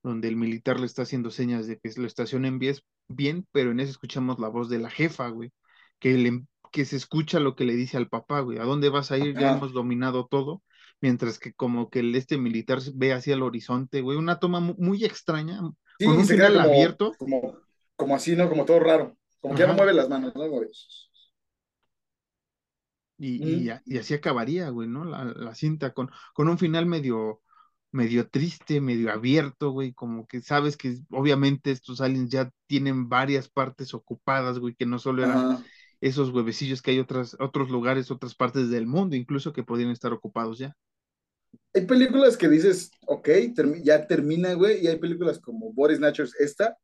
[0.02, 2.76] donde el militar le está haciendo señas de que lo estacionen bien,
[3.08, 5.52] bien, pero en eso escuchamos la voz de la jefa, güey,
[5.98, 6.42] que, le,
[6.72, 9.36] que se escucha lo que le dice al papá, güey, ¿a dónde vas a ir?
[9.36, 10.62] Ya hemos dominado todo.
[11.02, 14.74] Mientras que como que el, este militar ve hacia el horizonte, güey, una toma mu-
[14.78, 15.60] muy extraña,
[15.98, 17.12] Sí, con un final como, abierto.
[17.18, 17.58] Como,
[18.00, 18.48] como así, ¿no?
[18.48, 19.14] Como todo raro.
[19.40, 20.48] Como que ya no mueve las manos, ¿no?
[20.48, 20.70] Mueve.
[23.18, 25.04] Y, y, así acabaría, güey, ¿no?
[25.04, 27.42] La, la cinta con, con un final medio,
[27.92, 33.50] medio triste, medio abierto, güey, como que sabes que obviamente estos aliens ya tienen varias
[33.50, 35.64] partes ocupadas, güey, que no solo eran Ajá.
[36.00, 40.14] esos huevecillos que hay otras, otros lugares, otras partes del mundo, incluso que podrían estar
[40.14, 40.74] ocupados ya.
[41.74, 43.28] Hay películas que dices, ok,
[43.82, 46.78] ya termina, güey, y hay películas como Boris Snatchers, esta,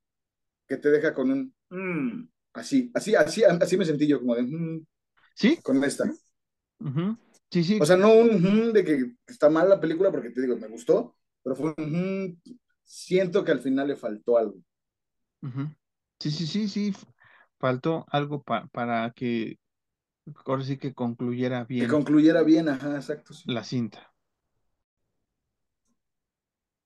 [0.67, 4.43] que te deja con un, mm, así, así, así, así me sentí yo, como de,
[4.43, 4.87] mm,
[5.35, 5.61] ¿Sí?
[5.63, 6.05] con esta.
[7.51, 7.81] Sí, sí.
[7.81, 10.69] O sea, no un mm, de que está mal la película, porque te digo, me
[10.69, 12.41] gustó, pero fue un
[12.85, 14.57] siento que al final le faltó algo.
[16.21, 16.93] Sí, sí, sí, sí.
[17.59, 19.59] Faltó algo pa- para que
[20.47, 23.33] ahora sí que concluyera Que bien concluyera bien, ajá, exacto.
[23.33, 23.49] sí.
[23.55, 24.13] la cinta.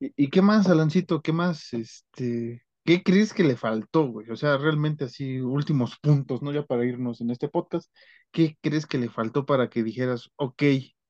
[0.01, 1.21] ¿Y, y qué más, Alancito?
[1.23, 1.73] ¿Qué más?
[1.75, 4.31] Este, ¿qué crees que le faltó, güey?
[4.31, 6.53] O sea, realmente así, últimos puntos, ¿no?
[6.53, 7.93] Ya para irnos en este podcast,
[8.33, 10.63] ¿qué crees que le faltó para que dijeras, ok,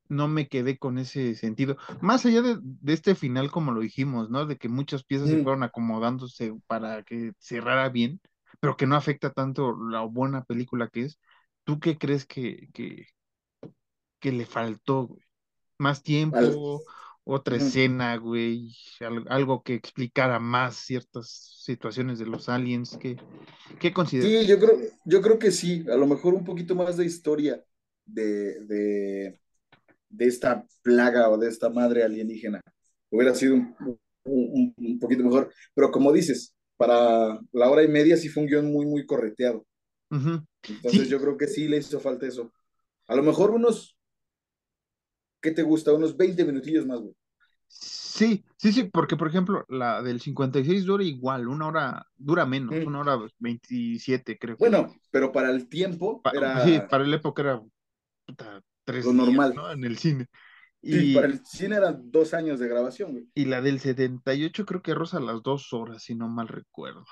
[0.09, 1.77] no me quedé con ese sentido?
[2.01, 4.45] Más allá de, de este final, como lo dijimos, ¿no?
[4.47, 8.21] De que muchas piezas se fueron acomodándose para que cerrara bien,
[8.61, 11.19] pero que no afecta tanto la buena película que es.
[11.65, 13.07] ¿Tú qué crees que, que,
[14.21, 15.23] que le faltó, güey?
[15.79, 16.03] ¿Más
[16.33, 16.85] Al- tiempo?
[17.31, 21.29] Otra escena, güey, al- algo que explicara más ciertas
[21.65, 23.17] situaciones de los aliens, ¿qué,
[23.81, 24.37] qué consideras?
[24.37, 27.65] Sí, yo creo, yo creo que sí, a lo mejor un poquito más de historia
[28.05, 29.41] de, de,
[30.11, 32.61] de esta plaga o de esta madre alienígena.
[33.11, 33.77] Hubiera sido un,
[34.25, 38.49] un- un poquito mejor, pero como dices, para la hora y media sí fue un
[38.51, 39.67] guion muy, muy correteado.
[40.69, 42.53] Entonces Sí, yo creo que sí le hizo falta eso.
[43.09, 43.97] A lo mejor unos,
[45.43, 45.93] ¿qué te gusta?
[45.93, 47.15] Unos 20 minutillos más, güey.
[47.71, 52.77] Sí, sí, sí, porque por ejemplo, la del 56 dura igual, una hora, dura menos,
[52.85, 54.57] una hora 27, creo.
[54.59, 57.63] Bueno, pero para el tiempo Pa- era sí, para la época era
[58.27, 59.55] puta, tres lo días, normal.
[59.55, 59.71] ¿no?
[59.73, 60.27] En el cine.
[60.91, 63.29] Sí, Y, para el cine eran dos años de grabación, güey.
[63.35, 67.05] y la del 78 creo que roza las dos horas, si no mal recuerdo.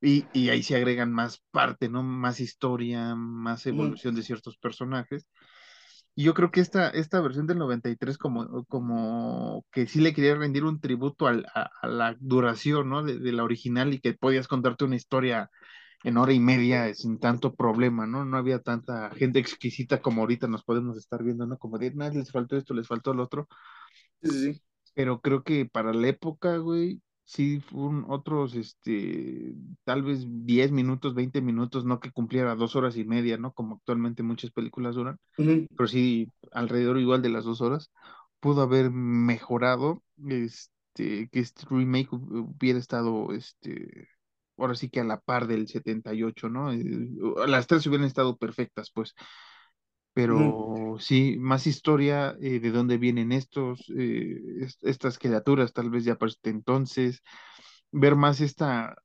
[0.00, 2.02] Y, y ahí se agregan más parte, ¿no?
[2.02, 5.28] Más historia, más evolución de ciertos personajes.
[6.14, 10.34] Y yo creo que esta, esta versión del 93 como, como que sí le quería
[10.34, 13.02] rendir un tributo al- a, a la duración, ¿no?
[13.02, 15.50] De, de la original y que podías contarte una historia
[16.04, 18.24] en hora y media sin tanto problema, ¿no?
[18.26, 21.58] No había tanta gente exquisita como ahorita nos podemos estar viendo, ¿no?
[21.58, 23.48] Como de, nada, les faltó esto, les faltó lo otro.
[24.22, 24.62] Sí, sí, sí.
[24.94, 27.00] Pero creo que para la época, güey,
[27.32, 29.54] sí fueron otros, este,
[29.84, 33.52] tal vez 10 minutos, 20 minutos, no que cumpliera dos horas y media, ¿no?
[33.52, 35.18] Como actualmente muchas películas duran
[35.76, 37.90] pero sí alrededor igual de las dos horas,
[38.40, 44.08] pudo haber mejorado, este, que este remake hu- hubiera estado, este,
[44.58, 46.72] ahora sí que a la par del 78, ¿no?
[46.72, 46.80] Eh,
[47.48, 49.14] las tres hubieran estado perfectas, pues,
[50.12, 56.04] pero sí, más historia, eh, de dónde vienen estos, eh, est- estas criaturas, tal vez
[56.04, 57.22] ya para este entonces,
[57.92, 58.96] ver más esta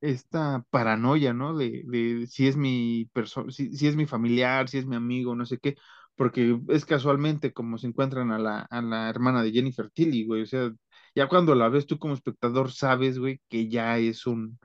[0.00, 1.56] esta paranoia, ¿no?
[1.56, 5.34] De, de si es mi persona, si, si es mi familiar, si es mi amigo,
[5.34, 5.76] no sé qué,
[6.16, 10.42] porque es casualmente como se encuentran a la, a la hermana de Jennifer Tilly, güey,
[10.42, 10.70] o sea,
[11.14, 14.58] ya cuando la ves tú como espectador sabes, güey, que ya es un,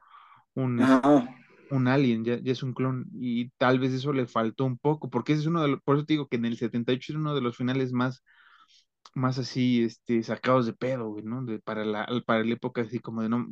[0.55, 0.97] un.
[1.71, 5.09] Un alien, ya, ya es un clon, y tal vez eso le faltó un poco,
[5.09, 7.17] porque ese es uno de los, por eso te digo que en el 78 es
[7.17, 8.23] uno de los finales más,
[9.15, 11.43] más así, este, sacados de pedo, güey, ¿no?
[11.45, 13.47] De, para la, para la época así como de no,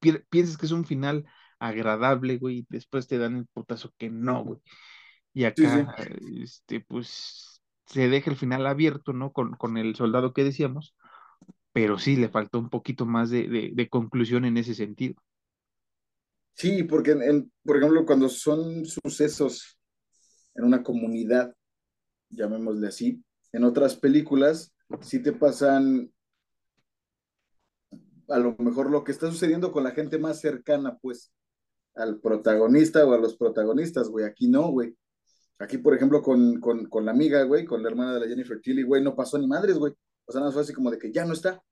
[0.00, 1.26] pi- piensas que es un final
[1.60, 4.60] agradable, güey, y después te dan el putazo que no, güey.
[5.34, 5.80] Y Sí, sí.
[5.80, 6.06] acá,
[6.42, 9.32] este, pues, se deja el final abierto, ¿no?
[9.32, 10.96] Con, con el soldado que decíamos,
[11.72, 15.14] pero sí le faltó un poquito más de, de, de conclusión en ese sentido.
[16.54, 19.78] Sí, porque, en- por ejemplo, cuando son sucesos
[20.54, 21.54] en una comunidad,
[22.30, 26.12] llamémosle así, en otras películas, sí te pasan
[28.28, 31.32] a lo mejor lo que está sucediendo con la gente más cercana, pues,
[31.94, 34.24] al protagonista o a los protagonistas, güey.
[34.24, 34.96] Aquí no, güey.
[35.58, 38.60] Aquí, por ejemplo, con, con, con la amiga, güey, con la hermana de la Jennifer
[38.60, 39.92] Tilly, güey, no pasó ni madres, güey.
[40.26, 41.62] O sea, más fue así como de que ya no está,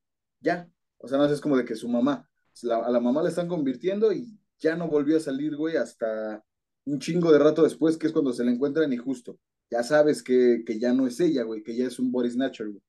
[0.40, 0.68] ya.
[0.98, 2.28] O sea, más es como de que su mamá,
[2.70, 6.42] a la mamá la están convirtiendo y ya no volvió a salir, güey, hasta
[6.86, 9.38] un chingo de rato después, que es cuando se la encuentran y justo.
[9.70, 12.68] Ya sabes que, que ya no es ella, güey, que ya es un body snatcher,
[12.68, 12.82] güey.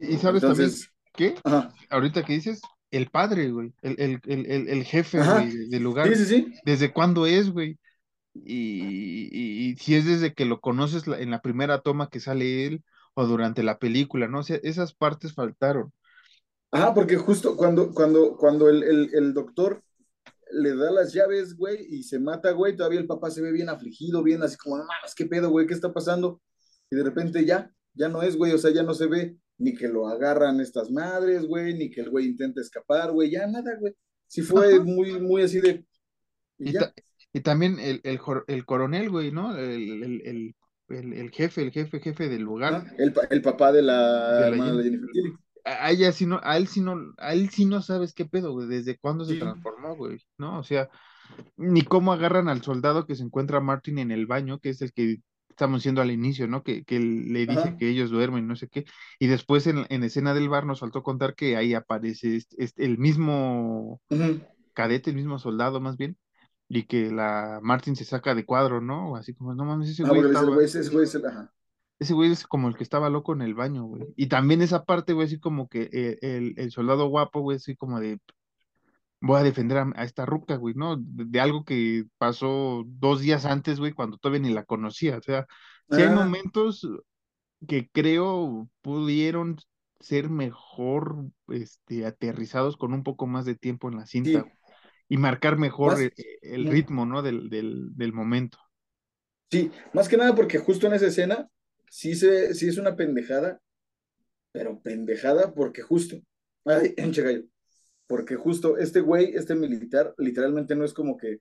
[0.00, 0.70] Y sabes también
[1.14, 5.50] que, ajá, ahorita que dices, el padre, güey, el, el, el, el, jefe, ajá, güey,
[5.50, 6.54] de- del sí, lugar, sí, sí.
[6.62, 7.78] ¿desde cuándo es, güey?
[8.34, 12.66] Y, y- y si es desde que lo conoces en la primera toma que sale
[12.66, 12.84] él
[13.14, 14.40] o durante la película, ¿no?
[14.40, 15.92] O sea, esas partes faltaron.
[16.70, 19.82] Ajá, porque justo cuando, cuando, cuando el, el, el doctor
[20.52, 23.68] le da las llaves, güey, y se mata, güey, todavía el papá se ve bien
[23.68, 25.66] afligido, bien así como, no mames, ¿qué pedo, güey?
[25.66, 26.40] ¿Qué está pasando?
[26.90, 29.74] Y de repente ya, ya no es, güey, o sea, ya no se ve ni
[29.74, 33.76] que lo agarran estas madres, güey, ni que el güey intenta escapar, güey, ya nada,
[33.78, 33.94] güey.
[34.26, 34.84] Sí fue Ajá.
[34.84, 35.84] muy, muy así de,
[36.58, 36.80] y Y, ya.
[36.80, 36.94] ta-
[37.32, 39.56] y también el, el, el coronel, güey, ¿no?
[39.56, 40.54] El, el,
[40.88, 44.76] el, jefe, el jefe, jefe del lugar, Ajá, El, el papá de de la hermana
[44.76, 45.08] de Jennifer.
[45.12, 45.32] Jennifer Tilly.
[45.68, 48.52] A, ella sí no, a él sí no, a él sí no sabes qué pedo,
[48.52, 50.58] güey, desde cuándo se transformó, güey, ¿no?
[50.58, 50.88] O sea,
[51.56, 54.92] ni cómo agarran al soldado que se encuentra Martin en el baño, que es el
[54.92, 55.18] que
[55.50, 56.62] estamos diciendo al inicio, ¿no?
[56.62, 57.76] Que, que le dice Ajá.
[57.76, 58.84] que ellos duermen, no sé qué.
[59.18, 62.84] Y después en, en escena del bar nos faltó contar que ahí aparece este- este-
[62.84, 64.00] el mismo
[64.72, 66.16] cadete, el mismo soldado más bien,
[66.68, 69.16] y que la Martin se saca de cuadro, ¿no?
[69.16, 71.26] Así como, no mames, ese Ah, güey el estaba, güey, ese ese güey es el,
[71.26, 71.52] ajá.
[71.98, 74.04] Ese güey es como el que estaba loco en el baño, güey.
[74.16, 77.76] Y también esa parte, güey, así como que eh, el, el soldado guapo, güey, así
[77.76, 78.20] como de,
[79.20, 80.96] voy a defender a, a esta ruca, güey, ¿no?
[80.96, 85.18] De, de algo que pasó dos días antes, güey, cuando todavía ni la conocía.
[85.18, 85.46] O sea,
[85.90, 86.86] sí hay Ah, momentos
[87.68, 89.58] que creo pudieron
[90.00, 94.52] ser mejor, este, aterrizados con un poco más de tiempo en la cinta, sí,
[95.08, 96.68] y marcar mejor más, el, el ujú.
[96.68, 97.22] ritmo, ¿no?
[97.22, 98.58] Del, del, del momento.
[99.50, 101.48] sí, más que nada porque justo en esa escena
[101.90, 103.60] sí, se, sí es una pendejada,
[104.52, 106.16] pero pendejada porque justo,
[106.64, 107.44] ay, enche gallo,
[108.06, 111.40] porque justo este güey, este militar, literalmente no es como que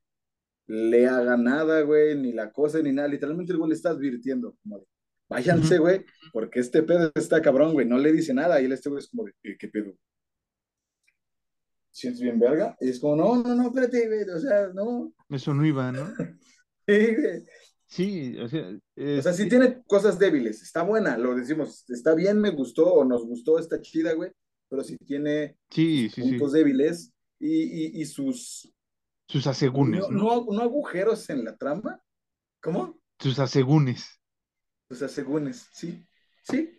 [0.68, 4.58] le haga nada, güey, ni la cosa, ni nada, literalmente el güey le está advirtiendo,
[4.62, 4.86] como de,
[5.30, 5.84] váyanse, Ujú.
[5.84, 9.00] güey, porque este pedo está cabrón, güey, no le dice nada, y él este güey
[9.00, 9.94] es como de, ¿qué, qué pedo?
[11.90, 12.78] ¿Sientes bien verga?
[12.80, 16.06] Y es como, no, no, no, espérate, güey, o sea, no, Eso no iba, ¿no?
[16.88, 17.44] sí, güey.
[17.88, 18.70] Sí, o sea,
[19.18, 23.06] O sea, sí tiene cosas débiles, está buena, lo decimos, está bien, me gustó o
[23.06, 24.32] nos gustó, está chida, güey,
[24.70, 26.38] pero sí tiene sí, sí, sí.
[26.40, 28.74] puntos débiles y, y, y sus,
[29.30, 30.46] Sus asegúnes, ¿no?
[30.46, 32.02] no, no agujeros en la trama,
[32.62, 33.00] ¿cómo?
[33.20, 34.20] Sus asegúnes.
[34.90, 36.06] O sea, según es, sí,
[36.44, 36.77] sí,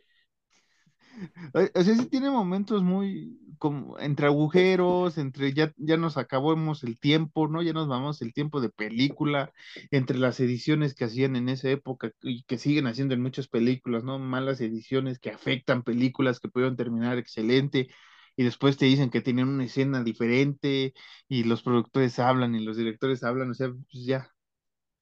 [1.54, 6.98] O sea, sí tiene momentos muy, como entre agujeros, entre ya, ya nos acabamos el
[6.98, 7.62] tiempo, ¿no?
[7.62, 9.52] Ya nos vamos el tiempo de película,
[9.90, 14.04] entre las ediciones que hacían en esa época y que siguen haciendo en muchas películas,
[14.04, 14.18] ¿no?
[14.18, 17.88] Malas ediciones que afectan películas que pudieron terminar excelente
[18.36, 20.94] y después te dicen que tienen una escena diferente
[21.28, 24.30] y los productores hablan y los directores hablan, o sea, pues ya.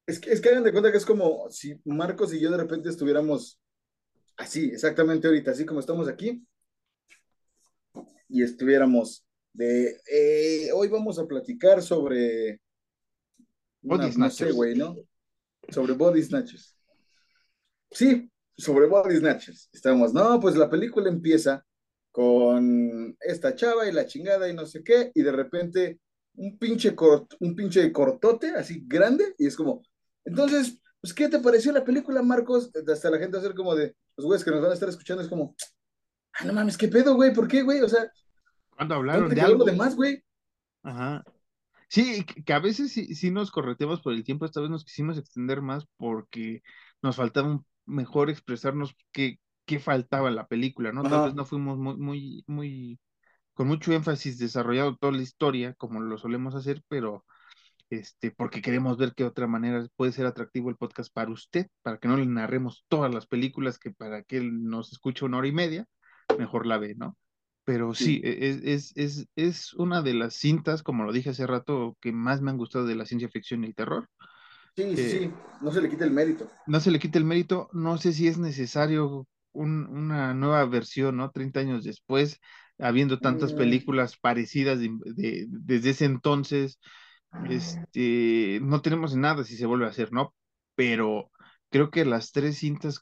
[0.07, 2.57] Es que, es que hagan de cuenta que es como si Marcos y yo de
[2.57, 3.61] repente estuviéramos
[4.37, 6.47] así, exactamente ahorita, así como estamos aquí,
[8.29, 12.61] y estuviéramos de, eh, hoy vamos a platicar sobre,
[13.83, 14.97] Body no sé, güey, ¿no?
[15.69, 16.77] Sobre body snatchers.
[17.91, 19.69] Sí, sobre body snatchers.
[19.73, 21.65] Estamos, no, pues la película empieza
[22.11, 26.01] con esta chava y la chingada y no sé qué, y de repente
[26.35, 29.83] un pinche, cort, un pinche cortote así grande, y es como,
[30.25, 32.71] entonces, pues, ¿qué te pareció la película, Marcos?
[32.75, 35.29] Hasta la gente ser como de, los güeyes que nos van a estar escuchando, es
[35.29, 35.55] como,
[36.35, 37.33] ah, no mames, ¿qué pedo, güey?
[37.33, 37.83] ¿Por qué, güey?
[37.83, 38.11] O sea,
[38.71, 40.23] cuando hablaron de algo de más, güey?
[40.83, 41.25] Ajá.
[41.89, 45.19] Sí, que a veces sí, sí, nos corretemos por el tiempo, esta vez nos quisimos
[45.19, 46.63] extender más porque
[47.01, 51.03] nos faltaba mejor expresarnos qué, qué faltaba en la película, ¿no?
[51.05, 53.01] Tal vez no fuimos muy, muy, muy,
[53.55, 57.25] con mucho énfasis desarrollado toda la historia, como lo solemos hacer, pero
[57.91, 61.99] este, porque queremos ver qué otra manera puede ser atractivo el podcast para usted, para
[61.99, 65.49] que no le narremos todas las películas que para que él nos escuche una hora
[65.49, 65.87] y media,
[66.39, 67.17] mejor la ve, ¿no?
[67.65, 71.47] Pero sí, e, es, es, es, es, una de las cintas, como lo dije hace
[71.47, 74.09] rato, que más me han gustado de la ciencia ficción y el terror.
[74.77, 75.31] Sí, sí, sí,
[75.63, 76.49] no se le quita el mérito.
[76.67, 81.17] No se le quita el mérito, no sé si es necesario un, una nueva versión,
[81.17, 81.31] ¿no?
[81.31, 82.41] 30 años después,
[82.79, 83.57] habiendo tantas Mm.
[83.57, 86.79] películas parecidas de- de- desde ese entonces,
[87.43, 90.35] este, no tenemos nada si se vuelve a hacer, ¿no?
[90.75, 91.31] Pero
[91.71, 93.01] creo que las tres cintas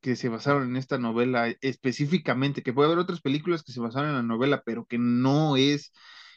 [0.00, 4.10] que se basaron en esta novela específicamente, que puede haber otras películas que se basaron
[4.10, 5.92] en la novela, pero que no es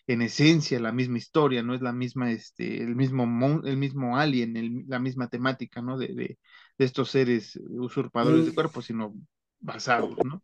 [0.08, 4.18] en esencia la misma historia, no es la misma, este, el mismo, mon- el mismo
[4.18, 5.98] alien, el- la misma temática, ¿no?
[5.98, 6.40] De, de,
[6.78, 8.56] de estos seres usurpadores de Mm.
[8.56, 9.14] cuerpos, sino
[9.60, 10.44] basados, ¿no?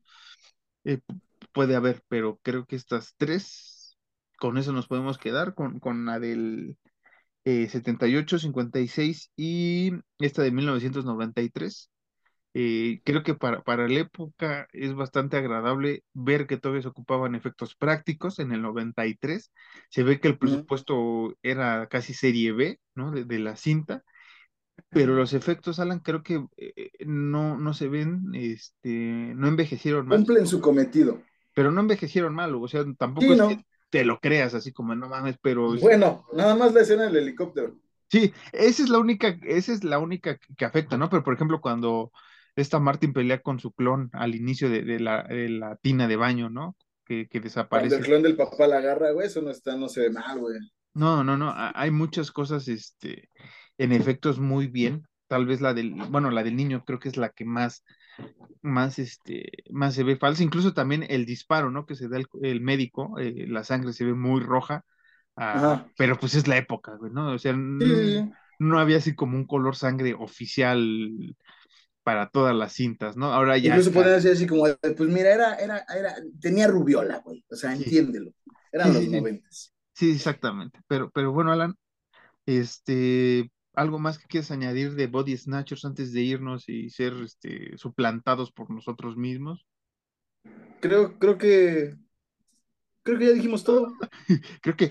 [0.84, 1.20] Eh, pu-
[1.52, 3.77] puede haber, pero creo que estas tres,
[4.38, 6.78] con eso nos podemos quedar, con, con la del
[7.46, 11.92] eh, 78, 56 y esta de 1993.
[12.54, 17.36] Eh, creo que para, para la época es bastante agradable ver que todavía se ocupaban
[17.36, 19.52] efectos prácticos en el 93.
[19.90, 23.12] Se ve que el presupuesto era casi serie B, ¿no?
[23.12, 24.04] De, de la cinta,
[24.90, 28.90] pero los efectos, Alan, creo que eh, no, no se ven, este,
[29.36, 31.22] no envejecieron mal, Cumplen su cometido.
[31.54, 33.48] pero no envejecieron mal, o sea, tampoco Sí, es ¿no?
[33.50, 37.18] que te lo creas así como, no mames, pero Bueno, nada más la escena del
[37.18, 37.76] helicóptero.
[38.10, 41.10] Sí, esa es la única, esa es la única que, afecta, ¿no?
[41.10, 42.12] Pero por ejemplo, cuando
[42.56, 46.16] esta Martin pelea con su clon al inicio de, de la, de la tina de
[46.16, 46.78] baño, ¿no?
[47.06, 48.04] Que, que Cuando el desaparece.
[48.04, 50.60] clon del papá la agarra, güey, eso no está, no se ve mal, güey.
[50.94, 53.30] No, no, no, ha- hay muchas cosas, este,
[53.78, 55.08] en efectos muy bien.
[55.28, 57.84] Tal vez la del, bueno, la del niño creo que es la que más,
[58.62, 60.44] más, este, más se ve falsa.
[60.44, 61.86] Incluso también el disparo, ¿no?
[61.86, 64.86] Que se da el, el médico, eh, la sangre se ve muy roja,
[65.38, 67.32] ah, pero pues es la época, güey, ¿no?
[67.34, 71.36] O sea, Sí, no, había así como un color sangre oficial
[72.04, 73.34] para todas las cintas, ¿no?
[73.34, 77.44] Ahora ya Incluso pueden decir así como, pues mira, era, era, era, tenía rubiola, güey.
[77.50, 77.84] O sea, Sí.
[77.84, 78.32] entiéndelo.
[78.72, 79.74] Eran Sí, los noventas.
[79.94, 80.80] Sí, exactamente.
[80.88, 81.76] Pero, pero bueno, Alan,
[82.46, 87.78] este, ¿algo más que quieras añadir de Body Snatchers antes de irnos y ser este,
[87.78, 89.66] suplantados por nosotros mismos?
[90.82, 91.96] Creo, creo que,
[93.04, 93.94] creo que ya dijimos todo.
[94.62, 94.90] Creo que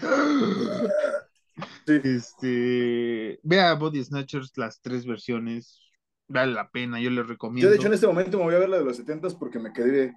[1.87, 2.01] Sí.
[2.05, 5.81] este, vea Body Snatchers, las tres versiones,
[6.29, 7.71] vale la pena, yo les Yo recomiendo.
[7.71, 9.73] de hecho en este momento me voy a ver la de los setentas porque me
[9.73, 10.13] quedé,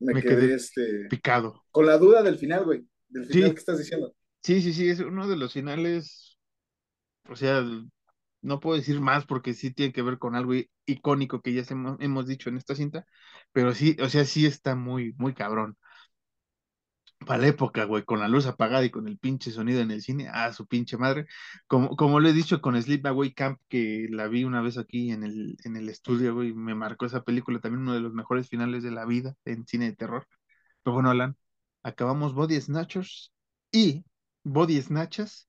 [0.00, 1.62] me, Me quedé, quedé este, Picado.
[1.70, 2.84] con la duda del final, güey.
[3.08, 3.54] Del final Sí.
[3.54, 4.14] que estás diciendo.
[4.42, 6.38] Sí, sí, sí, es uno de los finales,
[7.28, 7.62] o sea,
[8.42, 10.52] no puedo decir más porque sí tiene que ver con algo
[10.86, 11.62] icónico que ya
[11.98, 13.06] hemos, dicho en esta cinta,
[13.52, 15.76] pero sí, o sea, sí está muy, muy cabrón.
[17.26, 20.00] Para la época, güey, con la luz apagada y con el pinche sonido en el
[20.00, 21.26] cine, ah, su pinche madre.
[21.66, 25.24] Como, como lo he dicho con Sleepaway Camp, que la vi una vez aquí en
[25.24, 28.82] el, en el estudio, güey, me marcó esa película, también uno de los mejores finales
[28.82, 30.26] de la vida en cine de terror.
[30.82, 31.36] Pero bueno, Alan,
[31.82, 33.32] acabamos Body Snatchers
[33.72, 34.04] y
[34.44, 35.48] Body Snatchers,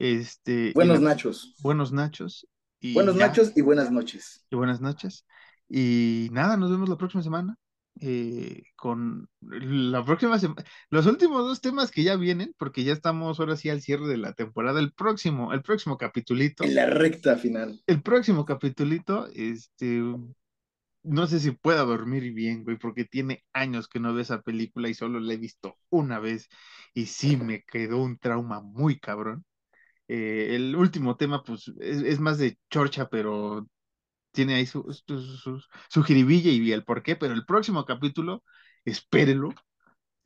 [0.00, 1.54] este, Buenos la- nachos.
[1.62, 2.48] buenos nachos
[2.80, 4.44] y Buenos ya, nachos y buenas noches.
[4.50, 5.26] y buenas noches.
[5.68, 7.56] Y nada, nos vemos la próxima semana
[8.00, 13.38] eh, con la próxima semana, los últimos dos temas que ya vienen, porque ya estamos
[13.38, 17.36] ahora sí al cierre de la temporada, el próximo, el próximo capitulito, En la recta
[17.36, 17.82] final.
[17.86, 20.02] el próximo capitulito, este,
[21.02, 24.88] no sé si pueda dormir bien, güey, porque tiene años que no veo esa película
[24.88, 26.48] y solo la he visto una vez
[26.94, 29.44] y sí me quedó un trauma muy cabrón.
[30.12, 33.68] Eh, el último tema, pues, es, más de chorcha, pero
[34.32, 38.42] tiene ahí su, su, su, su jiribilla y el porqué, pero el próximo capítulo,
[38.84, 39.50] espérelo,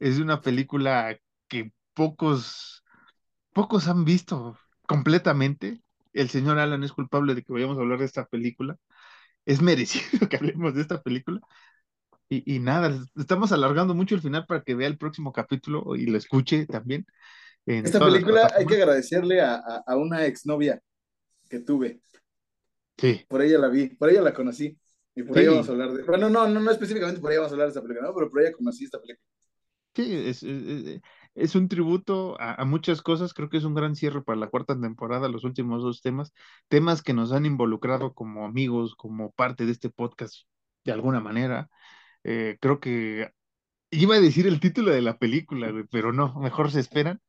[0.00, 2.84] es una película que pocos,
[3.52, 5.82] pocos han visto completamente.
[6.14, 8.78] El señor Alan es culpable de que vayamos a hablar de esta película.
[9.46, 11.40] Es merecido que hablemos de esta película.
[12.30, 16.06] Y, y, nada, estamos alargando mucho el final para que vea el próximo capítulo y
[16.06, 17.06] lo escuche también.
[17.66, 20.80] Esta película hay que agradecerle a, a, a una exnovia
[21.48, 22.00] que tuve.
[22.96, 23.24] Sí.
[23.28, 24.78] Por ella la vi, por ella la conocí.
[25.14, 25.42] Y por sí.
[25.42, 26.02] ella vamos a hablar de.
[26.02, 28.14] Bueno, no, no, no específicamente por ella vamos a hablar de esta película, ¿no?
[28.14, 29.26] pero por ella conocí esta película.
[29.94, 31.00] Sí, es, es,
[31.36, 33.32] es un tributo a, a, muchas cosas.
[33.32, 36.32] Creo que es un gran cierre para la cuarta temporada, los últimos dos temas.
[36.68, 40.34] Temas que nos han involucrado como amigos, como parte de este podcast,
[40.84, 41.68] de alguna manera.
[42.24, 43.30] Eh, creo que
[43.90, 47.20] iba a decir el título de la película, pero no, mejor se esperan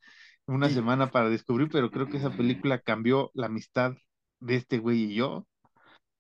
[0.48, 0.76] una sí.
[0.76, 3.94] semana para descubrir, pero creo que esa película cambió la amistad
[4.40, 5.48] de este güey y yo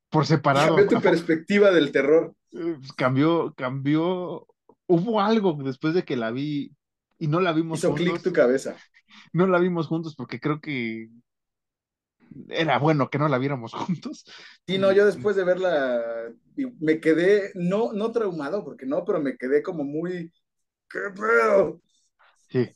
[0.10, 0.76] por separado.
[0.76, 2.34] Cambió tu perspectiva del terror.
[2.52, 4.48] Pues, cambió, cambió.
[4.88, 6.72] Hubo algo después de que la vi
[7.18, 8.08] y no la vimos Hizo juntos.
[8.08, 8.76] clic tu cabeza.
[9.34, 11.10] No la vimos juntos porque creo que
[12.50, 14.26] era bueno que no la viéramos juntos.
[14.68, 16.02] Sí, no, yo después de verla
[16.80, 20.32] me quedé, no, no traumado, porque no, pero me quedé como muy.
[20.90, 21.82] ¿Qué pedo?
[22.50, 22.70] Sí.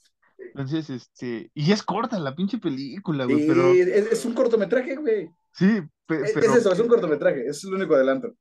[0.48, 3.74] Entonces, este, y es corta la pinche película, güey, sí, pero...
[3.74, 5.30] Es, es, un cortometraje, güey.
[5.54, 6.52] Sí, pe es, pero...
[6.52, 8.34] Es eso, es un cortometraje, es el único adelanto.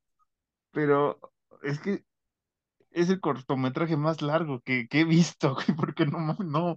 [0.73, 1.19] Pero
[1.63, 2.05] es que
[2.91, 6.77] es el cortometraje más largo que, que he visto, güey, porque no, no...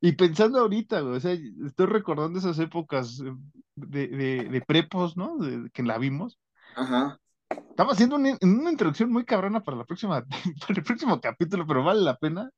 [0.00, 1.32] Y pensando ahorita, güey, o sea,
[1.66, 3.22] estoy recordando esas épocas
[3.74, 5.36] de, de, de prepos, ¿no?
[5.36, 6.38] De, que la vimos.
[6.74, 7.18] Ajá.
[7.50, 10.24] Estamos haciendo una, una introducción muy cabrona para la próxima,
[10.66, 12.50] para el próximo capítulo, pero vale la pena.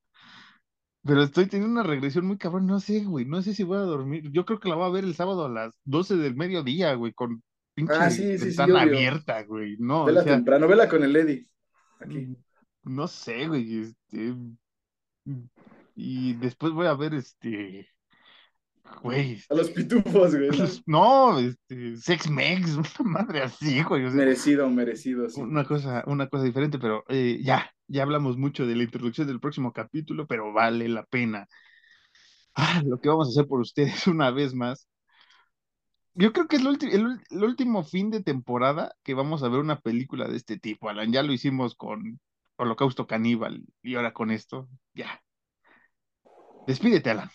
[1.05, 3.81] Pero estoy teniendo una regresión muy cabrón, no sé, güey, no sé si voy a
[3.81, 4.31] dormir.
[4.31, 7.13] Yo creo que la voy a ver el sábado a las 12 del mediodía, güey,
[7.13, 7.43] con
[7.75, 9.77] pinche ah, sí, sí, ventana sí, abierta, güey.
[9.79, 11.49] No, vela o sea, temprano, vela con el Eddie.
[11.99, 12.37] Aquí.
[12.85, 14.35] No sé, güey, este.
[15.97, 17.89] Y después voy a ver este.
[19.03, 19.43] Güey.
[19.49, 20.51] A los pitufos, güey.
[20.87, 21.39] ¿no?
[21.39, 24.05] Este, Sex Mex, una madre así, güey.
[24.05, 25.41] O sea, merecido, merecido, sí.
[25.41, 29.41] Una cosa, una cosa diferente, pero eh, ya, ya hablamos mucho de la introducción del
[29.41, 31.49] próximo capítulo, pero vale la pena.
[32.55, 34.89] Ah, lo que vamos a hacer por ustedes una vez más.
[36.15, 39.61] Yo creo que es el, el, el, último fin de temporada que vamos a ver
[39.61, 41.11] una película de este tipo, Alan.
[41.11, 42.21] Ya lo hicimos con
[42.57, 45.23] Holocausto Caníbal y ahora con esto, ya.
[46.67, 47.31] Despídete, Alan.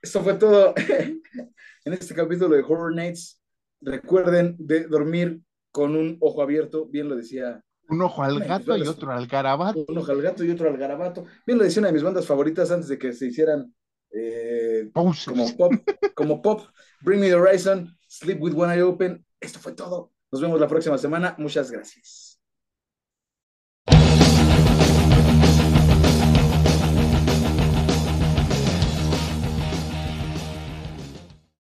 [0.00, 0.74] Esto fue todo
[1.84, 3.42] en este capítulo de Horror Nights.
[3.80, 7.62] Recuerden de dormir con un ojo abierto, bien lo decía.
[7.88, 9.84] Un ojo al gato y otro al garabato.
[9.88, 11.24] Un ojo al gato y otro al garabato.
[11.46, 13.74] Bien lo decía una de mis bandas favoritas antes de que se hicieran
[14.12, 15.72] eh, como pop,
[16.14, 16.62] como pop.
[17.00, 19.24] Bring Me the Horizon, Sleep with One Eye Open.
[19.40, 20.12] Esto fue todo.
[20.30, 21.34] Nos vemos la próxima semana.
[21.38, 22.27] Muchas gracias.